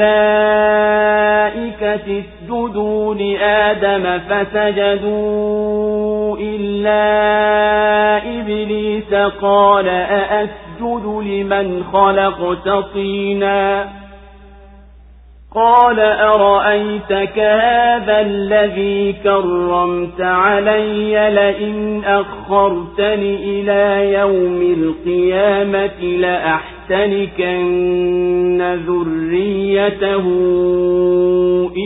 اسجدوا 2.23 3.15
لآدم 3.15 4.19
فسجدوا 4.29 5.57
إلا 6.39 6.97
إبليس 8.39 9.13
قال 9.41 9.87
أأسجد 9.89 11.05
لمن 11.05 11.83
خلقت 11.93 12.69
طينا 12.93 13.89
قال 15.55 15.99
أرأيتك 15.99 17.39
هذا 17.39 18.21
الذي 18.21 19.13
كرمت 19.23 20.21
علي 20.21 21.29
لئن 21.29 22.03
أخرتني 22.05 23.35
إلى 23.35 24.13
يوم 24.13 24.61
القيامة 24.77 26.01
لأحتنكن 26.01 26.74
ذريته 28.61 30.25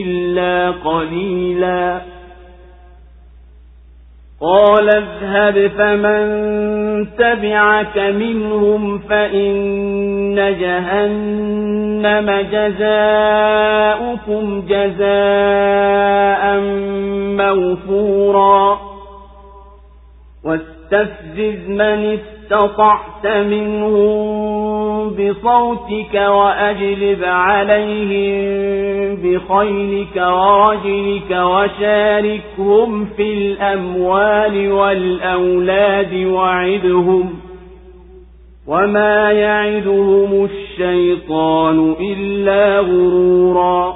إلا 0.06 0.72
قليلا. 0.72 2.02
قال 4.42 4.90
اذهب 4.90 5.68
فمن 5.78 6.28
تبعك 7.18 7.98
منهم 7.98 9.00
فإن 9.00 10.36
جهنم 10.36 12.32
جزاؤكم 12.52 13.24
جزاء 14.70 16.60
موفورا. 17.38 18.80
واستفزز 20.44 21.70
من 21.70 22.18
استطعت 22.52 23.28
منهم 23.28 25.10
بصوتك 25.10 26.14
وأجلب 26.14 27.24
عليهم 27.24 29.16
بخيلك 29.16 30.16
ورجلك 30.16 31.32
وشاركهم 31.32 33.06
في 33.06 33.34
الأموال 33.34 34.72
والأولاد 34.72 36.14
وعدهم 36.26 37.34
وما 38.68 39.32
يعدهم 39.32 40.46
الشيطان 40.46 41.96
إلا 42.00 42.80
غرورا 42.80 43.96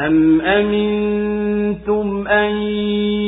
أم 0.00 0.40
أمنتم 0.40 2.28
أن 2.28 2.56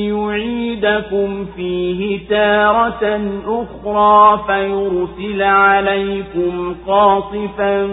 يعيدكم 0.09 1.47
فيه 1.57 2.29
تارة 2.29 3.21
أخرى 3.47 4.45
فيرسل 4.47 5.43
عليكم 5.43 6.75
قاصفا 6.87 7.87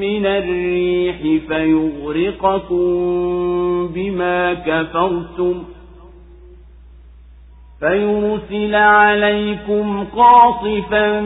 من 0.00 0.26
الريح 0.26 1.16
فيغرقكم 1.48 2.86
بما 3.94 4.54
كفرتم 4.54 5.62
فيرسل 7.82 8.74
عليكم 8.74 10.04
قاصفا 10.16 11.20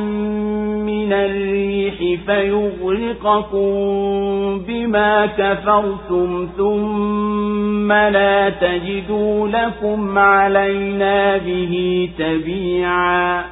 من 0.89 1.13
الريح 1.13 2.21
فيغرقكم 2.27 3.69
بما 4.69 5.27
كفرتم 5.27 6.49
ثم 6.57 7.93
لا 7.93 8.51
تجدوا 8.51 9.49
لكم 9.49 10.19
علينا 10.19 11.37
به 11.37 12.09
تبيعا. 12.19 13.45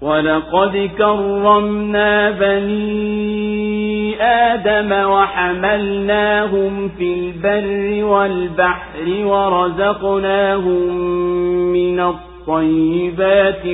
ولقد 0.00 0.90
كرمنا 0.98 2.30
بني 2.30 3.87
آدم 4.20 4.92
وحملناهم 4.92 6.88
في 6.98 7.14
البر 7.14 8.04
والبحر 8.04 9.06
ورزقناهم 9.24 10.96
من 11.72 12.00
الطيبات 12.00 13.66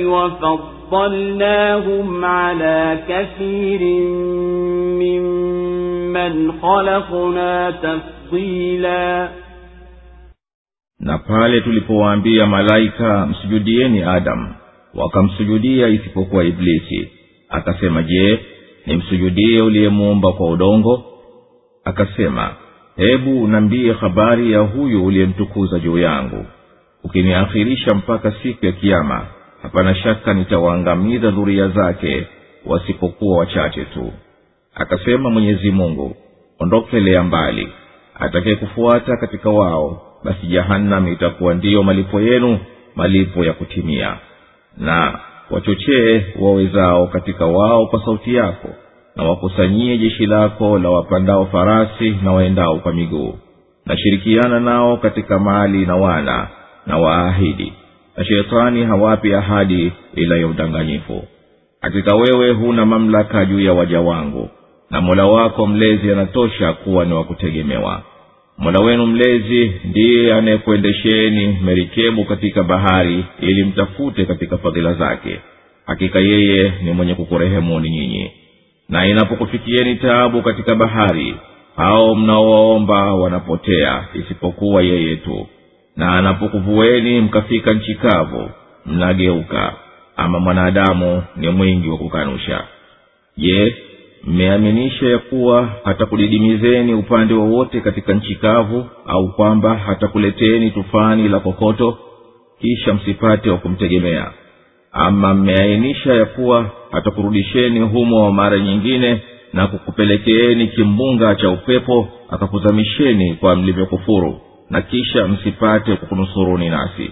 وفضلناهم 0.91 2.25
على 2.25 2.99
كثير 3.09 3.81
ممن 5.01 6.51
خلقنا 6.61 7.71
تفضيلا 7.71 9.29
na 10.99 11.17
pale 11.17 11.61
tulipowaambia 11.61 12.45
malaika 12.45 13.25
msujudieni 13.25 14.03
adamu 14.03 14.53
wakamsujudia 14.93 15.87
isipokuwa 15.87 16.43
iblisi 16.43 17.11
akasema 17.49 18.03
je 18.03 18.39
nimsujudie 18.85 19.61
uliyemuumba 19.61 20.31
kwa 20.33 20.49
udongo. 20.51 21.03
Akasema 21.83 22.55
hebu 22.95 23.47
nambiye 23.47 23.93
habari 23.93 24.51
ya 24.51 24.59
huyu 24.59 25.05
uliyemtukuza 25.05 25.79
juu 25.79 25.97
yangu. 25.97 26.45
Ukiniakhirisha 27.03 27.95
mpaka 27.95 28.31
siku 28.43 28.65
ya 28.65 28.71
kiama 28.71 29.27
hapana 29.61 29.95
shaka 29.95 30.33
nitawaangamiza 30.33 31.31
dhuria 31.31 31.67
zake 31.67 32.27
wasipokuwa 32.65 33.37
wachache 33.39 33.85
tu. 33.85 34.11
Akasema 34.75 35.29
mwenyezi 35.29 35.71
mungu 35.71 36.15
ondokelea 36.59 37.23
mbali. 37.23 37.67
Atakayekufuata 38.19 39.17
katika 39.17 39.49
wao 39.49 40.01
basi 40.23 40.47
jahannam 40.47 41.07
itakuwa 41.07 41.53
ndiyo 41.53 41.83
malipo 41.83 42.21
yenu 42.21 42.59
malipo 42.95 43.45
ya 43.45 43.53
kutimia. 43.53 44.17
Na 44.77 45.19
wachochee 45.51 46.25
wawezao 46.39 47.07
katika 47.07 47.45
wao 47.45 47.85
kwa 47.85 48.05
sauti 48.05 48.35
yako 48.35 48.69
na 49.15 49.23
wakusanyie 49.23 49.97
jeshi 49.97 50.25
lako 50.25 50.79
la 50.79 50.89
wapandao 50.89 51.45
farasi 51.45 52.09
na 52.23 52.31
waendao 52.31 52.75
kwa 52.75 52.93
miguu. 52.93 53.33
Nashirikiana 53.85 54.59
nao 54.59 54.97
katika 54.97 55.39
mali 55.39 55.85
na 55.85 55.95
wana 55.95 56.47
na 56.87 56.97
waahidi. 56.97 57.73
Na 58.17 58.25
shetani 58.25 58.83
hawapi 58.83 59.33
ahadi 59.33 59.91
ila 60.15 60.35
ya 60.37 60.47
udanganyifu. 60.47 61.23
Hakika 61.81 62.15
wewe 62.15 62.51
huna 62.51 62.85
mamlaka 62.85 63.45
juu 63.45 63.59
ya 63.61 63.73
waja 63.73 64.01
wangu 64.01 64.49
na 64.89 65.01
mola 65.01 65.25
wako 65.25 65.67
mlezi 65.67 66.11
anatosha 66.11 66.73
kuwa 66.73 67.05
ni 67.05 67.13
wa 67.13 67.23
mola 68.57 68.79
wenu 68.79 69.05
mlezi 69.05 69.71
ndiye 69.85 70.33
anayekuendesheni 70.33 71.57
merikebu 71.63 72.25
katika 72.25 72.63
bahari 72.63 73.25
ili 73.39 73.63
mtafute 73.63 74.25
katika 74.25 74.57
fadhila 74.57 74.93
zake. 74.93 75.39
Hakika 75.85 76.19
yeye 76.19 76.73
ni 76.83 76.91
mwenye 76.91 77.15
kukurehemuni 77.15 77.89
nyinyi. 77.89 78.31
Na 78.89 79.07
inapokufikieni 79.07 79.95
taabu 79.95 80.41
katika 80.41 80.75
bahari 80.75 81.35
hao 81.75 82.15
mnaowaomba 82.15 83.13
wanapotea 83.13 84.07
isipokuwa 84.13 84.81
yeye 84.81 85.15
tu. 85.15 85.47
Na 85.95 86.13
anapokuvueni 86.17 87.21
mkafika 87.21 87.73
nchi 87.73 87.95
kavu 87.95 88.49
mnageuka. 88.85 89.73
Ama 90.17 90.39
mwanadamu 90.39 91.23
ni 91.35 91.49
mwingi 91.49 91.89
wa 91.89 91.97
kukanusha. 91.97 92.63
Je 93.37 93.75
mmeaminisha 94.25 95.05
ya 95.09 95.17
kuwa 95.19 95.69
hatakudidimizeni 95.83 96.93
upande 96.93 97.33
wowote 97.33 97.81
katika 97.81 98.13
nchi 98.13 98.35
kavu 98.35 98.85
au 99.05 99.31
kwamba 99.33 99.75
hatakuleteni 99.77 100.71
tufani 100.71 101.29
la 101.29 101.39
kokoto 101.39 101.97
kisha 102.61 102.93
msipate 102.93 103.49
wa 103.49 103.57
kumtegemea. 103.57 104.31
Ama 104.91 105.33
mmeainisha 105.33 106.13
ya 106.13 106.25
kuwa 106.25 106.69
hatakurudisheni 106.91 107.79
humo 107.79 108.31
mara 108.31 108.59
nyingine 108.59 109.21
na 109.53 109.67
kukupelekeeni 109.67 110.67
kimbunga 110.67 111.35
cha 111.35 111.49
upepo 111.49 112.07
akakuzamisheni 112.29 113.33
kwa 113.33 113.55
mlivyokufuru 113.55 114.41
na 114.69 114.81
kisha 114.81 115.27
msipate 115.27 115.95
kukunusuruni 115.95 116.69
nasi. 116.69 117.11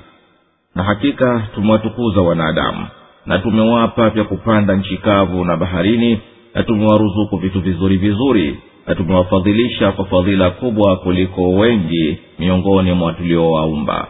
Na 0.76 0.84
hakika 0.84 1.48
tumewatukuza 1.56 2.22
wanadamu 2.22 2.88
na 3.26 3.40
tumewapa 3.40 4.10
vya 4.10 4.24
kupanda 4.24 4.76
nchi 4.76 4.98
kavu 4.98 5.46
na 5.46 5.58
baharini 5.58 6.20
na 6.55 6.63
tumewaruzuku 6.63 7.37
vitu 7.37 7.61
vizuri 7.61 7.97
vizuri 7.97 8.61
na 8.87 8.95
tumewafadhilisha 8.95 9.93
kwa 9.93 10.05
fadhila 10.05 10.51
kubwa 10.51 10.97
kuliko 10.97 11.51
wengi 11.51 12.19
miongoni 12.39 12.93
mwa 12.93 13.13
tuliowaumba 13.13 14.09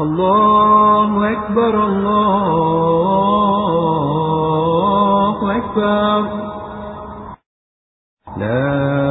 الله 0.00 1.32
أكبر 1.32 1.74
الله 4.30 5.38
أكبر 5.56 6.20
لا 8.40 9.03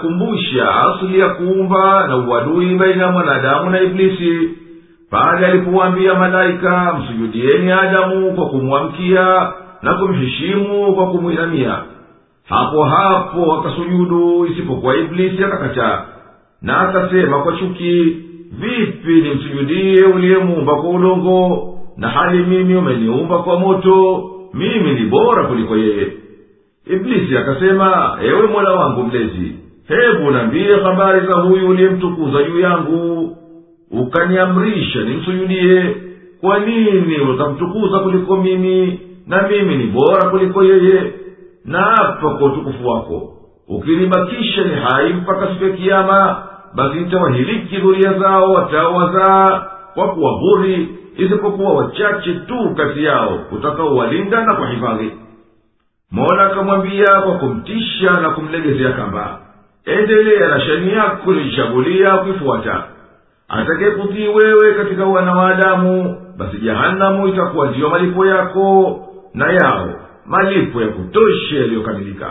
anakumbusha 0.00 0.74
asili 0.84 1.18
ya 1.20 1.28
kuumba 1.28 2.06
na 2.06 2.16
uadui 2.16 2.74
baina 2.74 3.04
ya 3.04 3.12
mwanadamu 3.12 3.70
na 3.70 3.80
iblisi. 3.82 4.50
Pale 5.10 5.46
alipowaambia 5.46 6.14
malaika 6.14 6.94
msujudieni 6.98 7.72
adamu 7.72 8.32
kwa 8.34 8.46
kumwamkia 8.48 9.52
na 9.82 9.94
kumheshimu 9.94 10.94
kwa 10.94 11.06
kumwinamia. 11.10 11.78
Hapo 12.48 12.84
hapo 12.84 13.52
akasujudu 13.54 14.46
isipokuwa 14.46 14.96
iblisi 14.96 15.44
akakataa 15.44 16.04
na 16.62 16.80
akasema 16.80 17.38
kwa 17.42 17.52
chuki 17.56 18.16
vipi 18.52 19.12
nimsujudie 19.20 20.04
uliyemuumba 20.04 20.74
kwa 20.74 20.90
udongo? 20.90 21.66
Na 21.96 22.08
hali 22.08 22.38
mimi 22.44 22.74
umeniumba 22.76 23.38
kwa 23.38 23.58
moto 23.58 24.24
mimi 24.54 24.92
ni 24.94 25.06
bora 25.06 25.44
kuliko 25.44 25.76
yeye. 25.76 26.12
Iblisi 26.86 27.36
akasema 27.36 28.18
ewe 28.22 28.46
mola 28.46 28.72
wangu 28.72 29.02
mlezi 29.02 29.52
hebu 29.90 30.30
nambiye 30.30 30.76
habari 30.82 31.26
za 31.26 31.40
huyu 31.40 31.68
uliyemtukuza 31.68 32.42
juu 32.42 32.60
yangu. 32.60 33.36
Ukaniamrisha 33.90 35.00
nimsujudie. 35.02 35.96
Kwa 36.40 36.58
nini 36.58 37.16
utamtukuza 37.20 37.98
kuliko 37.98 38.36
mimi? 38.36 39.00
Na 39.26 39.48
mimi 39.48 39.76
ni 39.76 39.86
bora 39.86 40.30
kuliko 40.30 40.62
yeye. 40.64 41.12
Na 41.64 41.78
hapa 41.82 42.30
kwa 42.30 42.46
utukufu 42.52 42.88
wako. 42.88 43.32
Ukinibakisha 43.68 44.64
ni 44.64 44.74
hai 44.74 45.12
mpaka 45.12 45.48
siku 45.48 45.64
ya 45.64 45.70
kiama 45.70 46.42
basi 46.74 46.98
nitawahiliki 47.00 47.76
dhuria 47.76 48.12
zao 48.18 48.50
wataowazaa 48.52 49.66
kwa 49.94 50.08
kuwahuri 50.14 50.88
isipokuwa 51.16 51.72
wachache 51.72 52.34
tu 52.34 52.74
kati 52.76 53.04
yao 53.04 53.38
utakaowalinda 53.52 54.44
na 54.44 54.54
kuhifadhi. 54.54 55.10
Mola 56.10 56.46
akamwambia 56.46 57.06
kwa 57.24 57.38
kumtisha 57.38 58.10
na 58.10 58.30
kumlegezea 58.30 58.92
kamba 58.92 59.38
endelea 59.84 60.48
na 60.48 60.60
shani 60.60 60.92
yako 60.92 61.32
nilichagulia 61.32 62.16
kuifuata. 62.18 62.84
Atakayekutii 63.48 64.28
wewe 64.28 64.74
katika 64.74 65.04
wana 65.04 65.32
wa 65.34 65.48
adamu 65.48 66.16
basi 66.36 66.58
jahanamu 66.58 67.28
itakuwa 67.28 67.70
ndiyo 67.70 67.88
malipo 67.90 68.26
yako 68.26 68.98
na 69.34 69.52
yao 69.52 69.88
malipo 70.26 70.80
ya 70.82 70.88
kutosha 70.88 71.56
yaliyokamilika. 71.56 72.30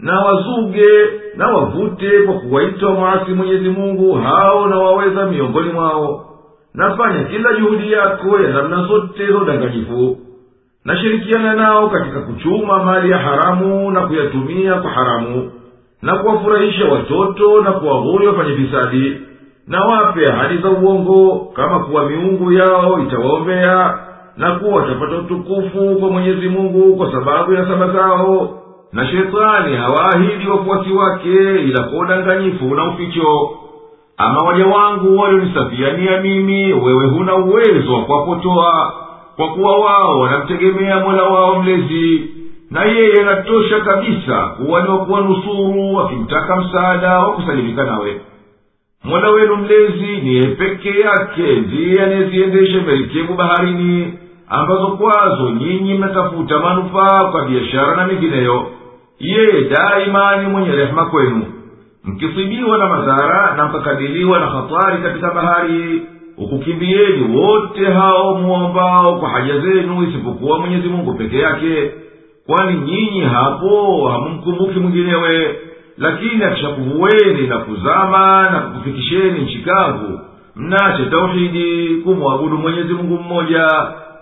Na 0.00 0.20
wazuge 0.20 0.88
na 1.36 1.48
wavute 1.48 2.22
kwa 2.22 2.34
kuwaita 2.34 2.88
mwasi 2.90 3.30
mwenyezi 3.32 3.68
mungu 3.68 4.14
hao 4.14 4.66
na 4.68 4.78
waweza 4.78 5.26
miongoni 5.26 5.72
mwao. 5.72 6.28
Nafanya 6.74 7.24
kila 7.24 7.52
juhudi 7.54 7.92
yako 7.92 8.40
ya 8.40 8.50
namna 8.52 8.82
zote 8.86 9.26
za 9.32 9.38
udanganyifu. 9.38 10.18
Nashirikiana 10.84 11.54
nao 11.54 11.90
katika 11.90 12.20
kuchuma 12.20 12.84
mali 12.84 13.10
ya 13.10 13.18
haramu 13.18 13.90
na 13.90 14.06
kuyatumia 14.06 14.74
kwa 14.74 14.90
haramu 14.90 15.52
na 16.02 16.16
kuwafurahisha 16.16 16.84
watoto 16.84 17.60
na 17.60 17.72
kuwahuri 17.72 18.26
wafanye 18.26 18.54
fisadi 18.56 19.16
na 19.66 19.84
wape 19.84 20.26
ahadi 20.32 20.58
za 20.58 20.70
uongo 20.70 21.52
kama 21.56 21.78
kuwa 21.78 22.06
miungu 22.10 22.52
yao 22.52 22.98
itawaombea 23.02 23.98
na 24.36 24.50
kuwa 24.54 24.76
watapata 24.76 25.16
utukufu 25.16 25.96
kwa 26.00 26.10
mwenyezi 26.10 26.48
mungu 26.48 26.96
kwa 26.96 27.12
sababu 27.12 27.52
ya 27.52 27.66
saba 27.66 27.88
zao. 27.92 28.58
Na 28.92 29.06
shetani 29.06 29.76
hawaahidi 29.76 30.48
wafuasi 30.50 30.92
wake 30.92 31.34
ila 31.64 31.82
kwa 31.82 31.98
udanganyifu 31.98 32.64
na 32.74 32.84
uficho. 32.84 33.50
Ama 34.16 34.38
waja 34.46 34.66
wangu 34.66 35.18
walionisafiania 35.18 36.20
mimi 36.20 36.72
wewe 36.72 37.06
huna 37.06 37.34
uwezo 37.34 37.94
wa 37.94 38.04
kuwapotoa 38.04 38.92
kwa 39.36 39.48
kuwa 39.48 39.78
wao 39.78 40.20
wanamtegemea 40.20 41.00
mola 41.00 41.22
wao 41.22 41.62
mlezi 41.62 42.30
na 42.72 42.84
yeye 42.84 43.20
anatosha 43.20 43.80
kabisa 43.80 44.38
kuwa 44.46 44.82
ni 44.82 44.88
wa 44.88 45.04
kuwanusuru 45.04 45.94
wakimtaka 45.94 46.56
msaada 46.56 47.18
wa 47.18 47.32
kusalimika 47.32 47.84
nawe. 47.84 48.20
Mola 49.04 49.30
wenu 49.30 49.56
mlezi 49.56 50.20
niye 50.22 50.42
peke 50.42 51.00
yake 51.00 51.52
ndiye 51.60 52.02
anayeziendesha 52.02 52.80
merikebu 52.80 53.34
baharini 53.34 54.14
ambazo 54.48 54.86
kwazo 54.86 55.50
nyinyi 55.50 55.94
mnatafuta 55.94 56.58
manufaa 56.58 57.24
kwa 57.24 57.44
biashara 57.44 57.96
na 57.96 58.06
mingineyo. 58.06 58.66
Yeye 59.20 59.68
daima 59.68 60.36
ni 60.36 60.48
mwenye 60.48 60.70
rehema 60.72 61.04
kwenu. 61.06 61.46
Mkisibiwa 62.04 62.78
na 62.78 62.86
madhara 62.86 63.54
na 63.56 63.64
mkakadiliwa 63.64 64.40
na 64.40 64.46
hatari 64.46 65.02
katika 65.02 65.30
bahari 65.30 66.02
ukukimbieni 66.38 67.36
wote 67.36 67.84
hao 67.84 68.34
muombao 68.34 69.18
kwa 69.18 69.28
haja 69.28 69.58
zenu 69.60 70.02
isipokuwa 70.08 70.58
mwenyezi 70.58 70.88
mungu 70.88 71.14
peke 71.14 71.38
yake 71.38 71.90
kwani 72.46 72.80
nyinyi 72.80 73.20
hapo 73.20 74.08
hamumkumbuki 74.08 74.78
mwinginewe 74.80 75.58
lakini 75.98 76.44
akishakuvuweni 76.44 77.46
na 77.46 77.58
kuzama 77.58 78.50
na 78.50 78.60
kukufikisheni 78.60 79.38
nchi 79.40 79.58
kavu 79.58 80.20
mnache 80.56 81.04
tauhidi 81.06 81.94
kumwabudu 82.04 82.58
mwenyezi 82.58 82.94
mungu 82.94 83.22
mmoja 83.22 83.68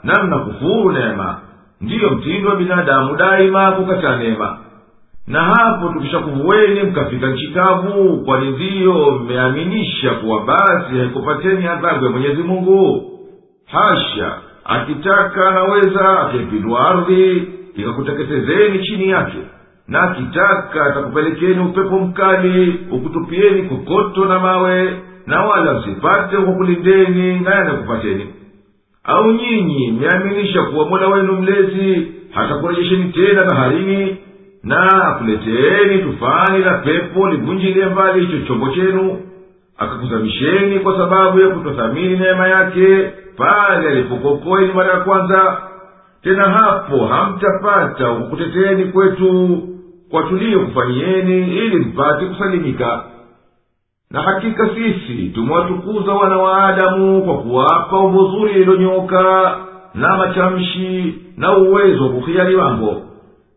na 0.04 0.22
mnakufuru 0.24 0.92
neema. 0.92 1.38
Ndiyo 1.80 2.10
mtindo 2.10 2.48
wa 2.50 2.56
binadamu 2.56 3.16
daima 3.16 3.72
kukataa 3.72 4.16
neema. 4.16 4.58
Na 5.26 5.40
hapo 5.42 5.88
tukishakuvuweni 5.92 6.82
mkafika 6.82 7.26
nchi 7.26 7.48
kavu 7.48 8.24
kwani 8.24 8.50
ndiyo 8.50 9.10
mmeaminisha 9.10 10.10
kuwa 10.10 10.40
basi 10.44 10.98
haikupateni 10.98 11.66
adhabu 11.66 12.04
ya 12.04 12.10
mwenyezi 12.10 12.42
mungu. 12.42 13.10
Hasha 13.66 14.32
akitaka 14.64 15.48
anaweza 15.48 16.20
akaipindua 16.20 16.88
ardhi 16.90 17.48
ikakuteketezeni 17.80 18.78
chini 18.78 19.08
yake 19.08 19.38
na 19.88 20.02
akitaka 20.02 20.84
atakupelekeni 20.84 21.58
upepo 21.60 21.98
mkali 22.00 22.80
ukutupieni 22.90 23.62
kokoto 23.62 24.24
na 24.24 24.38
mawe 24.38 24.96
na 25.26 25.42
wala 25.44 25.74
msipate 25.74 26.36
kukulindeni 26.36 27.40
naye 27.40 27.58
anakupateni 27.60 28.26
au 29.04 29.32
nyinyi 29.32 29.90
mmeaminisha 29.92 30.62
kuwa 30.62 30.88
mola 30.88 31.08
wenu 31.08 31.32
mlezi 31.32 32.08
hatakurejesheni 32.30 33.12
tena 33.12 33.44
baharini 33.44 34.16
na 34.64 35.06
akuleteeni 35.08 35.98
tufani 36.02 36.58
la 36.64 36.74
pepo 36.78 37.28
livunjilie 37.28 37.86
mbali 37.86 38.20
hicho 38.26 38.46
chombo 38.46 38.68
chenu 38.70 39.18
akakuzamisheni 39.78 40.78
kwa 40.78 40.96
sababu 40.98 41.40
ya 41.40 41.48
kutothamini 41.48 42.16
neema 42.16 42.48
yake 42.48 43.10
pale 43.36 43.88
alipokokoeni 43.88 44.72
mara 44.72 44.90
ya 44.94 45.00
kwanza 45.00 45.58
tena 46.22 46.42
hapo 46.50 47.06
hamtapata 47.06 48.12
ukukuteteeni 48.12 48.84
kwetu 48.84 49.58
kwa 50.10 50.22
tuliyokufanyieni 50.22 51.38
ili 51.56 51.76
mpate 51.76 52.26
kusalimika. 52.26 53.04
Na 54.10 54.22
hakika 54.22 54.68
sisi 54.74 55.28
tumewatukuza 55.28 56.12
wana 56.12 56.36
wa 56.36 56.64
adamu 56.64 57.22
kwa 57.22 57.38
kuwapa 57.38 57.98
umbo 57.98 58.24
zuri 58.30 58.52
lililonyooka 58.52 59.56
na 59.94 60.16
matamshi 60.16 61.14
na 61.36 61.58
uwezo 61.58 62.02
wa 62.04 62.08
kuhiari 62.10 62.56
mambo. 62.56 63.02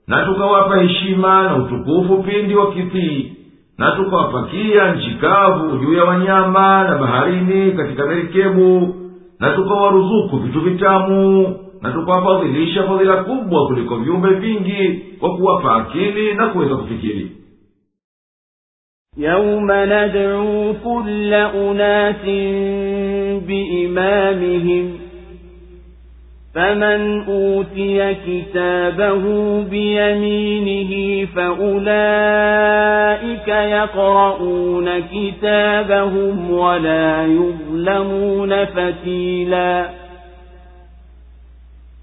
Na 0.07 0.25
tukawapa 0.25 0.77
heshima 0.77 1.43
na 1.43 1.55
utukufu 1.55 2.23
pindi 2.23 2.55
wa 2.55 2.71
kitii 2.71 3.33
na 3.77 3.91
tukawapakia 3.91 4.93
nchi 4.95 5.11
kavu 5.21 5.77
juu 5.77 5.93
ya 5.93 6.03
wanyama 6.03 6.83
na 6.83 6.97
baharini 6.97 7.71
katika 7.71 8.05
merikebu. 8.05 8.95
Na 9.39 9.49
tukawaruzuku 9.51 10.37
vitu 10.37 10.61
vitamu 10.61 11.55
na 11.83 11.91
tukawafadhilisha 11.91 12.83
fadhila 12.83 13.23
kubwa 13.23 13.67
kuliko 13.67 13.95
viumbe 13.97 14.29
vingi 14.29 15.01
kwa 15.19 15.35
kuwapa 15.37 15.75
akili 15.75 16.33
na 16.33 16.47
kuweza 16.47 16.75
kufikiri 16.75 17.31
يوم 19.17 19.71
ندعو 19.71 20.73
كل 20.83 21.33
أناس 21.33 22.25
بإمامهم 23.47 24.99
فمن 26.55 27.23
أوتي 27.23 28.13
كتابه 28.27 29.23
بيمينه 29.63 31.25
فأولئك 31.35 32.67
يقرؤون 33.47 34.99
كتابهم 34.99 36.51
ولا 36.51 37.25
يظلمون 37.25 38.65
فتيلا 38.65 39.89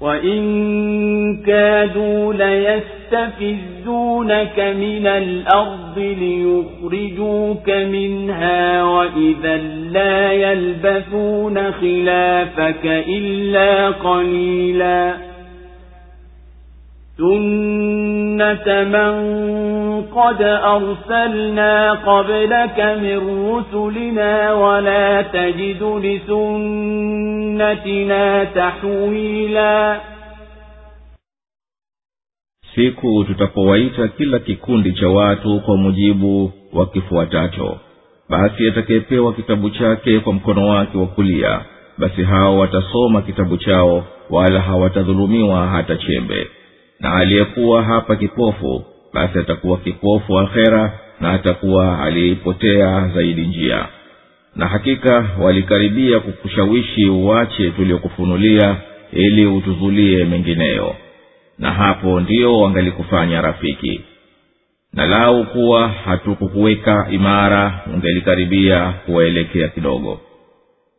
وإن 0.00 1.42
كادوا 1.46 2.32
ليستفزونك 3.12 4.60
من 4.60 5.06
الأرض 5.06 5.98
ليخرجوك 5.98 7.70
منها 7.70 8.82
وإذا 8.84 9.56
لا 9.92 10.32
يلبثون 10.32 11.72
خلافك 11.72 12.86
إلا 13.08 13.88
قليلا 13.88 15.16
سنة 17.17 18.67
من 18.83 19.13
قد 20.01 20.41
أرسلنا 20.41 21.91
قبلك 21.91 22.79
من 23.01 23.19
رسلنا 23.51 24.53
ولا 24.53 25.21
تجد 25.21 25.83
لسنتنا 27.13 28.43
تحويلا 28.43 29.99
siku 32.75 33.23
tutapowaita 33.23 34.07
kila 34.07 34.39
kikundi 34.39 34.93
cha 34.93 35.09
watu 35.09 35.59
kwa 35.59 35.77
mujibu 35.77 36.51
wa 36.73 36.85
kifuatacho 36.85 37.77
basi 38.29 38.67
atakayepewa 38.67 39.33
kitabu 39.33 39.69
chake 39.69 40.19
kwa 40.19 40.33
mkono 40.33 40.67
wake 40.69 40.97
wa 40.97 41.05
kulia 41.07 41.61
basi 41.97 42.23
hao 42.23 42.57
watasoma 42.57 43.21
kitabu 43.21 43.57
chao 43.57 44.03
wala 44.29 44.61
hawatadhulumiwa 44.61 45.67
hata 45.67 45.95
chembe 45.95 46.47
na 47.00 47.14
aliyekuwa 47.14 47.82
hapa 47.82 48.16
kipofu 48.16 48.84
basi 49.14 49.38
atakuwa 49.38 49.78
kipofu 49.78 50.38
akhera 50.38 50.98
na 51.20 51.30
atakuwa 51.32 52.02
aliyeipotea 52.02 53.08
zaidi 53.14 53.42
njia. 53.46 53.86
Na 54.56 54.66
hakika 54.68 55.26
walikaribia 55.40 56.20
kukushawishi 56.20 57.06
uwache 57.08 57.70
tuliokufunulia 57.70 58.76
ili 59.12 59.46
utuzulie 59.46 60.24
mengineyo. 60.24 60.96
Na 61.58 61.72
hapo 61.72 62.20
ndio 62.20 62.58
wangalikufanya 62.58 63.40
rafiki. 63.40 64.00
Na 64.92 65.06
lau 65.06 65.44
kuwa 65.44 65.88
hatukukuweka 65.88 67.06
imara 67.10 67.80
ungelikaribia 67.94 68.92
kuwaelekea 69.06 69.68
kidogo. 69.68 70.20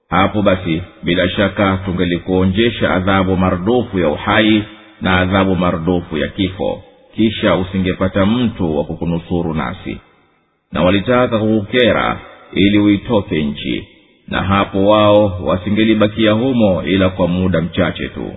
Hapo 0.10 0.42
basi 0.42 0.82
bila 1.04 1.30
shaka 1.30 1.78
tungelikuonjesha 1.86 2.92
adhabu 2.92 3.38
marudufu 3.38 4.00
ya 4.00 4.10
uhai 4.10 4.64
na 5.02 5.20
adhabu 5.20 5.56
marudufu 5.56 6.18
ya 6.18 6.28
kifo 6.28 6.84
kisha 7.16 7.56
usingepata 7.56 8.26
mtu 8.26 8.78
wa 8.78 8.84
kukunusuru 8.84 9.54
nasi. 9.54 9.98
Na 10.72 10.82
walitaka 10.84 11.40
kukukera 11.40 12.20
ili 12.54 12.80
uitoke 12.80 13.44
nchi 13.44 13.88
na 14.28 14.44
hapo 14.44 14.86
wao 14.86 15.40
wasingelibakia 15.44 16.32
humo 16.32 16.84
ila 16.84 17.10
kwa 17.10 17.28
muda 17.28 17.62
mchache 17.62 18.08
tu. 18.08 18.32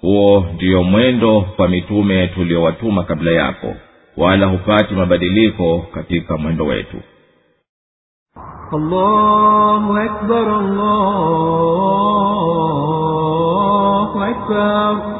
Huo 0.00 0.46
ndiyo 0.54 0.82
mwendo 0.82 1.40
kwa 1.40 1.68
mitume 1.68 2.26
tuliowatuma 2.26 3.04
kabla 3.04 3.30
yako 3.32 3.74
wala 4.16 4.46
hupati 4.46 4.94
mabadiliko 4.94 5.78
katika 5.94 6.36
mwendo 6.36 6.64
wetu. 6.66 6.96
Allahu 8.72 9.96
akbar, 9.96 10.48
Allahu 13.30 14.22
akbar 14.22 15.19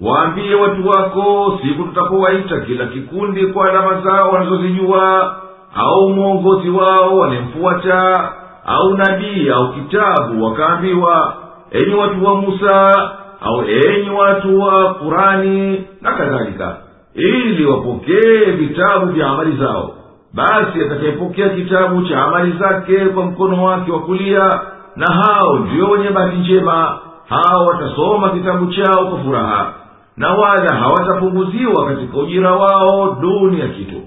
waambie 0.00 0.54
watu 0.54 0.88
wako 0.88 1.58
siku 1.62 1.82
tutapowaita 1.82 2.60
kila 2.60 2.86
kikundi 2.86 3.46
kwa 3.46 3.70
alama 3.70 4.00
zao 4.00 4.30
wanazozijua 4.30 5.34
au 5.74 6.08
mwongozi 6.08 6.70
wao 6.70 7.16
wanemfuata 7.18 8.32
au 8.66 8.94
nabii 8.94 9.48
au 9.50 9.72
kitabu 9.72 10.44
wakaambiwa 10.44 11.34
enyi 11.70 11.94
watu 11.94 12.24
wa 12.24 12.34
musa 12.34 13.10
au 13.40 13.64
enyi 13.64 14.10
watu 14.10 14.60
wa 14.60 14.94
kurani 14.94 15.84
na 16.00 16.12
kadhalika 16.12 16.76
ili 17.14 17.66
wapokee 17.66 18.44
vitabu 18.44 19.06
vya 19.06 19.26
amali 19.28 19.56
zao. 19.56 19.94
Basi 20.32 20.80
atakayepokea 20.86 21.48
kitabu 21.48 22.02
cha 22.02 22.24
amali 22.24 22.52
zake 22.58 22.96
kwa 23.06 23.24
mkono 23.26 23.64
wake 23.64 23.92
wa 23.92 24.00
kulia 24.00 24.60
na 24.96 25.06
hao 25.14 25.58
ndio 25.58 25.90
wenye 25.90 26.10
bahati 26.10 26.36
njema 26.36 26.98
hao 27.28 27.66
watasoma 27.66 28.30
kitabu 28.30 28.66
chao 28.66 29.06
kwa 29.06 29.18
furaha 29.24 29.72
na 30.16 30.30
wala 30.34 30.74
hawatapunguziwa 30.74 31.86
katika 31.86 32.16
ujira 32.18 32.52
wao 32.52 33.16
duni 33.20 33.60
ya 33.60 33.68
kitu. 33.68 34.00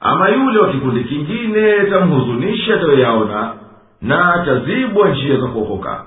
Ama 0.00 0.28
yule 0.28 0.58
wa 0.60 0.68
kikundi 0.68 1.04
kingine 1.04 1.84
tamhuzunisha 1.90 2.74
atayoyaona 2.74 3.52
na 4.02 4.34
atazibwa 4.34 5.08
njia 5.08 5.36
za 5.40 5.46
kuokoka. 5.46 6.04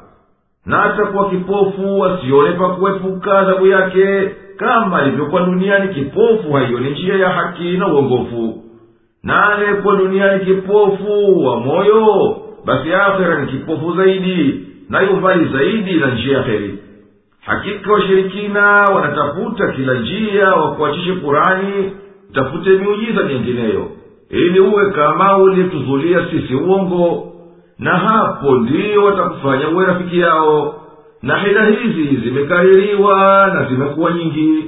Na 0.65 0.83
atakuwa 0.83 1.29
kipofu 1.29 2.05
asione 2.05 2.51
pa 2.51 2.69
kuepuka 2.69 3.39
adhabu 3.39 3.67
yake 3.67 4.35
kama 4.57 5.01
ilivyokuwa 5.07 5.41
duniani 5.41 5.93
kipofu 5.93 6.53
haioni 6.53 6.89
njia 6.89 7.15
ya 7.15 7.29
haki 7.29 7.77
na 7.77 7.87
uongofu. 7.93 8.63
Na 9.23 9.53
aliyekuwa 9.53 9.95
duniani 9.95 10.45
kipofu 10.45 11.43
wa 11.45 11.59
moyo 11.59 12.37
basi 12.65 12.93
akhera 12.93 13.41
ni 13.41 13.51
kipofu 13.51 13.93
zaidi 13.95 14.65
na 14.89 15.01
mbali 15.11 15.45
zaidi 15.45 15.93
na 15.93 16.07
njia 16.13 16.37
ya 16.37 16.43
heri 16.43 16.79
hakika 17.45 17.93
washirikina 17.93 18.61
wanatafuta 18.83 19.67
kila 19.67 19.93
njia 19.93 20.49
wakuachishe 20.49 21.13
kurani 21.13 21.91
tafute 22.33 22.69
miujiza 22.69 23.23
mingineyo 23.23 23.87
ili 24.29 24.59
uwe 24.59 24.91
kama 24.91 25.37
uliyetuzulia 25.37 26.25
sisi 26.31 26.55
uongo 26.55 27.33
na 27.79 27.91
hapo 27.97 28.55
ndiyo 28.55 29.03
watakufanya 29.05 29.69
uwe 29.69 29.85
rafiki 29.85 30.19
yao 30.19 30.81
na 31.23 31.37
hila 31.37 31.65
hizi 31.65 32.15
zimekaririwa 32.17 33.47
na 33.53 33.65
zimekuwa 33.69 34.11
nyingi. 34.11 34.63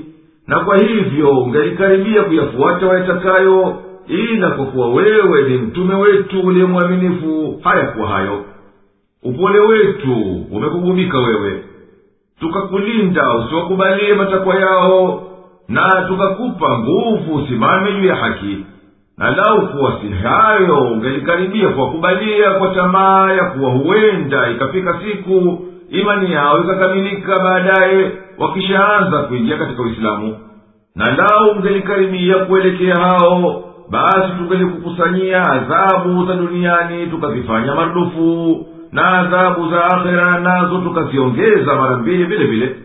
Na 0.47 0.59
kwa 0.59 0.77
hivyo 0.77 1.29
ungelikaribia 1.29 2.23
kuyafuata 2.23 2.87
wayatakayo 2.87 3.75
ila 4.07 4.49
kwa 4.51 4.65
kuwa 4.65 4.89
wewe 4.93 5.49
ni 5.49 5.57
mtume 5.57 5.95
wetu 5.95 6.41
uliye 6.41 6.65
mwaminifu 6.65 7.59
hayakuwa 7.63 8.07
hayo. 8.09 8.45
Upole 9.23 9.59
wetu 9.59 10.15
umekugubika 10.51 11.17
wewe. 11.19 11.63
Tukakulinda 12.39 13.35
usiwakubalie 13.37 14.13
matakwa 14.13 14.55
yao 14.55 15.23
na 15.69 16.05
tukakupa 16.07 16.79
nguvu 16.79 17.35
usimame 17.35 17.91
juu 17.93 18.07
ya 18.07 18.15
haki. 18.15 18.57
Na 19.17 19.31
lau 19.31 19.67
kuwa 19.67 19.99
si 20.01 20.09
hayo 20.09 20.77
ungelikaribia 20.91 21.69
kuwakubalia 21.69 22.51
kwa 22.51 22.67
tamaa 22.67 23.31
ya 23.31 23.45
kuwa 23.45 23.71
huenda 23.71 24.49
ikafika 24.49 24.99
siku 25.03 25.59
imani 25.89 26.31
yao 26.33 26.63
ikakamilika 26.63 27.35
baadaye 27.43 28.11
wakishaanza 28.37 29.17
kuingia 29.17 29.57
katika 29.57 29.81
uislamu. 29.83 30.37
Na 30.95 31.15
lau 31.15 31.49
ungelikaribia 31.51 32.35
kuelekea 32.35 32.95
hao 32.95 33.63
basi 33.89 34.31
tungelikukusanyia 34.37 35.43
adhabu 35.43 36.25
za 36.25 36.33
duniani 36.33 37.07
tukazifanya 37.07 37.75
marudufu 37.75 38.65
na 38.91 39.07
adhabu 39.19 39.69
za 39.69 39.85
akhera 39.85 40.39
nazo 40.39 40.77
tukaziongeza 40.77 41.75
mara 41.75 41.97
mbili 41.97 42.23
vile 42.23 42.45
vile. 42.45 42.75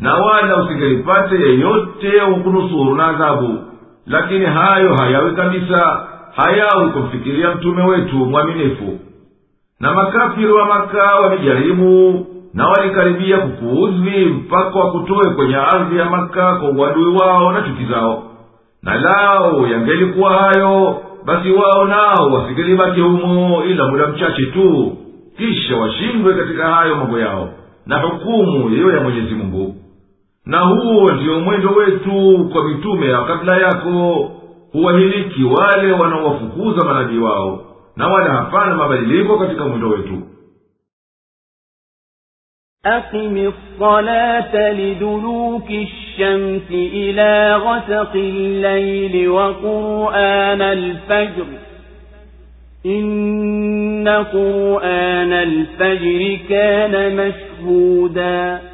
Na 0.00 0.14
wala 0.14 0.62
usingelipate 0.62 1.34
yeyote 1.34 2.20
wakunusuru 2.20 2.94
na 2.94 3.06
adhabu. 3.06 3.58
Lakini 4.06 4.44
hayo 4.46 4.94
hayawi 4.94 5.32
kabisa 5.32 6.06
hayawi 6.36 6.90
kumfikiria 6.90 7.50
mtume 7.54 7.82
wetu 7.84 8.16
mwaminifu. 8.16 8.98
Na 9.80 9.92
makafiri 9.94 10.52
wa 10.52 10.66
maka 10.66 11.14
wamejaribu 11.14 12.26
na 12.54 12.66
walikaribia 12.68 13.38
kukuudhi 13.38 14.24
mpaka 14.24 14.78
wakutoe 14.78 15.30
kwenye 15.34 15.56
ardhi 15.56 15.96
ya 15.96 16.04
maka 16.04 16.54
kwa 16.54 16.70
uadui 16.70 17.14
wao 17.16 17.52
na 17.52 17.62
chuki 17.62 17.84
zao. 17.84 18.22
Na 18.82 18.94
lao 19.00 19.66
yangelikuwa 19.66 20.32
hayo 20.32 21.00
basi 21.24 21.50
wao 21.50 21.84
nao 21.84 22.30
wasingelibaki 22.32 23.00
humo 23.00 23.64
ila 23.64 23.86
muda 23.86 24.06
mchache 24.06 24.46
tu. 24.46 24.96
Kisha 25.36 25.76
washindwe 25.76 26.34
katika 26.34 26.66
hayo 26.74 26.96
mambo 26.96 27.18
yao 27.18 27.48
na 27.86 27.98
hukumu 28.00 28.68
iyo 28.70 28.92
ya 28.96 29.00
mwenyezi 29.00 29.34
mungu. 29.34 29.74
Na 30.46 30.58
huo 30.60 31.12
ndiyo 31.12 31.40
mwendo 31.40 31.68
wetu 31.70 32.48
kwa 32.52 32.64
mitume 32.64 33.06
ya 33.08 33.22
kabla 33.22 33.56
yako 33.56 34.30
huwahiliki 34.72 35.44
wale 35.44 35.92
wanaowafukuza 35.92 36.84
manabii 36.86 37.18
wao 37.18 37.60
na 37.96 38.06
wala 38.08 38.30
hapana 38.32 38.74
mabadiliko 38.76 39.38
katika 39.38 39.64
mwendo 39.64 39.88
wetu 39.88 40.18
أقم 42.86 43.52
الصلاة 43.52 44.72
لدلوك 44.72 45.70
الشمس 45.70 46.70
إلى 46.70 47.54
غسق 47.56 48.12
الليل 48.14 49.28
وقرآن 49.28 50.62
الفجر. 50.62 51.46
إن 52.86 54.08
قرآن 54.32 55.32
الفجر 55.32 56.38
كان 56.48 57.16
مشهودا. 57.16 58.73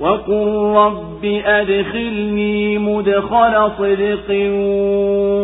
وقل 0.00 0.74
رب 0.76 1.24
أدخلني 1.44 2.78
مدخل 2.78 3.70
صدق 3.78 4.30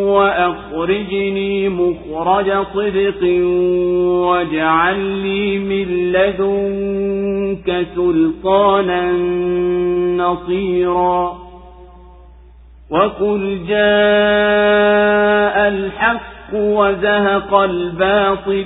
وأخرجني 0.07 1.69
مخرج 1.69 2.51
صدق 2.73 3.23
واجعل 4.27 4.99
لي 4.99 5.57
من 5.57 6.11
لدنك 6.11 7.87
سلطانا 7.95 9.11
نصيرا 10.17 11.37
وقل 12.89 13.59
جاء 13.67 13.81
الحق 15.67 16.53
وزهق 16.53 17.53
الباطل 17.53 18.65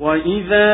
وإذا 0.00 0.70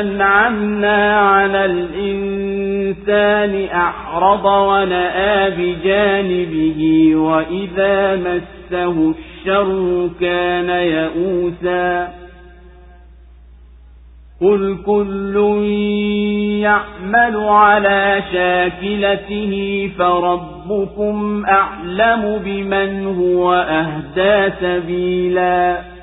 أنعمنا 0.00 1.20
على 1.20 1.64
الإنسان 1.64 3.68
أعرض 3.74 4.44
ونآ 4.44 5.48
بجانبه 5.48 7.10
وإذا 7.16 8.16
مسه 8.16 9.10
الشر 9.10 10.10
كان 10.20 10.70
يئوسا 10.70 12.08
قل 14.40 14.78
كل 14.86 15.36
يعمل 16.60 17.36
على 17.36 18.22
شاكلته 18.32 19.52
فربكم 19.98 21.44
أعلم 21.46 22.40
بمن 22.44 23.06
هو 23.06 23.54
أهدى 23.54 24.52
سبيلا 24.60 25.95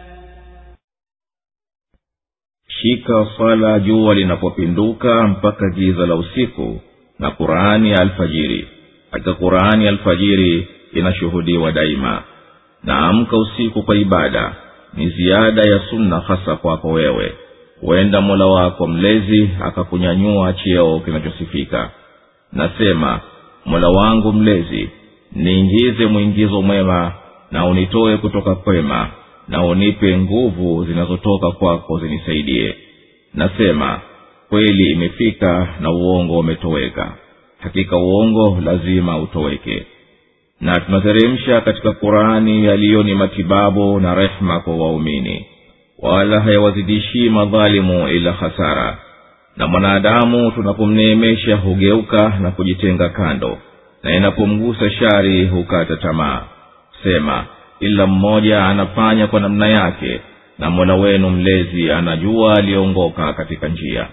shika 2.84 3.28
swala 3.38 3.80
jua 3.80 4.14
linapopinduka 4.16 5.28
mpaka 5.28 5.70
giza 5.70 6.06
la 6.08 6.16
usiku 6.16 6.82
na 7.20 7.32
qurani 7.32 7.92
ya 7.92 8.00
alfajiri. 8.02 8.68
Hakika 9.12 9.34
qurani 9.34 9.86
ya 9.86 9.92
alfajiri 9.92 10.68
inashuhudiwa 10.94 11.72
daima. 11.72 12.22
Naamka 12.84 13.38
usiku 13.38 13.84
kwa 13.84 13.96
ibada 13.96 14.56
ni 14.94 15.10
ziada 15.10 15.62
ya 15.70 15.80
sunna 15.90 16.20
hasa 16.20 16.56
kwako 16.56 16.88
wewe. 16.92 17.34
Huenda 17.82 18.22
mola 18.22 18.46
wako 18.46 18.88
mlezi 18.88 19.50
akakunyanyua 19.64 20.54
cheo 20.54 21.00
kinachosifika. 21.00 21.90
Nasema 22.54 23.20
mola 23.66 23.90
wangu 23.90 24.34
mlezi 24.34 24.90
niingize 25.32 26.06
mwingizo 26.06 26.62
mwema 26.62 27.12
na 27.52 27.66
unitoe 27.66 28.18
kutoka 28.18 28.56
kwema 28.56 29.08
na 29.48 29.66
unipe 29.66 30.18
nguvu 30.18 30.86
zinazotoka 30.86 31.52
kwako 31.52 32.00
zinisaidie. 32.00 32.76
Nasema 33.34 34.00
kweli 34.50 34.92
imefika 34.92 35.68
na 35.80 35.92
uongo 35.92 36.40
umetoweka. 36.40 37.12
Hakika 37.60 37.98
uongo 37.98 38.58
lazima 38.66 39.18
utoweke. 39.18 39.86
Na 40.62 40.80
tunateremsha 40.80 41.62
katika 41.62 41.92
qurani 41.92 42.66
yaliyo 42.66 43.04
ni 43.04 43.16
matibabu 43.16 44.00
na 44.00 44.16
rehma 44.16 44.60
kwa 44.60 44.76
waumini. 44.76 45.46
Wala 46.00 46.40
hayawazidishii 46.42 47.30
madhalimu 47.30 48.08
ila 48.08 48.32
hasara. 48.32 48.98
Na 49.58 49.68
mwanadamu 49.68 50.52
tunapomneemesha 50.52 51.56
hugeuka 51.56 52.38
na 52.42 52.52
kujitenga 52.52 53.10
kando. 53.10 53.58
Na 54.04 54.14
inapomgusa 54.14 54.92
shari 54.92 55.46
hukata 55.46 55.96
tamaa. 55.98 56.42
Sema 57.04 57.46
kila 57.80 58.08
mmoja 58.08 58.66
anafanya 58.66 59.28
kwa 59.28 59.40
namna 59.40 59.68
yake 59.68 60.22
na 60.60 60.70
mola 60.70 60.96
wenu 60.96 61.30
mlezi 61.30 61.92
anajua 61.92 62.56
aliyeongoka 62.58 63.34
katika 63.34 63.68
njia. 63.68 64.08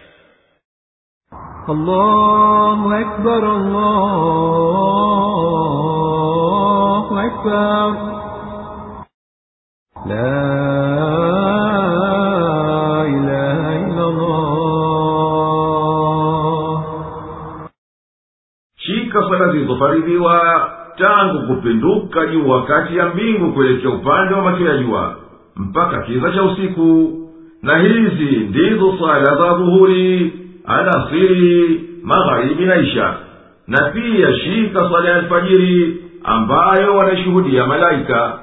Allahu 1.69 2.93
akbar, 2.95 3.45
allahu 3.45 3.99
akbar. 7.19 7.97
La 10.07 10.61
zilizofaridhiwa 19.53 20.71
tangu 20.97 21.47
kupinduka 21.47 22.27
jua 22.27 22.57
wakati 22.57 22.97
ya 22.97 23.07
mbingu 23.09 23.53
kuelekea 23.53 23.91
upande 23.91 24.35
wa 24.35 24.61
ya 24.61 24.79
jua 24.79 25.17
mpaka 25.57 26.03
kiza 26.03 26.31
cha 26.33 26.43
usiku. 26.43 27.17
Na 27.63 27.79
hizi 27.79 28.37
ndizo 28.49 28.95
sala 28.99 29.25
za 29.25 29.55
dhuhuri 29.55 30.33
alasiri 30.65 31.81
magharibi 32.03 32.65
na 32.65 32.77
isha. 32.77 33.15
Na 33.67 33.83
pia 33.91 34.35
shika 34.39 34.91
sala 34.91 35.09
ya 35.09 35.17
alfajiri 35.17 36.05
ambayo 36.25 36.97
wanaishuhudia 36.97 37.67
malaika. 37.67 38.39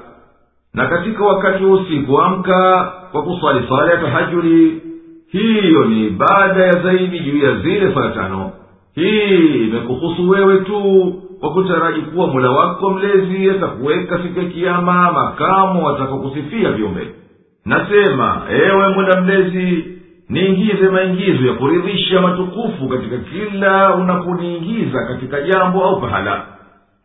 Na 0.74 0.86
katika 0.86 1.24
wakati 1.24 1.64
wa 1.64 1.70
usiku 1.80 2.20
amka 2.20 2.92
kwa 3.12 3.22
kuswali 3.22 3.66
sala 3.68 3.90
ya 3.92 3.96
tahajudi 4.00 4.82
hiyo 5.28 5.84
ni 5.84 6.06
ibada 6.06 6.64
ya 6.66 6.72
zaidi 6.82 7.18
juu 7.20 7.38
ya 7.46 7.54
zile 7.58 7.94
sala 7.94 8.10
tano. 8.10 8.50
Hii 8.94 9.64
imekuhusu 9.68 10.28
wewe 10.28 10.56
tu 10.58 11.12
kwa 11.40 11.50
kutaraji 11.52 12.00
kuwa 12.00 12.26
mula 12.26 12.50
wako 12.50 12.90
mlezi 12.90 13.50
atakuweka 13.50 14.22
siku 14.22 14.38
ya 14.38 14.44
kiama 14.44 15.12
makamo 15.12 15.86
watakakusifia 15.86 16.72
viumbe. 16.72 17.14
Nasema 17.64 18.42
ewe 18.50 18.88
mola 18.88 19.20
mlezi 19.20 19.84
niingize 20.28 20.88
maingizo 20.88 21.46
ya 21.46 21.52
kuridhisha 21.54 22.20
matukufu 22.20 22.88
katika 22.88 23.16
kila 23.18 23.94
unaponiingiza 23.94 25.06
katika 25.06 25.40
jambo 25.40 25.84
au 25.84 26.00
pahala. 26.00 26.46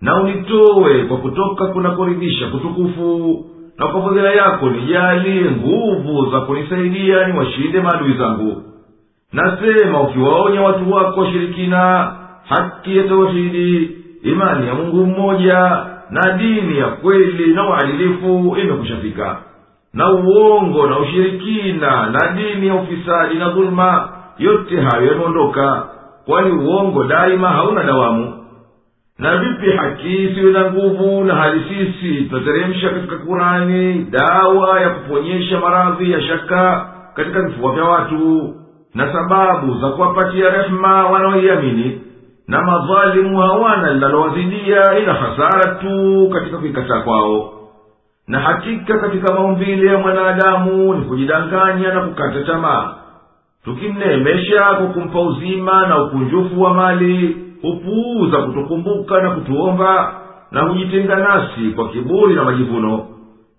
Na 0.01 0.22
unitowe 0.22 1.03
kwa 1.03 1.18
kutoka 1.18 1.65
kunakoridhisha 1.65 2.47
kutukufu 2.47 3.45
na 3.77 3.88
kwa 3.88 4.01
fadhila 4.03 4.31
yako 4.31 4.69
nijalie 4.69 5.51
nguvu 5.51 6.31
za 6.31 6.41
kunisaidia 6.41 7.27
niwashinde 7.27 7.81
maadui 7.81 8.14
zangu. 8.14 8.64
Nasema 9.34 10.01
ukiwaonya 10.01 10.61
watu 10.61 10.91
wako 10.91 11.19
washirikina 11.22 12.11
haki 12.49 12.97
ya 12.97 13.03
tauhidi 13.03 13.97
imani 14.23 14.67
ya 14.67 14.73
mungu 14.73 15.05
mmoja 15.05 15.85
na 16.09 16.31
dini 16.37 16.77
ya 16.77 16.87
kweli 16.87 17.53
na 17.53 17.69
uadilifu 17.69 18.55
imekushafika 18.61 19.37
na 19.93 20.11
uongo 20.11 20.87
na 20.87 20.99
ushirikina 20.99 22.05
na 22.09 22.31
dini 22.35 22.67
ya 22.67 22.75
ufisadi 22.75 23.35
na 23.35 23.49
dhuluma 23.49 24.09
yote 24.37 24.81
hayo 24.81 25.05
yameondoka 25.07 25.83
kwani 26.25 26.51
uongo 26.51 27.03
daima 27.03 27.47
hauna 27.49 27.83
dawamu. 27.83 28.39
Na 29.19 29.37
vipi 29.37 29.71
haki 29.71 30.23
isiwe 30.23 30.51
na 30.51 30.71
nguvu 30.71 31.23
na 31.23 31.35
hali 31.35 31.61
sisi 31.69 32.21
tunateremsha 32.23 32.89
katika 32.89 33.15
kurani 33.17 33.93
dawa 34.11 34.79
ya 34.81 34.89
kuponyesha 34.89 35.59
maradhi 35.59 36.11
ya 36.11 36.21
shaka 36.21 36.87
katika 37.15 37.41
vifua 37.41 37.71
vya 37.73 37.83
watu 37.83 38.53
na 38.95 39.13
sababu 39.13 39.77
za 39.81 39.89
kuwapatia 39.89 40.49
rehema 40.49 41.07
wanaoiamini 41.09 42.01
na 42.47 42.61
madhalimu 42.61 43.37
hawana 43.39 43.93
linalowazidia 43.93 44.99
ila 44.99 45.13
hasara 45.13 45.75
tu 45.75 46.29
katika 46.33 46.57
kuikataa 46.57 47.01
kwao. 47.01 47.53
Na 48.27 48.39
hakika 48.39 48.99
katika 48.99 49.33
maumbile 49.33 49.87
ya 49.87 49.97
mwanadamu 49.97 50.93
ni 50.93 51.01
kujidanganya 51.05 51.93
na 51.93 52.01
kukata 52.01 52.43
tamaa. 52.43 52.93
Tukimneemesha 53.63 54.63
kwa 54.63 54.87
kumpa 54.87 55.21
uzima 55.21 55.87
na 55.87 56.03
ukunjufu 56.03 56.61
wa 56.61 56.73
mali 56.73 57.37
hupuuza 57.61 58.37
kutukumbuka 58.37 59.21
na 59.21 59.29
kutuomba 59.31 60.13
na 60.51 60.61
hujitenga 60.61 61.15
nasi 61.15 61.69
kwa 61.75 61.89
kiburi 61.89 62.35
na 62.35 62.43
majivuno. 62.43 63.05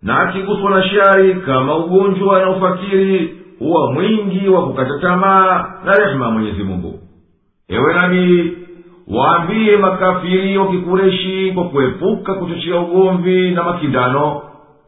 Na 0.02 0.18
akiguswa 0.20 0.70
na 0.70 0.82
shari 0.82 1.34
kama 1.34 1.76
ugonjwa 1.76 2.40
na 2.40 2.50
ufakiri 2.50 3.40
huwa 3.58 3.92
mwingi 3.92 4.48
wa 4.48 4.62
kukata 4.66 4.98
tamaa 5.00 5.74
na 5.84 5.92
rehema 5.94 6.30
mwenyezi 6.30 6.62
mungu. 6.62 6.98
Ewe 7.68 7.94
nabii 7.94 8.52
waambie 9.08 9.76
makafiri 9.76 10.58
wa 10.58 10.68
kikureshi 10.70 11.52
kwa 11.54 11.64
kuepuka 11.64 12.34
kuchochea 12.34 12.80
ugomvi 12.80 13.50
na 13.50 13.62
makindano. 13.62 14.42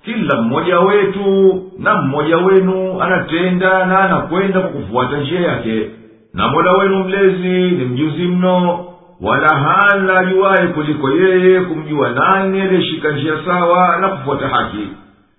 Kila 0.05 0.43
mmoja 0.43 0.81
wetu 0.81 1.63
na 1.79 2.03
mmoja 2.03 2.37
wenu 2.37 3.03
anatenda 3.03 3.87
na 3.87 3.99
anakwenda 4.01 4.61
kwa 4.61 4.71
kufuata 4.71 5.17
njia 5.21 5.41
yake. 5.41 5.91
Na 6.35 6.49
mola 6.49 6.73
wenu 6.73 7.05
mlezi 7.05 7.49
ni 7.77 7.85
mjuzi 7.85 8.23
mno 8.23 8.85
wala 9.21 9.49
hana 9.49 10.19
ajuwaye 10.19 10.67
kuliko 10.67 11.11
yeye 11.11 11.61
kumjua 11.61 12.11
nani 12.11 12.61
aliyeshika 12.61 13.11
njia 13.13 13.33
sawa 13.47 13.97
na 14.01 14.09
kufuata 14.09 14.49
haki. 14.49 14.89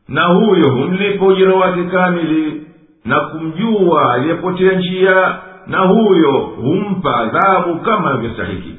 Na 0.07 0.23
huyo 0.23 0.69
humlipa 0.71 1.25
ujira 1.25 1.53
wake 1.55 1.83
kamili 1.83 2.61
na 3.05 3.19
kumjua 3.19 4.13
aliyepotea 4.13 4.71
njia 4.71 5.35
na 5.67 5.79
huyo 5.87 6.31
humpa 6.39 7.17
adhabu 7.17 7.75
kama 7.79 8.09
anavyostahiki 8.11 8.73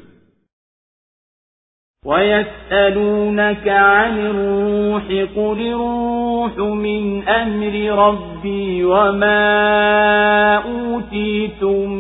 ويسألونك 2.05 3.69
عن 3.69 4.19
الروح 4.19 5.05
قل 5.37 5.61
الروح 5.61 6.59
من 6.59 7.29
أمر 7.29 7.75
ربي 8.09 8.85
وما 8.85 9.45
أوتيتم 10.57 11.91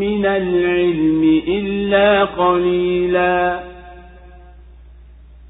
من 0.00 0.26
العلم 0.26 1.42
إلا 1.48 2.24
قليلا 2.24 3.60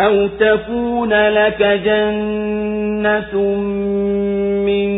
أو 0.00 0.26
تكون 0.26 1.12
لك 1.28 1.62
جنة 1.62 3.34
من 4.66 4.90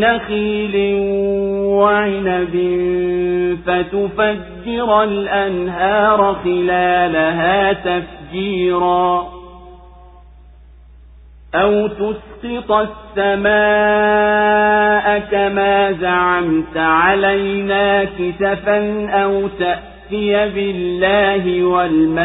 نخيل 0.00 0.94
وعنب 1.64 2.54
فتفجر 3.66 5.02
الأنهار 5.02 6.36
خلالها 6.44 7.72
تفجيرا 7.72 9.26
أو 11.54 11.86
تسقط 11.86 12.72
السماء 13.16 13.54
كما 15.18 15.92
زعمت 15.92 16.76
علينا 16.76 18.04
كسفا 18.04 19.08
أو 19.10 19.48
تأتي 19.48 19.93
يأتي 20.10 20.48
بالله 20.54 21.64
والملائكة 21.64 22.24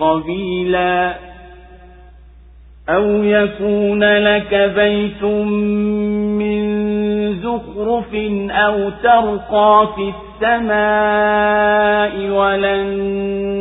قبيلا 0.00 1.14
أو 2.88 3.04
يكون 3.24 4.04
لك 4.04 4.72
بيت 4.76 5.24
من 5.24 6.64
زخرف 7.34 8.14
أو 8.50 8.90
ترقى 9.02 9.88
في 9.96 10.12
السماء 10.42 12.30
ولن 12.30 12.86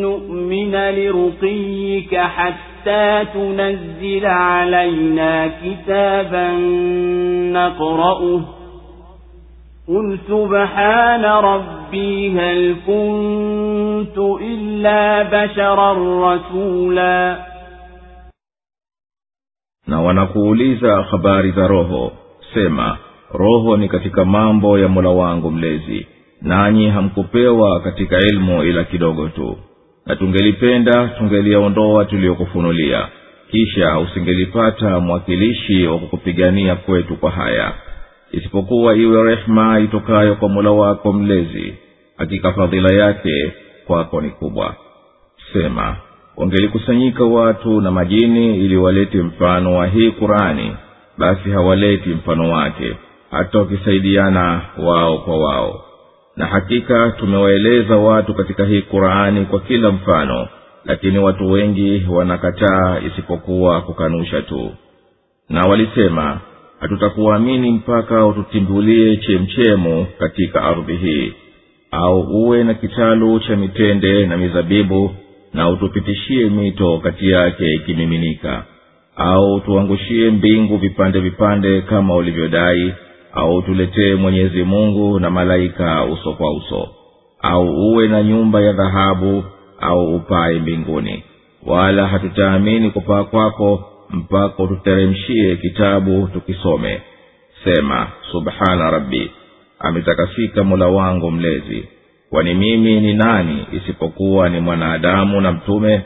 نؤمن 0.01 0.76
لرقيك 0.76 2.15
حتى 2.15 3.26
تنزل 3.34 4.26
علينا 4.26 5.51
كتابا 5.64 6.51
نقرأه 7.53 8.62
قل 9.89 10.18
سبحان 10.28 11.24
ربي 11.24 12.30
هل 12.40 12.76
كنت 12.86 14.18
إلا 14.40 15.22
بشرا 15.22 15.93
رسولا 16.35 17.39
na 19.86 20.01
wanakuuliza 20.01 21.02
habari 21.02 21.51
za 21.51 21.66
roho 21.66 22.12
sema 22.55 22.98
roho 23.32 23.76
ni 23.76 23.89
katika 23.89 24.24
mambo 24.24 24.78
ya 24.78 24.89
mola 24.89 25.09
wangu 25.10 25.51
mlezi 25.51 26.06
nanyi 26.43 26.89
hamkupewa 26.90 27.80
katika 27.80 28.18
ilmu 28.18 28.62
ila 28.64 28.85
kidogo 28.85 29.28
tu 29.28 29.56
na 30.06 30.16
tungelipenda 30.16 31.09
tungeliyaondoa 31.09 32.05
tuliyokufunulia 32.05 33.09
kisha 33.51 33.98
usingelipata 33.98 35.01
mwakilishi 35.01 35.86
wa 35.86 35.98
kukupigania 35.98 36.76
kwetu 36.76 37.16
kwa 37.16 37.30
haya 37.30 37.72
isipokuwa 38.34 38.95
iwe 38.95 39.23
rehma 39.23 39.80
itokayo 39.80 40.35
kwa 40.35 40.49
mola 40.49 40.72
wako 40.72 41.14
mlezi 41.14 41.73
hakika 42.18 42.53
fadhila 42.53 42.93
yake 42.93 43.53
kwako 43.88 44.22
ni 44.22 44.30
kubwa. 44.30 44.76
Sema 45.53 45.95
wangelikusanyika 46.38 47.23
watu 47.23 47.81
na 47.81 47.91
majini 47.91 48.57
ili 48.65 48.77
walete 48.77 49.18
mfano 49.22 49.76
wa 49.77 49.88
hii 49.88 50.11
qurani 50.11 50.76
basi 51.18 51.49
hawaleti 51.51 52.10
mfano 52.10 52.49
wake 52.51 52.97
hata 53.31 53.60
wakisaidiana 53.60 54.61
wao 54.77 55.18
kwa 55.18 55.38
wao. 55.38 55.85
Na 56.35 56.45
hakika 56.45 57.11
tumewaeleza 57.11 57.97
watu 57.97 58.34
katika 58.34 58.65
hii 58.65 58.81
qurani 58.81 59.45
kwa 59.45 59.60
kila 59.60 59.91
mfano 59.91 60.47
lakini 60.85 61.18
watu 61.19 61.51
wengi 61.51 62.05
wanakataa 62.10 62.99
isipokuwa 63.07 63.81
kukanusha 63.81 64.41
tu. 64.41 64.72
Na 65.49 65.61
walisema 65.68 66.39
hatutakuamini 66.84 67.72
mpaka 67.72 68.26
ututimbulie 68.26 69.18
chemchemu 69.18 70.05
katika 70.19 70.64
ardhi 70.64 70.95
hii 70.95 71.34
au 71.91 72.19
uwe 72.22 72.64
na 72.64 72.73
kitalu 72.73 73.39
cha 73.39 73.55
mitende 73.55 74.26
na 74.26 74.38
mizabibu 74.38 75.11
na 75.53 75.69
utupitishie 75.69 76.49
mito 76.49 76.97
kati 76.97 77.30
yake 77.30 77.73
ikimiminika 77.73 78.64
au 79.15 79.60
tuangushie 79.60 80.30
mbingu 80.30 80.77
vipande 80.77 81.19
vipande 81.19 81.81
kama 81.81 82.15
ulivyodai 82.15 82.93
au 83.34 83.61
tuletee 83.61 84.15
mwenyezi 84.15 84.64
mungu 84.64 85.19
na 85.19 85.30
malaika 85.30 86.03
uso 86.05 86.34
kwa 86.34 86.53
uso 86.57 86.88
au 87.41 87.68
uwe 87.68 88.07
na 88.07 88.23
nyumba 88.23 88.61
ya 88.61 88.73
dhahabu 88.73 89.43
au 89.80 90.15
upae 90.15 90.60
mbinguni. 90.60 91.23
Wala 91.65 92.07
hatutaamini 92.07 92.89
kupaa 92.91 93.23
kwako 93.23 93.89
mpaka 94.14 94.64
ututeremshie 94.64 95.56
kitabu 95.56 96.27
tukisome. 96.34 97.02
Sema 97.64 98.07
subhana 98.31 98.91
rabbi 98.91 99.31
ametakasika 99.80 100.64
mola 100.64 100.88
wangu 100.88 101.31
mlezi. 101.31 101.88
Kwani 102.30 102.53
mimi 102.53 102.99
ni 103.02 103.14
nani 103.14 103.65
isipokuwa 103.72 104.49
ni 104.49 104.60
mwanadamu 104.60 105.41
na 105.41 105.52
mtume? 105.52 106.06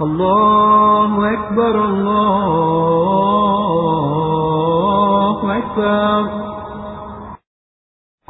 Allahu 0.00 1.24
akbar, 1.24 1.76
allahu 4.56 5.50
akbar. 5.50 6.30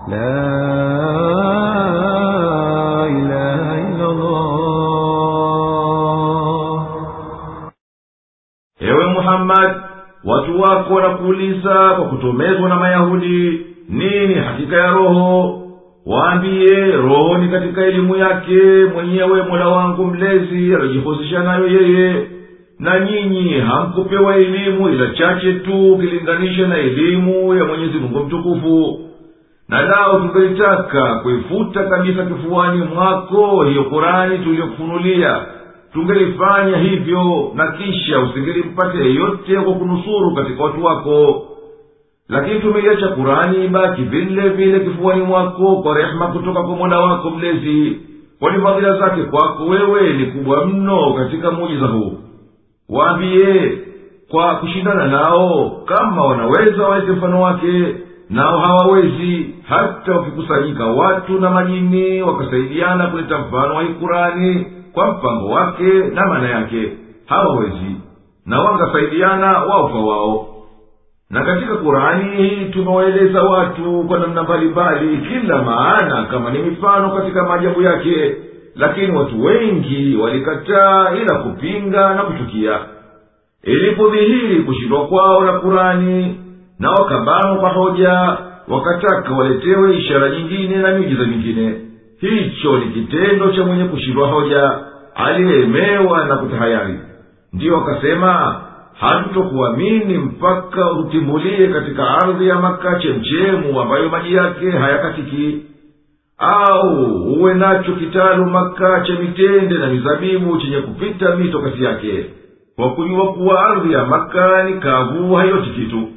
La 0.08 0.75
watu 10.46 10.60
wako 10.60 10.94
wanakuuliza 10.94 11.74
kwa 11.74 12.04
kutomezwa 12.04 12.68
na 12.68 12.76
mayahudi 12.76 13.60
nini 13.88 14.34
hakika 14.34 14.76
ya 14.76 14.90
roho? 14.90 15.62
Waambiye 16.06 16.90
roho 16.92 17.38
ni 17.38 17.48
katika 17.48 17.84
elimu 17.84 18.16
yake 18.16 18.84
mwenyewe 18.94 19.42
mola 19.42 19.68
wangu 19.68 20.04
mlezi 20.04 20.74
alojihusisha 20.74 21.42
nayo 21.42 21.66
yeye. 21.68 22.26
Na 22.78 23.00
nyinyi 23.00 23.52
hamkupewa 23.60 24.36
elimu 24.36 24.88
ila 24.88 25.06
chache 25.10 25.52
tu 25.52 25.92
ukilinganisha 25.92 26.66
na 26.66 26.76
elimu 26.78 27.54
ya 27.54 27.64
mwenyezi 27.64 27.98
mungu 27.98 28.18
mtukufu. 28.24 29.00
Na 29.68 29.82
lao 29.82 30.20
tungeitaka 30.20 31.14
kuifuta 31.14 31.84
kabisa 31.84 32.24
kifuani 32.26 32.82
mwako 32.94 33.64
hiyo 33.64 33.84
kurani 33.84 34.38
tuliyokufunulia 34.38 35.40
tungelifanya 35.96 36.76
hivyo 36.78 37.50
na 37.54 37.72
kisha 37.72 38.20
usingelimpata 38.20 38.98
yeyote 38.98 39.54
kwa 39.60 39.74
kunusuru 39.74 40.34
katika 40.34 40.64
watu 40.64 40.84
wako. 40.84 41.42
Lakini 42.28 42.60
tumeiacha 42.60 43.08
kurani 43.08 43.64
ibaki 43.64 44.02
vile 44.02 44.48
vile 44.48 44.80
kifuani 44.80 45.22
mwako 45.22 45.76
kwa 45.76 45.94
rehema 45.98 46.26
kutoka 46.26 46.62
kwa 46.62 46.76
mola 46.76 46.98
wako 47.00 47.30
mlezi. 47.30 48.00
Kwani 48.40 48.62
fadhila 48.62 48.98
zake 48.98 49.22
kwako 49.22 49.64
wewe 49.64 50.12
ni 50.12 50.26
kubwa 50.26 50.66
mno 50.66 51.14
katika 51.14 51.50
muujiza 51.50 51.86
huu. 51.86 52.12
Waambiye 52.88 53.78
kwa 54.30 54.54
kushindana 54.54 55.06
nao 55.06 55.70
kama 55.84 56.22
wanaweza 56.26 56.82
walete 56.88 57.12
mfano 57.12 57.42
wake 57.42 57.94
nao 58.30 58.58
hawawezi. 58.58 59.54
Hata 59.68 60.12
wakikusanyika 60.12 60.86
watu 60.86 61.40
na 61.40 61.50
majini 61.50 62.22
wakasaidiana 62.22 63.06
kuleta 63.06 63.38
mfano 63.38 63.74
wa 63.74 63.82
hii 63.82 63.88
kurani 63.94 64.66
kwa 64.96 65.12
mpango 65.12 65.46
wake 65.48 65.92
na 66.14 66.26
maana 66.26 66.48
yake 66.50 66.92
hawawezi 67.26 67.96
na 68.46 68.60
wangasaidiana 68.60 69.52
wao 69.58 69.88
kwa 69.88 70.04
wao. 70.06 70.48
Na 71.30 71.44
katika 71.44 71.74
kurani 71.76 72.36
hii 72.48 72.64
tumewaeleza 72.64 73.42
watu 73.42 74.04
kwa 74.08 74.18
namna 74.18 74.42
mbalimbali 74.42 75.16
kila 75.18 75.62
maana 75.62 76.22
kama 76.30 76.50
ni 76.50 76.58
mifano 76.58 77.10
katika 77.10 77.42
maajabu 77.44 77.82
yake 77.82 78.36
lakini 78.76 79.16
watu 79.16 79.44
wengi 79.44 80.16
walikataa 80.16 81.10
ila 81.14 81.34
kupinga 81.34 82.14
na 82.14 82.22
kuchukia. 82.22 82.78
Ilipodhihiri 83.62 84.62
kushindwa 84.62 85.06
kwao 85.06 85.44
na 85.44 85.52
kurani 85.52 86.40
na 86.78 86.90
wakabanwa 86.90 87.56
kwa 87.56 87.68
hoja 87.70 88.36
wakataka 88.68 89.34
waletewe 89.34 89.96
ishara 89.96 90.30
nyingine 90.30 90.76
na 90.76 90.92
miujiza 90.92 91.24
mingine 91.24 91.74
hicho 92.20 92.78
ni 92.78 92.86
kitendo 92.86 93.52
cha 93.52 93.64
mwenye 93.64 93.84
kushindwa 93.84 94.28
hoja 94.28 94.78
aliyeemewa 95.14 96.24
na 96.24 96.36
kutahayari. 96.36 96.98
Ndiyo 97.52 97.76
akasema 97.76 98.60
hatutokuamini 99.00 100.18
mpaka 100.18 100.92
utimbulie 100.92 101.66
katika 101.68 102.08
ardhi 102.08 102.48
ya 102.48 102.54
maka 102.58 102.98
chemchemu 102.98 103.80
ambayo 103.80 104.08
maji 104.08 104.34
yake 104.34 104.70
hayakatiki 104.70 105.62
au 106.38 107.04
uwe 107.32 107.54
nacho 107.54 107.92
kitalu 107.92 108.46
maka 108.46 109.00
cha 109.00 109.12
mitende 109.14 109.78
na 109.78 109.86
mizabibu 109.86 110.58
chenye 110.58 110.76
kupita 110.80 111.36
mito 111.36 111.58
kati 111.60 111.84
yake. 111.84 112.24
Kwa 112.76 112.90
kujua 112.90 113.32
kuwa 113.32 113.66
ardhi 113.66 113.92
ya 113.92 114.04
maka 114.04 114.62
ni 114.64 114.80
kavu 114.80 115.34
hayoti 115.34 115.70
kitu 115.70 116.08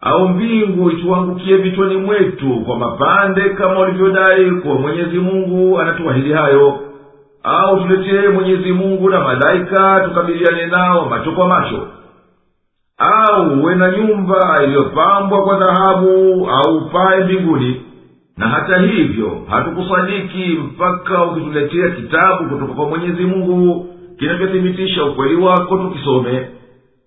au 0.00 0.28
mbingu 0.28 0.90
ituangukie 0.90 1.56
vichwani 1.56 1.96
mwetu 1.96 2.60
kwa 2.66 2.78
mapande 2.78 3.40
kama 3.50 3.80
ulivyodai 3.80 4.50
kuwa 4.50 4.74
mwenyezi 4.74 5.18
mungu 5.18 5.80
anatuahidi 5.80 6.32
hayo. 6.32 6.78
Au 7.42 7.80
tuletee 7.80 8.28
mwenyezi 8.28 8.72
mungu 8.72 9.10
na 9.10 9.20
malaika 9.20 10.00
tukabiliane 10.08 10.66
nao 10.66 11.08
macho 11.08 11.32
kwa 11.32 11.48
macho. 11.48 11.86
Au 12.98 13.60
uwe 13.60 13.74
na 13.74 13.90
nyumba 13.90 14.62
iliyopambwa 14.64 15.42
kwa 15.44 15.58
dhahabu 15.58 16.48
au 16.50 16.76
upae 16.76 17.24
mbinguni. 17.24 17.82
Na 18.36 18.48
hata 18.48 18.78
hivyo 18.78 19.42
hatukusadiki 19.50 20.58
mpaka 20.64 21.24
ukituletea 21.24 21.90
kitabu 21.90 22.44
kutoka 22.50 22.72
kwa 22.74 22.88
mwenyezi 22.88 23.22
mungu 23.24 23.86
kinachothibitisha 24.18 25.04
ukweli 25.04 25.36
wako 25.36 25.76
tukisome. 25.78 26.48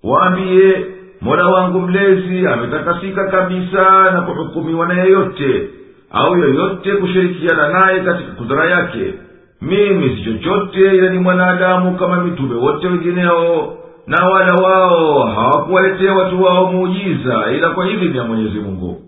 Waambiye 0.03 0.85
mola 1.22 1.46
wangu 1.48 1.80
mlezi 1.80 2.46
ametakasika 2.46 3.24
kabisa 3.24 4.10
na 4.10 4.22
kuhukumiwa 4.22 4.86
na 4.88 5.02
yeyote 5.02 5.68
au 6.10 6.38
yoyote 6.38 6.92
kushirikiana 6.92 7.68
naye 7.68 8.00
katika 8.00 8.32
kudhara 8.32 8.70
yake 8.70 9.14
mimi 9.62 10.16
si 10.16 10.24
chochote 10.24 10.80
ila 10.80 11.10
ni 11.10 11.18
mwanadamu 11.18 11.96
kama 11.96 12.24
mitume 12.24 12.54
wote 12.54 12.86
wengineo 12.86 13.74
na 14.06 14.26
wala 14.28 14.54
wao 14.54 15.22
hawakuwaletea 15.26 16.14
watu 16.14 16.42
wao 16.42 16.72
muujiza 16.72 17.44
ila 17.56 17.70
kwa 17.70 17.90
idhini 17.90 18.16
ya 18.18 18.24
mwenyezi 18.24 18.58
mungu 18.58 19.00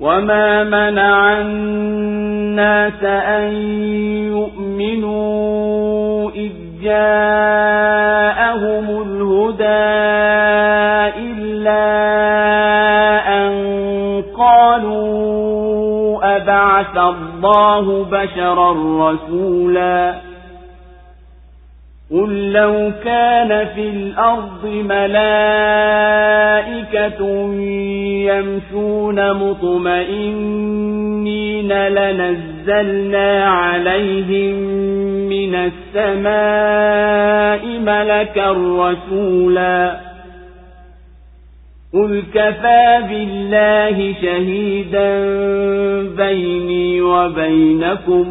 وما 0.00 0.64
منع 0.64 1.40
الناس 1.40 3.04
أن 3.04 3.52
يؤمنوا 4.34 6.30
إذ 6.30 6.52
جاءهم 7.84 9.02
الهدى 9.49 9.89
إلا 11.17 11.85
أن 13.37 13.53
قالوا 14.37 16.37
أبعث 16.37 16.97
الله 16.97 18.05
بشرا 18.11 18.71
رسولا 19.11 20.15
قل 22.11 22.51
لو 22.51 22.91
كان 23.03 23.67
في 23.75 23.89
الأرض 23.89 24.65
ملائكة 24.65 25.19
يمشون 28.29 29.33
مطمئنين 29.33 30.89
لنزلنا 32.69 33.43
عليهم 33.45 34.55
من 35.29 35.55
السماء 35.95 36.29
ملكا 37.79 38.51
رسولا. 38.51 39.99
قل 41.93 42.23
كفى 42.33 43.03
بالله 43.09 44.13
شهيدا 44.21 45.09
بيني 46.15 47.01
وبينكم. 47.01 48.25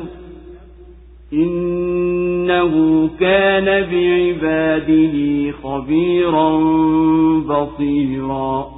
إنه 1.32 3.08
كان 3.20 3.64
بعباده 3.64 5.50
خبيرا 5.62 6.58
بصيرا. 7.40 8.77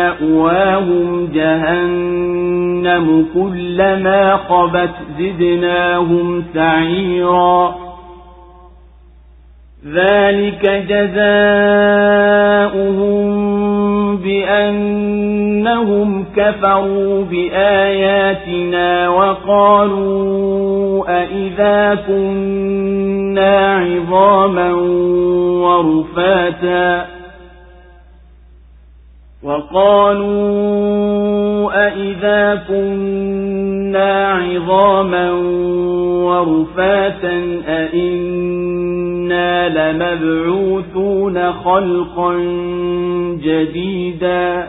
مأواهم 0.00 1.28
جهنم 1.34 3.26
كلما 3.34 4.36
خبت 4.36 4.94
زدناهم 5.18 6.44
سعيرا. 6.54 7.74
ذلك 9.86 10.84
جزاؤهم 10.88 11.30
بأنهم 14.16 16.24
كفروا 16.36 17.24
بآياتنا 17.24 19.08
وقالوا 19.08 21.04
أئذا 21.22 21.98
كنا 22.06 23.76
عظاما 23.76 24.72
ورفاتا. 25.62 27.19
وقالوا 29.42 30.90
أئذا 31.86 32.62
كنا 32.68 34.32
عظاما 34.32 35.30
ورفاتا 36.24 37.62
أئنا 37.68 39.68
لمبعوثون 39.68 41.52
خلقا 41.52 42.34
جديدا 43.42 44.68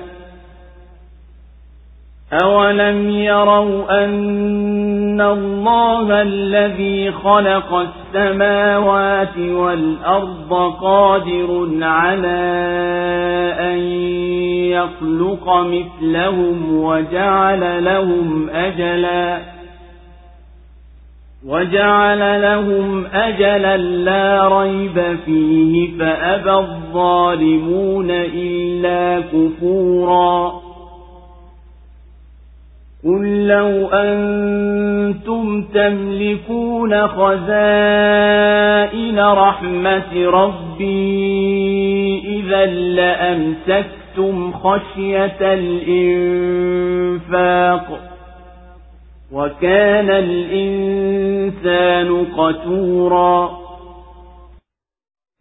أولم 2.33 3.09
يروا 3.09 4.03
أن 4.03 5.21
الله 5.21 6.21
الذي 6.21 7.11
خلق 7.11 7.73
السماوات 7.73 9.37
والأرض 9.37 10.73
قادر 10.81 11.69
على 11.81 12.41
أن 13.59 13.77
يخلق 14.71 15.49
مثلهم 15.49 16.83
وجعل 16.83 17.85
لهم 17.85 18.49
أجلا 18.49 19.39
وجعل 21.47 22.41
لهم 22.41 23.05
أجلا 23.05 23.77
لا 23.77 24.47
ريب 24.61 25.17
فيه 25.25 25.97
فأبى 25.99 26.53
الظالمون 26.53 28.11
إلا 28.11 29.21
كفورا 29.21 30.70
قل 33.05 33.47
لو 33.47 33.87
أنتم 33.93 35.63
تملكون 35.73 37.07
خزائن 37.07 38.39
رحمة 39.19 40.25
ربي 40.25 42.19
إذا 42.39 42.65
لأمسكتم 42.65 44.51
خشية 44.53 45.37
الإنفاق 46.71 47.99
وكان 49.31 50.09
الإنسان 50.09 51.27
قتورا 52.37 53.61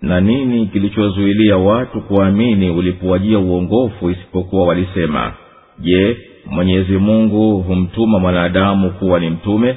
na 0.02 0.20
nini 0.20 0.66
kilichozuilia 0.66 1.56
watu 1.56 2.00
kuamini 2.00 2.70
ulipowajia 2.70 3.38
uongofu 3.38 4.10
isipokuwa 4.10 4.66
walisema 4.66 5.32
je 5.78 6.16
mwenyezi 6.46 6.98
mungu 6.98 7.60
humtuma 7.62 8.18
mwanadamu 8.18 8.90
kuwa 8.90 9.20
ni 9.20 9.30
mtume. 9.30 9.76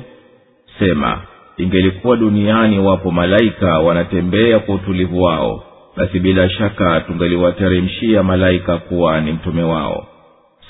Sema 0.80 1.22
ingelikuwa 1.57 2.18
duniani 2.18 2.80
wapo 2.80 3.11
malaika 3.11 3.80
wanatembea 3.80 4.60
kwa 4.60 4.76
utulivu 4.76 5.22
wao 5.23 5.64
basi 5.98 6.19
bila 6.19 6.49
shaka 6.49 7.02
tungeliwateremshia 7.02 8.23
malaika 8.23 8.77
kuwa 8.77 9.22
ni 9.22 9.31
mtume 9.31 9.64
wao. 9.64 10.07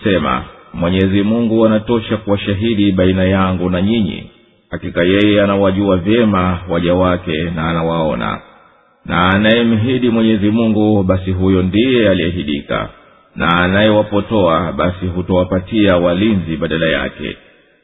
Sema 0.04 0.44
mwenyezi 0.74 1.24
mungu 1.24 1.66
anatosha 1.66 2.18
kuwa 2.18 2.38
shahidi 2.38 2.92
baina 2.92 3.24
yangu 3.24 3.70
na 3.70 3.82
nyinyi. 3.82 4.24
Hakika 4.70 5.04
yeye 5.04 5.42
anawajua 5.42 5.98
vyema 5.98 6.60
waja 6.70 6.94
wake 6.94 7.44
na 7.56 7.70
anawaona. 7.70 8.42
Na 9.06 9.30
anayemhidi 9.30 10.10
mwenyezi 10.10 10.50
mungu 10.50 11.04
basi 11.04 11.32
huyo 11.32 11.62
ndiye 11.62 12.10
aliyehidika 12.10 12.90
na 13.36 13.48
anayewapotoa 13.58 14.72
basi 14.72 15.06
hutowapatia 15.06 15.98
walinzi 15.98 16.58
badala 16.58 16.86
yake. 16.86 17.38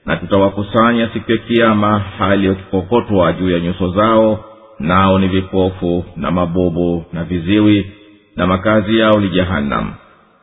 Na 0.06 0.16
tutawakusanya 0.16 1.10
siku 1.14 1.32
ya 1.32 1.38
kiama 1.38 2.00
hali 2.00 2.50
wakikokotwa 2.50 3.34
juu 3.34 3.50
ya 3.50 3.60
nyuso 3.60 3.90
zao 3.90 4.46
nao 4.80 5.20
ni 5.20 5.28
vipofu 5.28 6.06
na 6.16 6.32
mabubu 6.32 7.06
na 7.14 7.24
viziwi 7.24 7.92
na 8.36 8.48
makazi 8.48 8.98
yao 9.00 9.20
ni 9.20 9.30
jahanam 9.30 9.94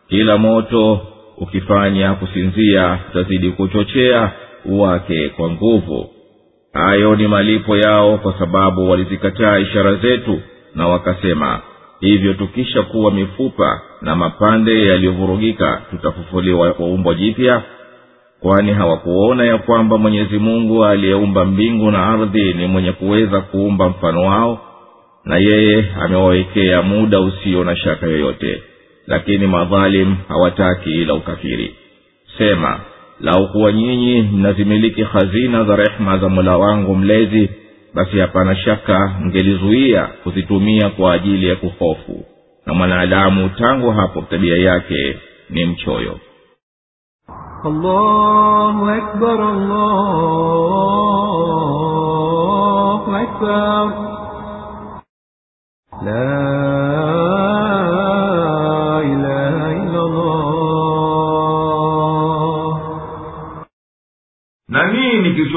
kila 0.09 0.39
moto 0.39 1.01
ukifanya 1.39 2.15
kusinzia 2.15 2.99
utazidi 3.11 3.51
kuchochea 3.51 4.33
wake 4.67 5.29
kwa 5.29 5.51
nguvu. 5.51 6.11
Hayo 6.73 7.17
ni 7.17 7.29
malipo 7.29 7.77
yao 7.77 8.19
kwa 8.19 8.39
sababu 8.39 8.91
walizikataa 8.91 9.59
ishara 9.59 9.95
zetu 9.95 10.41
na 10.75 10.89
wakasema 10.89 11.61
hivyo 12.01 12.35
tukisha 12.35 12.83
kuwa 12.83 13.11
mifupa 13.13 13.81
na 14.03 14.17
mapande 14.17 14.87
yaliyovurugika 14.87 15.83
tutafufuliwa 15.91 16.73
kwa 16.73 16.87
umbo 16.87 17.15
jipya 17.15 17.63
kwani 18.41 18.73
hawakuona 18.73 19.45
ya 19.45 19.59
kwamba 19.59 19.99
mwenyezi 19.99 20.39
mungu 20.39 20.85
aliyeumba 20.85 21.45
mbingu 21.45 21.91
na 21.91 22.07
ardhi 22.07 22.53
ni 22.55 22.67
mwenye 22.67 22.93
kuweza 22.93 23.41
kuumba 23.41 23.89
mfano 23.89 24.23
wao 24.25 24.61
na 25.25 25.37
yeye 25.39 25.85
amewawekea 26.01 26.83
muda 26.83 27.21
usio 27.21 27.65
na 27.65 27.77
shaka 27.77 28.07
yoyote. 28.07 28.63
Lakini 29.07 29.47
madhalim 29.47 30.17
hawataki 30.29 30.91
ila 30.91 31.15
ukafiri. 31.15 31.75
Sema 32.39 32.81
lau 33.21 33.49
kuwa 33.53 33.73
nyinyi 33.73 34.23
mnazimiliki 34.23 35.03
hazina 35.03 35.65
za 35.65 35.77
rehema 35.77 36.19
za 36.19 36.29
mola 36.29 36.57
wangu 36.59 36.95
mlezi 36.97 37.51
basi 37.97 38.19
hapana 38.19 38.57
shaka 38.57 39.15
mngelizuia 39.21 40.07
kuzitumia 40.07 40.91
kwa 40.91 41.13
ajili 41.15 41.49
ya 41.49 41.57
kuhofu 41.57 42.25
na 42.67 42.75
mwanadamu 42.75 43.49
tangu 43.49 43.91
hapo 43.91 44.23
tabia 44.23 44.57
yake 44.57 45.19
ni 45.51 45.65
mchoyo 45.67 46.19
allahu 47.65 48.87
akbar, 48.91 49.41
allahu 51.77 53.15
akbar. 53.15 53.93
La 56.05 56.66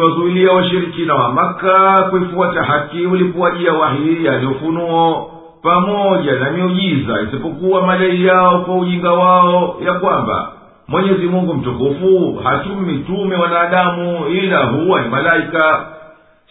nini 0.07 0.45
washirikina 0.45 1.15
wa 1.15 1.31
maka 1.33 2.03
kuifuata 2.09 2.63
haki 2.63 3.05
ulipowajia 3.05 3.73
wahii 3.73 4.25
yaliyofunuo 4.25 5.31
pamoja 5.63 6.31
na 6.39 6.51
miujiza 6.51 7.21
isipokuwa 7.21 7.81
madai 7.87 8.25
yao 8.25 8.59
kwa 8.61 8.75
ujinga 8.77 9.11
wao 9.11 9.75
ya 9.85 9.93
kwamba 9.93 10.51
mwenyezi 10.87 11.25
mungu 11.27 11.53
mtukufu 11.53 12.39
hatumi 12.43 12.93
mitume 12.93 13.35
wanadamu 13.35 14.27
ila 14.27 14.65
huwa 14.65 15.01
ni 15.01 15.07
malaika. 15.09 15.85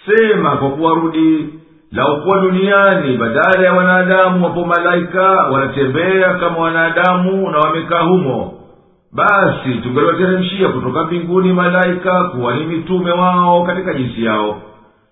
Sema 0.07 0.57
kwa 0.57 0.70
kuwarudi 0.70 1.49
laukuwa 1.93 2.41
duniani 2.41 3.16
badala 3.16 3.65
ya 3.66 3.73
wanadamu 3.73 4.45
wapo 4.45 4.65
malaika 4.65 5.23
wanatembea 5.31 6.35
kama 6.35 6.59
wanadamu 6.59 7.51
na 7.51 7.59
wamekaa 7.59 8.01
humo 8.01 8.55
basi 9.13 9.75
tungeliwateremshia 9.83 10.69
kutoka 10.69 11.05
mbinguni 11.05 11.53
malaika 11.53 12.25
kuwa 12.25 12.55
ni 12.55 12.65
mitume 12.65 13.11
wao 13.11 13.65
katika 13.65 13.95
jinsi 13.95 14.25
yao. 14.25 14.63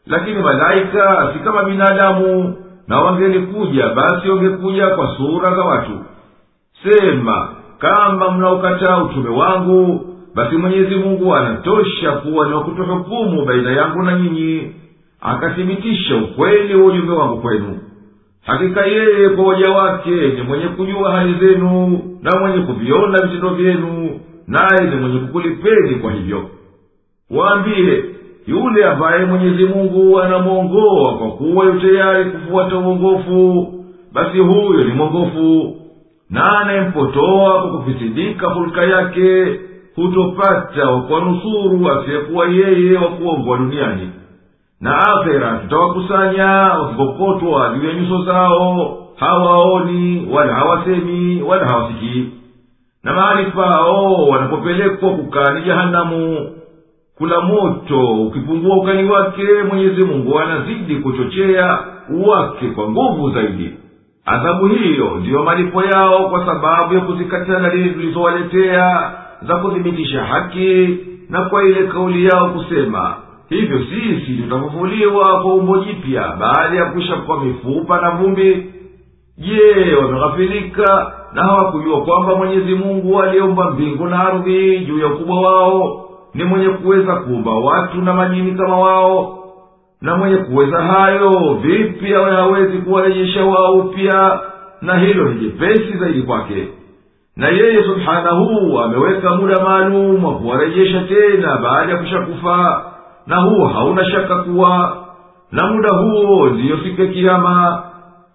Lakini 0.06 0.38
malaika 0.42 1.30
si 1.32 1.38
kama 1.38 1.64
binadamu 1.64 2.54
na 2.88 3.00
wangelikuja 3.00 3.88
basi 3.88 4.28
wangekuja 4.30 4.86
kwa 4.86 5.16
sura 5.16 5.54
za 5.56 5.62
watu. 5.64 5.92
Sema 6.82 7.48
kama 7.78 8.30
mnaokataa 8.30 9.02
utume 9.02 9.28
wangu 9.30 10.06
basi 10.34 10.56
mwenyezi 10.56 10.94
mungu 10.94 11.34
anatosha 11.34 12.12
kuwa 12.12 12.46
ni 12.48 12.54
wakutohukumu 12.54 13.44
baina 13.44 13.70
yangu 13.72 14.02
na 14.02 14.18
nyinyi 14.18 14.72
akathibitisha 15.20 16.16
ukweli 16.16 16.74
wa 16.74 16.84
ujumbe 16.86 17.12
wangu 17.12 17.36
kwenu 17.40 17.78
hakika 18.46 18.86
yeye 18.86 19.28
kwa 19.28 19.44
waja 19.44 19.70
wake 19.70 20.10
ni 20.10 20.42
mwenye 20.42 20.64
kujua 20.68 21.12
hali 21.12 21.34
zenu 21.34 22.00
na 22.22 22.40
mwenye 22.40 22.58
kuviona 22.58 23.18
vitendo 23.22 23.48
vyenu 23.50 24.20
naye 24.46 24.90
ni 24.90 24.96
mwenye 24.96 25.18
kukulipeni 25.18 25.94
kwa 25.94 26.12
hivyo. 26.12 26.50
Waambiye 27.30 28.04
yule 28.46 28.84
ambaye 28.84 29.24
mwenyezi 29.24 29.64
mungu 29.64 30.20
anamwongoa 30.20 31.18
kwa 31.18 31.30
kuwa 31.30 31.64
yu 31.66 31.80
tayari 31.80 32.24
kufuata 32.30 32.76
uongofu 32.78 33.72
basi 34.12 34.38
huyo 34.38 34.84
ni 34.84 34.92
mwongofu 34.92 35.76
na 36.30 36.58
anayempotoa 36.60 37.62
kwa 37.62 37.78
kufisidika 37.78 38.46
hulka 38.48 38.84
yake 38.84 39.46
hutopata 39.96 40.90
wakuwanusuru 40.90 41.90
asiyekuwa 41.90 42.48
yeye 42.48 42.98
wa 43.50 43.58
duniani 43.58 44.10
na 44.80 44.98
ahera 44.98 45.58
tutawakusanya 45.58 46.46
wakikokotwa 46.52 47.74
juu 47.74 47.88
ya 47.88 47.94
nyuso 47.94 48.24
zao. 48.24 48.98
Hawaoni 49.16 50.28
wala 50.32 50.54
hawasemi 50.54 51.42
wala 51.42 51.66
hawasikii. 51.66 52.26
Na 53.04 53.12
mahali 53.14 53.50
pao 53.50 54.28
wanapopelekwa 54.28 55.10
kukaa 55.10 55.54
ni 55.54 55.62
jahanamu 55.62 56.48
kula 57.18 57.40
moto 57.40 58.22
ukipungua 58.22 58.76
ukali 58.76 59.08
wake 59.08 59.42
mwenyezi 59.68 60.04
mungu 60.04 60.38
anazidi 60.38 60.96
kuchochea 60.96 61.78
wake 62.26 62.66
kwa 62.70 62.90
nguvu 62.90 63.30
zaidi. 63.30 63.70
Adhabu 64.26 64.66
hiyo 64.66 65.10
ndiyo 65.20 65.42
malipo 65.42 65.82
yao 65.84 66.28
kwa 66.30 66.46
sababu 66.46 66.94
ya 66.94 67.00
kuzikataa 67.00 67.60
dalili 67.60 67.90
tulizowaletea 67.90 69.12
za 69.42 69.56
kuthibitisha 69.56 70.24
haki 70.24 70.98
na 71.30 71.42
kwa 71.44 71.64
ile 71.64 71.82
kauli 71.86 72.24
yao 72.24 72.48
kusema 72.50 73.14
hivyo 73.48 73.78
sisi 73.84 74.32
tutafufuliwa 74.42 75.42
kwa 75.42 75.54
umbo 75.54 75.78
jipya 75.78 76.36
baada 76.40 76.76
ya 76.76 76.84
kwisha 76.84 77.16
kwa 77.16 77.44
mifupa 77.44 78.00
na 78.00 78.10
vumbi. 78.10 78.72
Je 79.38 79.94
wameghafilika 79.94 81.12
na 81.32 81.42
hawakujua 81.42 82.00
kwamba 82.02 82.34
mwenyezi 82.36 82.74
mungu 82.74 83.22
aliyeumba 83.22 83.70
mbingu 83.70 84.06
na 84.06 84.20
ardhi 84.26 84.78
juu 84.78 84.98
ya 84.98 85.06
ukubwa 85.06 85.40
wao? 85.40 86.02
Ni 86.34 86.44
mwenye 86.44 86.68
kuweza 86.68 87.16
kuumba 87.16 87.50
watu 87.54 87.96
na 88.02 88.14
majini 88.14 88.52
kama 88.52 88.76
wao? 88.78 89.38
Na 90.00 90.16
mwenye 90.16 90.36
kuweza 90.36 90.82
hayo 90.82 91.54
vipi 91.62 92.14
awe 92.14 92.30
hawezi 92.30 92.78
kuwarejesha 92.78 93.44
wao 93.44 93.72
upya? 93.74 94.40
Na 94.82 94.98
hilo 94.98 95.28
ni 95.28 95.40
jepesi 95.40 95.98
zaidi 95.98 96.22
kwake. 96.22 96.68
Na 97.36 97.48
yeye 97.48 97.82
subhanahu 97.84 98.78
ameweka 98.80 99.34
muda 99.36 99.64
maalum 99.64 100.24
wa 100.24 100.34
kuwarejesha 100.34 101.00
tena 101.00 101.56
baada 101.56 101.92
ya 101.92 101.98
kushakufa 101.98 102.84
na 103.26 103.36
huo 103.36 103.66
hauna 103.68 104.04
shaka 104.04 104.36
kuwa 104.36 104.96
na 105.52 105.66
muda 105.66 105.88
huo 105.96 106.48
ya 107.02 107.06
kiama 107.06 107.82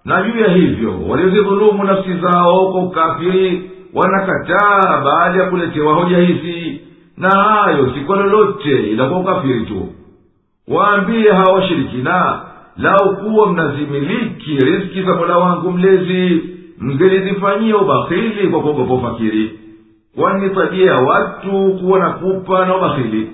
na 0.05 0.21
juu 0.23 0.39
ya 0.39 0.47
hivyo 0.53 0.93
waliozidhulumu 1.09 1.83
nafsi 1.83 2.13
zao 2.13 2.71
kwa 2.71 2.81
ukafiri 2.83 3.71
wanakataa 3.93 5.01
baada 5.05 5.43
ya 5.43 5.49
kuletewa 5.49 5.93
hoja 5.93 6.17
hizi. 6.17 6.81
Na 7.17 7.29
hayo 7.29 7.91
si 7.93 7.99
kwa 7.99 8.15
lolote 8.17 8.83
ila 8.91 9.09
kwa 9.09 9.19
ukafiri 9.19 9.65
tu. 9.65 9.87
Waambie 10.67 11.31
hawa 11.31 11.53
washirikina 11.53 12.41
lau 12.77 13.15
kuwa 13.15 13.51
mnazimiliki 13.53 14.57
riski 14.57 15.01
za 15.03 15.13
mola 15.15 15.37
wangu 15.37 15.71
mlezi 15.71 16.43
mngelizifanyia 16.79 17.77
ubahili 17.77 18.47
kwa 18.47 18.61
kuogopa 18.61 18.93
ufakiri. 18.93 19.59
Kwani 20.15 20.49
tabia 20.49 20.91
ya 20.91 20.95
watu 20.97 21.77
kuwa 21.79 21.99
na 21.99 22.09
kupa 22.09 22.65
na 22.65 22.77
ubakhili 22.77 23.29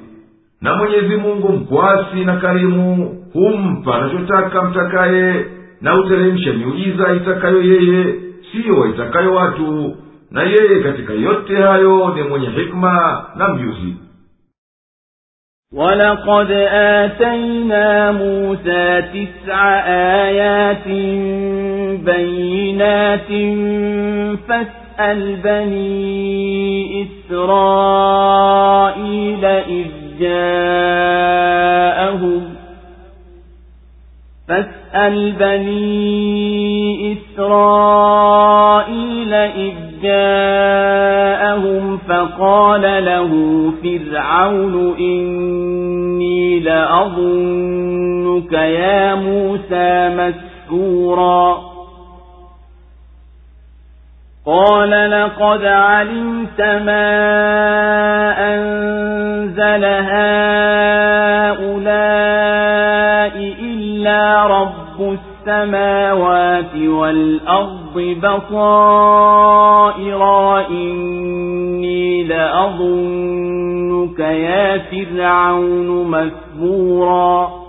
na 0.60 0.74
mwenyezi 0.76 1.16
mungu 1.16 1.48
mkwasi 1.52 2.24
na 2.24 2.36
karimu 2.36 3.16
humpa 3.32 3.94
anachotaka 3.94 4.62
mtakaye 4.62 5.46
na 5.80 5.92
huteremsha 5.92 6.52
miujiza 6.52 7.14
itakayo 7.14 7.62
yeye 7.62 8.14
siyo 8.52 8.86
itakayo 8.86 9.34
watu 9.34 9.96
na 10.30 10.42
yeye 10.42 10.80
katika 10.82 11.12
yote 11.12 11.56
hayo 11.56 12.14
ni 12.16 12.22
mwenye 12.22 12.48
hikma 12.48 13.24
na 13.36 13.48
mjuzi 13.48 13.94
ولقد 15.74 16.50
آتينا 16.72 18.12
موسى 18.12 19.02
تسع 19.02 19.80
آيات 20.24 20.88
بينات 22.04 23.28
فاسأل 24.48 25.36
بني 25.44 27.02
إسرائيل 28.12 29.44
إذ 29.44 29.86
جاءهم 30.19 31.77
فاسأل 34.47 35.31
بني 35.31 37.13
إسرائيل 37.13 38.53
إذ 39.33 39.73
جاءهم 40.03 41.97
فقال 41.97 42.81
له 42.81 43.31
فرعون 43.83 44.95
إني 44.99 46.59
لأظنك 46.59 48.53
يا 48.53 49.15
موسى 49.15 50.09
مسحورا 50.69 51.66
قال 54.47 54.89
لقد 54.89 55.65
علمت 55.65 56.61
ما 56.61 57.09
أنزل 58.55 59.85
هؤلاء 59.85 60.37
إلا 63.61 64.47
رب 64.47 65.17
السماوات 65.17 66.75
والأرض 66.75 68.17
بصائر 68.23 69.41
إني 70.69 72.23
لأظنك 72.23 74.19
يا 74.19 74.77
فرعون 74.77 76.09
مثبورا. 76.09 77.66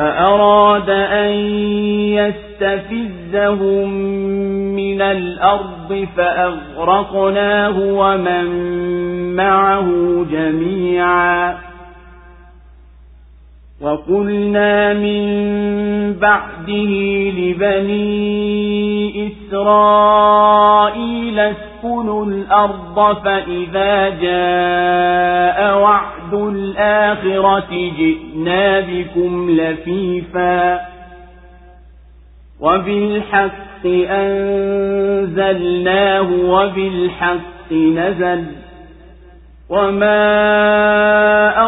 فأراد 0.00 0.90
أن 0.90 1.32
يستفزهم 2.60 3.88
من 4.76 5.02
الأرض 5.02 6.06
فأغرقناه 6.16 7.78
ومن 7.78 8.46
معه 9.36 9.86
جميعا. 10.30 11.69
وقلنا 13.80 14.92
من 14.92 15.22
بعده 16.14 16.90
لبني 17.38 19.28
إسرائيل 19.52 21.40
اسكنوا 21.40 22.26
الأرض 22.26 23.16
فإذا 23.24 24.08
جاء 24.08 25.78
وعد 25.78 26.34
الآخرة 26.34 27.70
جئنا 27.70 28.80
بكم 28.80 29.50
لفيفا 29.50 30.80
وبالحق 32.60 33.86
أنزلناه 35.40 36.28
وبالحق 36.44 37.72
نزل 37.72 38.44
وما 39.70 40.20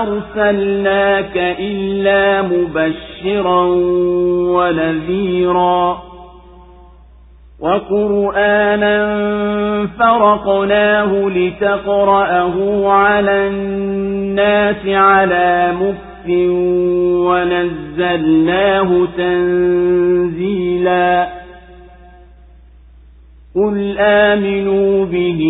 أرسلناك 0.03 1.37
إلا 1.61 2.43
مبشرا 2.43 3.65
ونذيرا 4.57 6.03
وقرآنا 7.61 8.97
فرقناه 9.99 11.29
لتقرأه 11.29 12.89
على 12.93 13.49
الناس 13.49 14.87
على 14.87 15.73
مكت 15.81 16.29
ونزلناه 17.27 19.07
تنزيلا 19.17 20.63
قل 23.57 23.97
آمنوا 23.99 25.05
به 25.05 25.41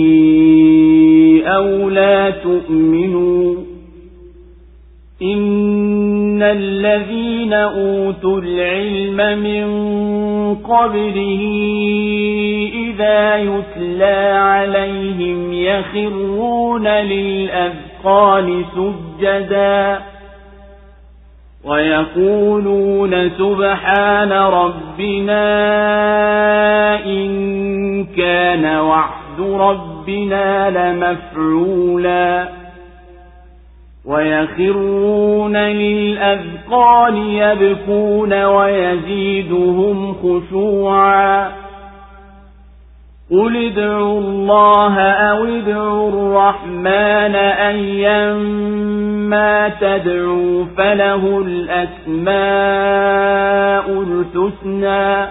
أو 1.46 1.90
لا 1.90 2.30
تؤمنوا 2.30 3.56
إن 5.22 6.42
الذين 6.42 7.52
أوتوا 7.52 8.40
العلم 8.40 9.38
من 9.38 9.64
قبله 10.54 11.40
إذا 12.74 13.36
يتلى 13.36 14.32
عليهم 14.34 15.52
يخرون 15.52 16.88
للأذقان 16.88 18.64
سجدا 18.74 20.11
ويقولون 21.64 23.30
سبحان 23.30 24.32
ربنا 24.32 25.44
إن 27.04 28.04
كان 28.04 28.76
وعد 28.76 29.40
ربنا 29.40 30.70
لمفعولا. 30.70 32.48
ويخرون 34.06 35.56
للأذقان 35.56 37.16
يبكون 37.16 38.44
ويزيدهم 38.44 40.14
خشوعا. 40.14 41.48
قل 43.30 43.66
ادعوا 43.66 44.20
الله 44.20 45.00
أو 45.00 45.44
ادعوا 45.44 46.08
الرحمن 46.08 47.34
أيما 47.68 49.68
تدعوا 49.80 50.64
فله 50.76 51.42
الأسماء 51.46 52.32
الحسنى 54.02 55.26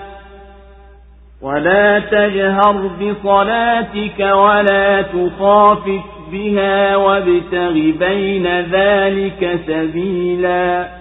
ولا 1.42 2.00
تجهر 2.00 2.90
بصلاتك 3.02 4.20
ولا 4.20 5.02
تخافت 5.02 6.04
بها 6.32 6.96
وابتغ 6.96 7.72
بين 8.00 8.48
ذلك 8.62 9.60
سبيلا 9.68 11.01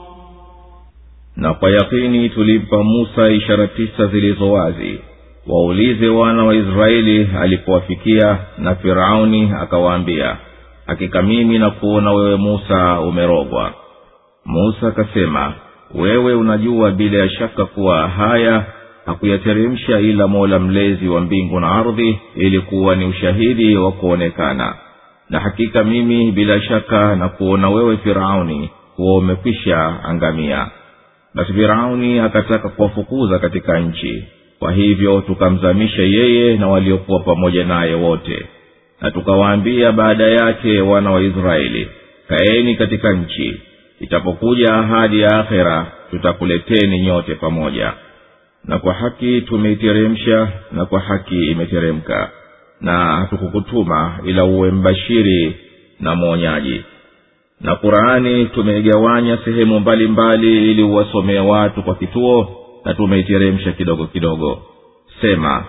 na 1.41 1.53
kwa 1.53 1.69
yakini 1.71 2.29
tulimpa 2.29 2.83
musa 2.83 3.29
ishara 3.29 3.67
tisa 3.67 4.07
zilizo 4.07 4.51
wazi. 4.51 4.99
Waulize 5.47 6.07
wana 6.07 6.43
wa 6.43 6.55
israeli 6.55 7.29
alipowafikia 7.41 8.37
na 8.57 8.75
firauni 8.75 9.51
akawaambia 9.61 10.37
hakika 10.87 11.21
mimi 11.21 11.59
na 11.59 11.69
kuona 11.69 12.11
wewe 12.13 12.35
musa 12.35 12.99
umerogwa. 12.99 13.73
Musa 14.45 14.87
akasema 14.87 15.53
wewe 15.95 16.33
unajua 16.33 16.91
bila 16.91 17.17
ya 17.17 17.29
shaka 17.29 17.65
kuwa 17.65 18.07
haya 18.07 18.65
hakuyateremsha 19.05 19.99
ila 19.99 20.27
mola 20.27 20.59
mlezi 20.59 21.07
wa 21.07 21.21
mbingu 21.21 21.59
na 21.59 21.71
ardhi 21.71 22.19
ili 22.35 22.59
kuwa 22.59 22.95
ni 22.95 23.05
ushahidi 23.05 23.77
wa 23.77 23.91
kuonekana. 23.91 24.73
Na 25.29 25.39
hakika 25.39 25.83
mimi 25.83 26.31
bila 26.31 26.61
shaka 26.61 27.15
na 27.15 27.29
kuona 27.29 27.69
wewe 27.69 27.97
firauni 27.97 28.69
kuwa 28.95 29.17
umekwisha 29.17 30.03
angamia 30.03 30.67
basi 31.35 31.53
firauni 31.53 32.19
akataka 32.19 32.69
kuwafukuza 32.69 33.39
katika 33.39 33.79
nchi. 33.79 34.23
Kwa 34.59 34.71
hivyo 34.71 35.21
tukamzamisha 35.21 36.01
yeye 36.01 36.57
na 36.57 36.67
waliokuwa 36.67 37.19
pamoja 37.19 37.63
naye 37.65 37.93
wote. 37.93 38.45
Na 39.01 39.11
tukawaambia 39.11 39.91
baada 39.91 40.27
yake 40.27 40.81
wana 40.81 41.11
wa 41.11 41.21
israeli 41.21 41.87
kaeni 42.27 42.75
katika 42.75 43.13
nchi. 43.13 43.61
Itapokuja 43.99 44.73
ahadi 44.73 45.19
ya 45.19 45.39
akhera 45.39 45.85
tutakuleteni 46.11 46.99
nyote 47.01 47.35
pamoja. 47.35 47.93
Na 48.65 48.79
kwa 48.79 48.93
haki 48.93 49.41
tumeiteremsha 49.41 50.47
na 50.71 50.85
kwa 50.85 50.99
haki 50.99 51.45
imeteremka. 51.51 52.29
Na 52.81 53.15
hatukukutuma 53.15 54.19
ila 54.25 54.45
uwe 54.45 54.71
mbashiri 54.71 55.55
na 55.99 56.15
mwonyaji 56.15 56.83
na 57.63 57.75
qurani 57.75 58.45
tumeigawanya 58.45 59.37
sehemu 59.37 59.79
mbalimbali 59.79 60.47
mbali 60.47 60.71
ili 60.71 60.83
uwasomee 60.83 61.39
watu 61.39 61.83
kwa 61.83 61.95
kituo 61.95 62.57
na 62.85 62.93
tumeiteremsha 62.93 63.71
kidogo 63.71 64.07
kidogo. 64.07 64.61
Sema 65.21 65.65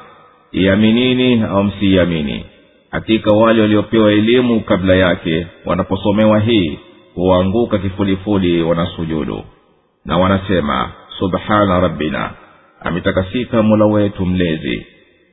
iaminini 0.53 1.43
au 1.43 1.65
msiiamini? 1.65 2.45
Hakika 2.91 3.35
wale 3.35 3.63
waliopewa 3.63 4.13
elimu 4.13 4.61
kabla 4.61 4.95
yake 4.95 5.47
wanaposomewa 5.65 6.41
hii 6.41 6.79
huanguka 7.15 7.79
kifulifuli 7.79 8.63
wanasujudu. 8.63 9.43
Na 10.05 10.19
wanasema 10.19 10.91
subhana 11.19 11.81
rabbina 11.81 12.31
ametakasika 12.81 13.63
mola 13.63 13.87
wetu 13.87 14.27
mlezi. 14.27 14.87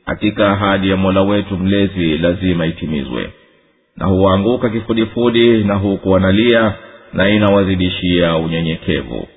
Hakika 0.05 0.51
ahadi 0.51 0.89
ya 0.89 0.97
mola 0.97 1.21
wetu 1.21 1.57
mlezi 1.57 2.17
lazima 2.17 2.65
itimizwe 2.65 3.29
na 3.99 4.05
huanguka 4.05 4.69
kifudifudi 4.69 5.63
na 5.63 5.75
huku 5.75 6.11
wanalia 6.11 6.73
na 7.13 7.29
inawazidishia 7.29 8.35
unyenyekevu. 8.37 9.27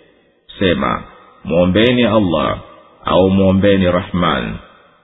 Sema 0.58 1.02
mwombeni 1.44 2.04
allah 2.04 2.58
au 3.04 3.30
mwombeni 3.30 3.90
rahman 3.92 4.54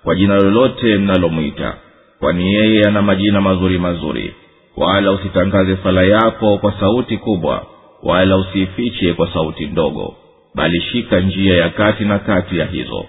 kwa 0.04 0.14
jina 0.14 0.34
lolote 0.36 0.96
mnalomwita 0.96 1.74
kwani 2.18 2.54
yeye 2.54 2.82
ana 2.84 3.02
majina 3.02 3.40
mazuri 3.40 3.78
mazuri. 3.78 4.34
Wala 4.76 5.12
usitangaze 5.12 5.76
sala 5.82 6.02
yako 6.02 6.58
kwa 6.58 6.72
sauti 6.80 7.16
kubwa 7.16 7.66
wala 8.02 8.36
usiifiche 8.36 9.12
kwa 9.12 9.32
sauti 9.32 9.66
ndogo 9.66 10.14
bali 10.54 10.80
shika 10.80 11.20
njia 11.20 11.56
ya 11.56 11.68
kati 11.68 12.04
na 12.04 12.18
kati 12.18 12.58
ya 12.58 12.66
hizo. 12.66 13.04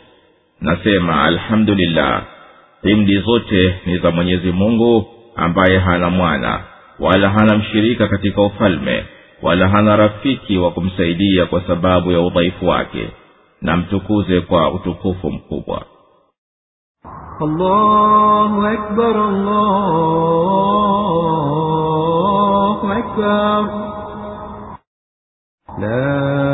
Nasema 0.61 1.23
alhamdulillah 1.23 2.23
himdi 2.83 3.17
zote 3.19 3.75
ni 3.85 3.97
za 3.97 4.11
mwenyezi 4.11 4.51
mungu 4.51 5.07
ambaye 5.39 5.79
hana 5.79 6.09
mwana 6.09 6.59
wala 6.99 7.29
hana 7.29 7.57
mshirika 7.57 8.07
katika 8.07 8.41
ufalme 8.41 9.05
wala 9.41 9.67
hana 9.69 9.95
rafiki 9.95 10.57
wa 10.57 10.71
kumsaidia 10.71 11.45
kwa 11.45 11.61
sababu 11.61 12.11
ya 12.11 12.21
udhaifu 12.21 12.67
wake 12.67 13.09
na 13.61 13.77
mtukuze 13.77 14.41
kwa 14.41 14.71
utukufu 14.71 15.31
mkubwa 15.31 15.81
Allahu 17.41 18.65
akbar, 18.67 19.15
Allahu 21.59 22.91
akbar. 22.91 23.69
La 25.79 26.48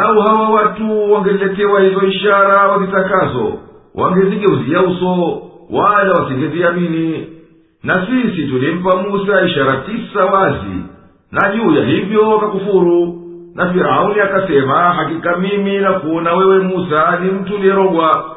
na 0.00 0.06
lau 0.06 0.20
hawa 0.20 0.48
watu 0.50 1.12
wangeletewa 1.12 1.80
hizo 1.80 2.02
ishara 2.06 2.68
wazitakazo 2.68 3.52
wangezigeuzia 3.94 4.82
uso 4.82 5.42
wala 5.70 6.12
wasingeziamini 6.14 7.26
na 7.82 8.06
sisi 8.06 8.42
tulimpa 8.48 8.96
musa 8.96 9.42
ishara 9.42 9.76
tisa 9.80 10.24
wazi 10.24 10.84
na 11.32 11.56
juu 11.56 11.74
ya 11.76 11.84
hivyo 11.84 12.30
wakakufuru. 12.30 13.16
Na 13.54 13.72
firauni 13.72 14.20
akasema 14.20 14.74
hakika 14.78 15.36
mimi 15.36 15.78
na 15.78 15.92
kuona 15.92 16.32
wewe 16.34 16.58
musa 16.58 17.18
ni 17.22 17.30
mtu 17.30 17.58
liyerogwa 17.58 18.36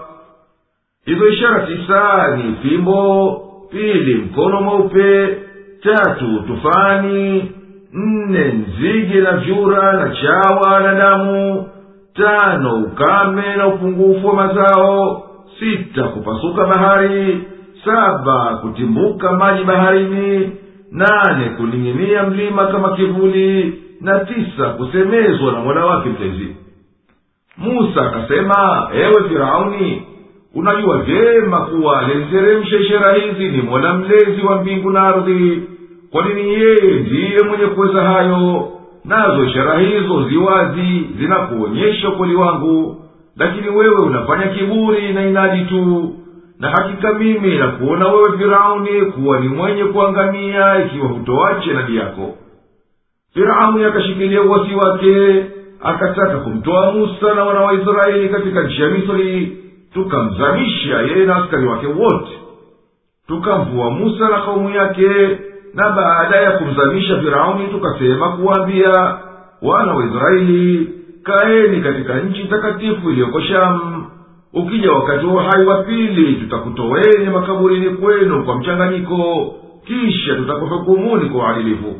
hizo 1.05 1.27
ishara 1.27 1.67
tisa 1.67 2.27
ni 2.37 2.55
fimbo 2.69 3.41
pili 3.71 4.15
mkono 4.15 4.61
mweupe 4.61 5.37
tatu 5.83 6.43
tufani 6.47 7.51
nne 7.93 8.53
nzige 8.53 9.21
na 9.21 9.31
vyura 9.31 9.93
na 9.93 10.15
chawa 10.15 10.79
na 10.79 10.93
damu. 10.95 11.65
Tano 12.13 12.75
ukame 12.75 13.55
na 13.57 13.67
upungufu 13.67 14.27
wa 14.27 14.33
mazao. 14.35 15.23
Sita 15.59 16.03
kupasuka 16.03 16.65
bahari. 16.65 17.43
Saba 17.85 18.57
kutimbuka 18.61 19.31
maji 19.31 19.63
baharini. 19.63 20.51
Nane 20.91 21.49
kuning'inia 21.57 22.23
mlima 22.23 22.67
kama 22.67 22.95
kivuli. 22.95 23.79
Na 24.01 24.19
tisa 24.19 24.69
kusemezwa 24.69 25.51
na 25.51 25.59
mola 25.59 25.85
wake 25.85 26.09
mlezi. 26.09 26.55
Musa 27.57 28.01
akasema 28.05 28.89
ewe 28.93 29.29
firauni 29.29 30.03
unajua 30.55 30.97
vyema 30.97 31.59
kuwa 31.61 31.99
alenzeremsha 31.99 32.77
ishara 32.77 33.13
hizi 33.13 33.49
ni 33.49 33.61
mola 33.61 33.93
mlezi 33.93 34.41
wa 34.41 34.61
mbingu 34.61 34.89
na 34.89 35.01
ardhi 35.01 35.61
kwa 36.13 36.25
nini 36.25 36.53
yeye 36.53 36.99
ndiye 36.99 37.39
mwenye 37.47 37.65
kuweza 37.65 38.01
hayo? 38.03 38.69
Nazo 39.05 39.43
ishara 39.43 39.79
hizo 39.79 40.29
ziwazi 40.29 41.09
zinakuonyesha 41.19 42.09
ukweli 42.09 42.35
wangu. 42.35 43.03
Lakini 43.37 43.69
wewe 43.69 43.95
unafanya 44.01 44.47
kiburi 44.47 45.13
na 45.13 45.27
inadi 45.27 45.65
tu. 45.65 46.13
Na 46.59 46.69
hakika 46.69 47.13
mimi 47.13 47.57
nakuona 47.57 48.07
wewe 48.07 48.37
firauni 48.37 49.01
kuwa 49.01 49.39
ni 49.39 49.47
mwenye 49.47 49.83
kuangamia 49.85 50.85
ikiwa 50.85 51.07
hutoache 51.07 51.73
nadi 51.73 51.95
yako. 51.97 52.35
Firauni 53.33 53.83
akashikilia 53.83 54.41
uwasi 54.41 54.75
wake 54.75 55.45
akataka 55.83 56.37
kumtoa 56.37 56.91
musa 56.91 57.33
na 57.33 57.43
wana 57.43 57.59
wa 57.61 57.73
israeli 57.73 58.29
katika 58.29 58.63
nchi 58.63 58.81
ya 58.81 58.89
misri. 58.89 59.57
Tukamzamisha 59.93 61.01
yeye 61.01 61.25
na 61.25 61.35
askari 61.35 61.67
wake 61.67 61.87
wote. 61.87 62.31
Tukamvua 63.27 63.89
musa 63.91 64.29
na 64.29 64.41
kaumu 64.41 64.69
yake 64.69 65.07
na 65.73 65.89
baada 65.89 66.35
ya 66.35 66.51
kumzamisha 66.51 67.21
firauni 67.21 67.67
tukasema 67.67 68.29
kuwaambia 68.29 69.17
wana 69.61 69.93
wa 69.93 70.05
israeli 70.05 70.89
kaeni 71.23 71.81
katika 71.81 72.19
nchi 72.19 72.43
takatifu 72.43 73.09
iliyoko 73.09 73.41
shamu 73.41 74.05
ukija 74.53 74.91
wakati 74.91 75.25
wa 75.25 75.33
uhai 75.33 75.65
wa 75.65 75.83
pili 75.83 76.33
tutakutoweni 76.35 77.29
makaburini 77.33 77.89
kwenu 77.89 78.43
kwa 78.43 78.55
mchanganyiko 78.55 79.53
kisha 79.85 80.35
tutakuhukumuni 80.35 81.29
kwa 81.29 81.45
uadilifu. 81.47 81.95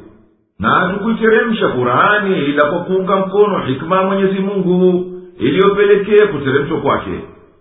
Na 0.59 0.69
hatukuiteremsha 0.69 1.67
kurani 1.67 2.37
ila 2.45 2.65
kwa 2.65 2.79
kuunga 2.79 3.15
mkono 3.15 3.59
hikma 3.59 3.95
ya 3.95 4.03
mwenyezi 4.03 4.39
mungu 4.39 5.05
iliyopelekea 5.39 6.27
kuteremshwa 6.27 6.77
kwake. 6.77 7.19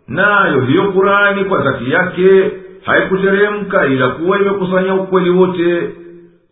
Nayo 0.09 0.61
hiyo 0.61 0.93
kurani 0.93 1.45
kwa 1.45 1.63
dhati 1.63 1.91
yake 1.91 2.51
haikuteremka 2.85 3.87
ila 3.87 4.09
kuwa 4.09 4.39
imekusanya 4.41 4.95
ukweli 4.95 5.31
wote 5.31 5.91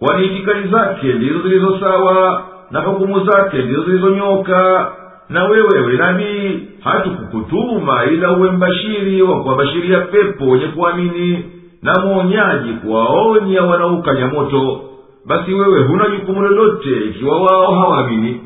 kwani 0.00 0.26
itikadi 0.26 0.68
zake 0.68 1.06
ndizo 1.12 1.42
zilizo 1.42 1.78
sawa 1.80 2.42
na 2.70 2.80
hukumu 2.80 3.24
zake 3.24 3.58
ndizo 3.62 3.84
zilizonyoka. 3.84 4.92
Na 5.28 5.44
wewewe 5.44 5.96
nabii 5.96 6.60
hatukukutuma 6.84 8.04
ila 8.04 8.32
uwe 8.36 8.50
mbashiri 8.50 9.22
wa 9.22 9.42
kuwabashiria 9.42 10.00
pepo 10.00 10.44
wenye 10.44 10.66
kuamini 10.66 11.44
na 11.82 11.92
mwonyaji 12.04 12.72
kuwaonya 12.72 13.62
wanaukanya 13.62 14.26
moto. 14.26 14.80
Basi 15.26 15.54
wewe 15.54 15.82
huna 15.82 16.08
jukumu 16.08 16.42
lolote 16.42 16.90
ikiwa 17.08 17.40
wao 17.42 17.74
hawaamini. 17.80 18.40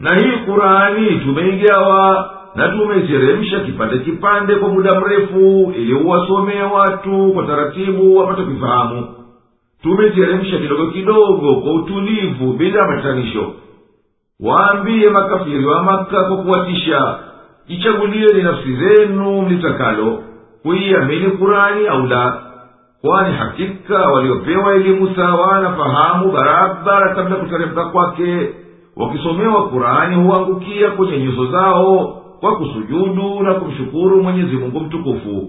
Na 0.00 0.16
hii 0.18 0.36
kurani 0.46 1.20
tumeigawa 1.20 2.30
na 2.54 2.68
tumeiteremsha 2.68 3.60
kipande 3.60 3.98
kipande 3.98 4.54
kwa 4.54 4.68
muda 4.68 5.00
mrefu 5.00 5.72
ili 5.76 5.94
uwasomee 5.94 6.62
watu 6.62 7.30
kwa 7.34 7.46
taratibu 7.46 8.16
wapate 8.16 8.42
kuifahamu 8.42 9.06
tumeiteremsha 9.86 10.58
kidogo 10.58 10.86
kidogo 10.86 11.54
kwa 11.54 11.72
utulivu 11.74 12.52
bila 12.52 12.86
matatanisho 12.88 13.52
waambie 14.40 15.10
makafiri 15.10 15.64
wa 15.66 15.82
maka 15.82 16.24
kwa 16.24 16.36
kuwatisha 16.36 17.18
jichagulieni 17.68 18.42
nafsi 18.42 18.76
zenu 18.76 19.42
mlitakalo 19.42 20.22
kuiamini 20.62 21.30
kurani 21.30 21.86
au 21.86 22.06
la. 22.06 22.42
Kwani 23.00 23.34
hakika 23.36 23.98
waliopewa 23.98 24.74
elimu 24.74 25.14
sawa 25.16 25.60
na 25.60 25.72
fahamu 25.76 26.32
barabara 26.32 27.14
kabla 27.14 27.36
kuteremka 27.36 27.84
kwake 27.84 28.48
wakisomewa 28.96 29.68
kurani 29.68 30.16
huangukia 30.16 30.90
kwenye 30.90 31.18
nyuso 31.18 31.46
zao 31.46 32.22
kwa 32.40 32.56
kusujudu 32.56 33.42
na 33.42 33.54
kumshukuru 33.54 34.22
mwenyezi 34.22 34.56
mungu 34.56 34.80
mtukufu. 34.80 35.48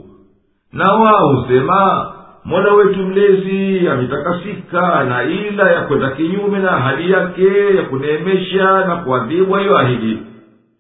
Na 0.73 0.91
wao 0.93 1.35
husema 1.35 2.07
mola 2.47 2.73
wetu 2.73 2.99
mlezi 2.99 3.87
ametakasika 3.89 5.03
na 5.03 5.23
ila 5.23 5.71
ya 5.71 5.81
kwenda 5.81 6.09
kinyume 6.11 6.59
na 6.59 6.71
ahadi 6.71 7.11
yake 7.11 7.75
ya 7.75 7.83
kuneemesha 7.83 8.85
na 8.85 8.95
kuadhibu 8.95 9.55
aliyoahidi. 9.55 10.17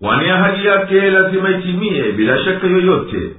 Kwani 0.01 0.29
ahadi 0.29 0.65
yake 0.65 1.01
lazima 1.09 1.49
itimie 1.49 2.11
bila 2.11 2.39
shaka 2.43 2.67
yoyote. 2.67 3.31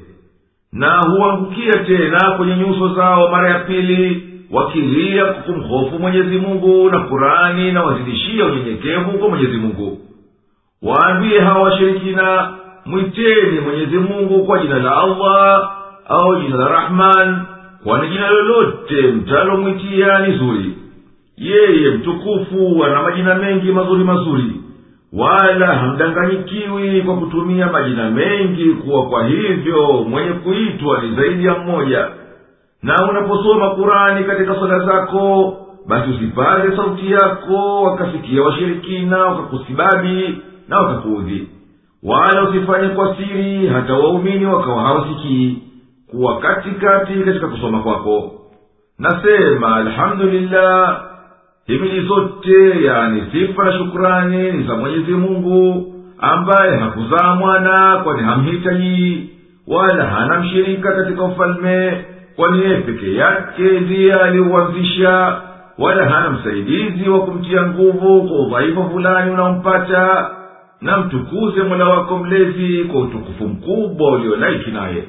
Na 0.73 0.99
huangukia 1.01 1.73
tena 1.73 2.31
kwenye 2.37 2.57
nyuso 2.57 2.95
zao 2.95 3.29
mara 3.29 3.51
ya 3.51 3.59
pili 3.59 4.23
wakilia 4.51 5.25
kwa 5.25 5.43
kumhofu 5.43 5.99
mungu 6.39 6.91
na 6.91 7.01
kurani 7.01 7.73
na 7.73 7.83
wazidishia 7.83 8.45
unyenyekevu 8.45 9.11
kwa 9.19 9.29
mwenyezi 9.29 9.57
mungu. 9.57 9.99
Waambie 10.83 11.41
hawa 11.41 11.63
washirikina 11.63 12.53
mwiteni 12.87 13.61
mwenyezi 13.61 13.99
mungu 13.99 14.45
kwa 14.47 14.59
jina 14.59 14.79
la 14.79 14.97
allah 14.97 15.71
au 16.09 16.41
jina 16.43 16.57
la 16.57 16.69
rahman 16.69 17.43
kwani 17.89 18.09
jina 18.09 18.31
lolote 18.31 19.03
mtalomwitia 19.03 20.19
ni 20.27 20.39
zuri. 20.39 20.75
Yeye 21.37 21.91
mtukufu 21.91 22.85
ana 22.85 23.03
majina 23.03 23.35
mengi 23.35 23.73
mazuri 23.73 24.05
mazuri. 24.05 24.53
Wala 25.13 25.67
hamdanganyikiwi 25.67 27.03
kwa 27.03 27.17
kutumia 27.17 27.67
majina 27.67 28.11
mengi 28.11 28.65
kuwa 28.65 29.07
kwa 29.09 29.25
hivyo 29.27 29.93
mwenye 30.09 30.31
kuitwa 30.33 31.03
ni 31.03 31.17
zaidi 31.17 31.45
ya 31.45 31.55
mmoja. 31.59 32.09
Na 32.83 32.95
unaposoma 33.11 33.71
kurani 33.71 34.25
katika 34.25 34.55
swala 34.55 34.79
zako 34.79 35.57
basi 35.89 36.11
usipaze 36.11 36.77
sauti 36.77 37.13
yako 37.13 37.83
wakasikia 37.83 38.43
washirikina 38.43 39.19
wakakusibabi 39.19 40.39
na 40.69 40.79
wakakuudhi. 40.79 41.49
Wala 42.03 42.49
usifanye 42.49 42.89
kwa 42.89 43.17
siri 43.17 43.67
hata 43.67 43.95
waumini 43.95 44.47
wakawa 44.47 44.83
hawasikii 44.83 45.59
kuwa 46.11 46.39
katikati 46.39 47.15
katika 47.15 47.49
kusoma 47.49 47.79
kwako. 47.83 48.33
Nasema 48.99 49.77
alhamdulillah 49.77 51.03
himili 51.67 52.07
zote 52.07 52.85
yani 52.85 53.23
sifa 53.33 53.65
na 53.65 53.73
shukurani 53.73 54.53
ni 54.53 54.65
za 54.65 54.75
mwenyezi 54.75 55.13
mungu 55.13 55.95
ambaye 56.19 56.77
hakuzaa 56.77 57.35
mwana 57.35 58.01
kwani 58.05 58.23
hamhitaji 58.23 59.31
wala 59.67 60.05
hana 60.07 60.41
mshirika 60.41 60.93
katika 60.93 61.23
ufalme 61.25 62.05
kwani 62.37 62.61
yeye 62.63 62.77
peke 62.77 63.15
yake 63.15 63.63
ndiye 63.81 64.15
aliuwanzisha 64.15 65.41
wala 65.79 66.09
hana 66.09 66.31
msaidizi 66.31 67.09
wa 67.11 67.21
kumtia 67.21 67.63
nguvu 67.67 68.23
kwa 68.29 68.47
udhaifu 68.47 68.91
fulani 68.91 69.31
unaompata. 69.31 70.31
Na 70.81 70.97
mtukuze 70.99 71.63
mola 71.63 71.85
wako 71.89 72.19
mlezi 72.19 72.85
kwa 72.85 73.01
utukufu 73.01 73.49
mkubwa 73.49 74.11
uliolaiki 74.13 74.71
naye 74.71 75.05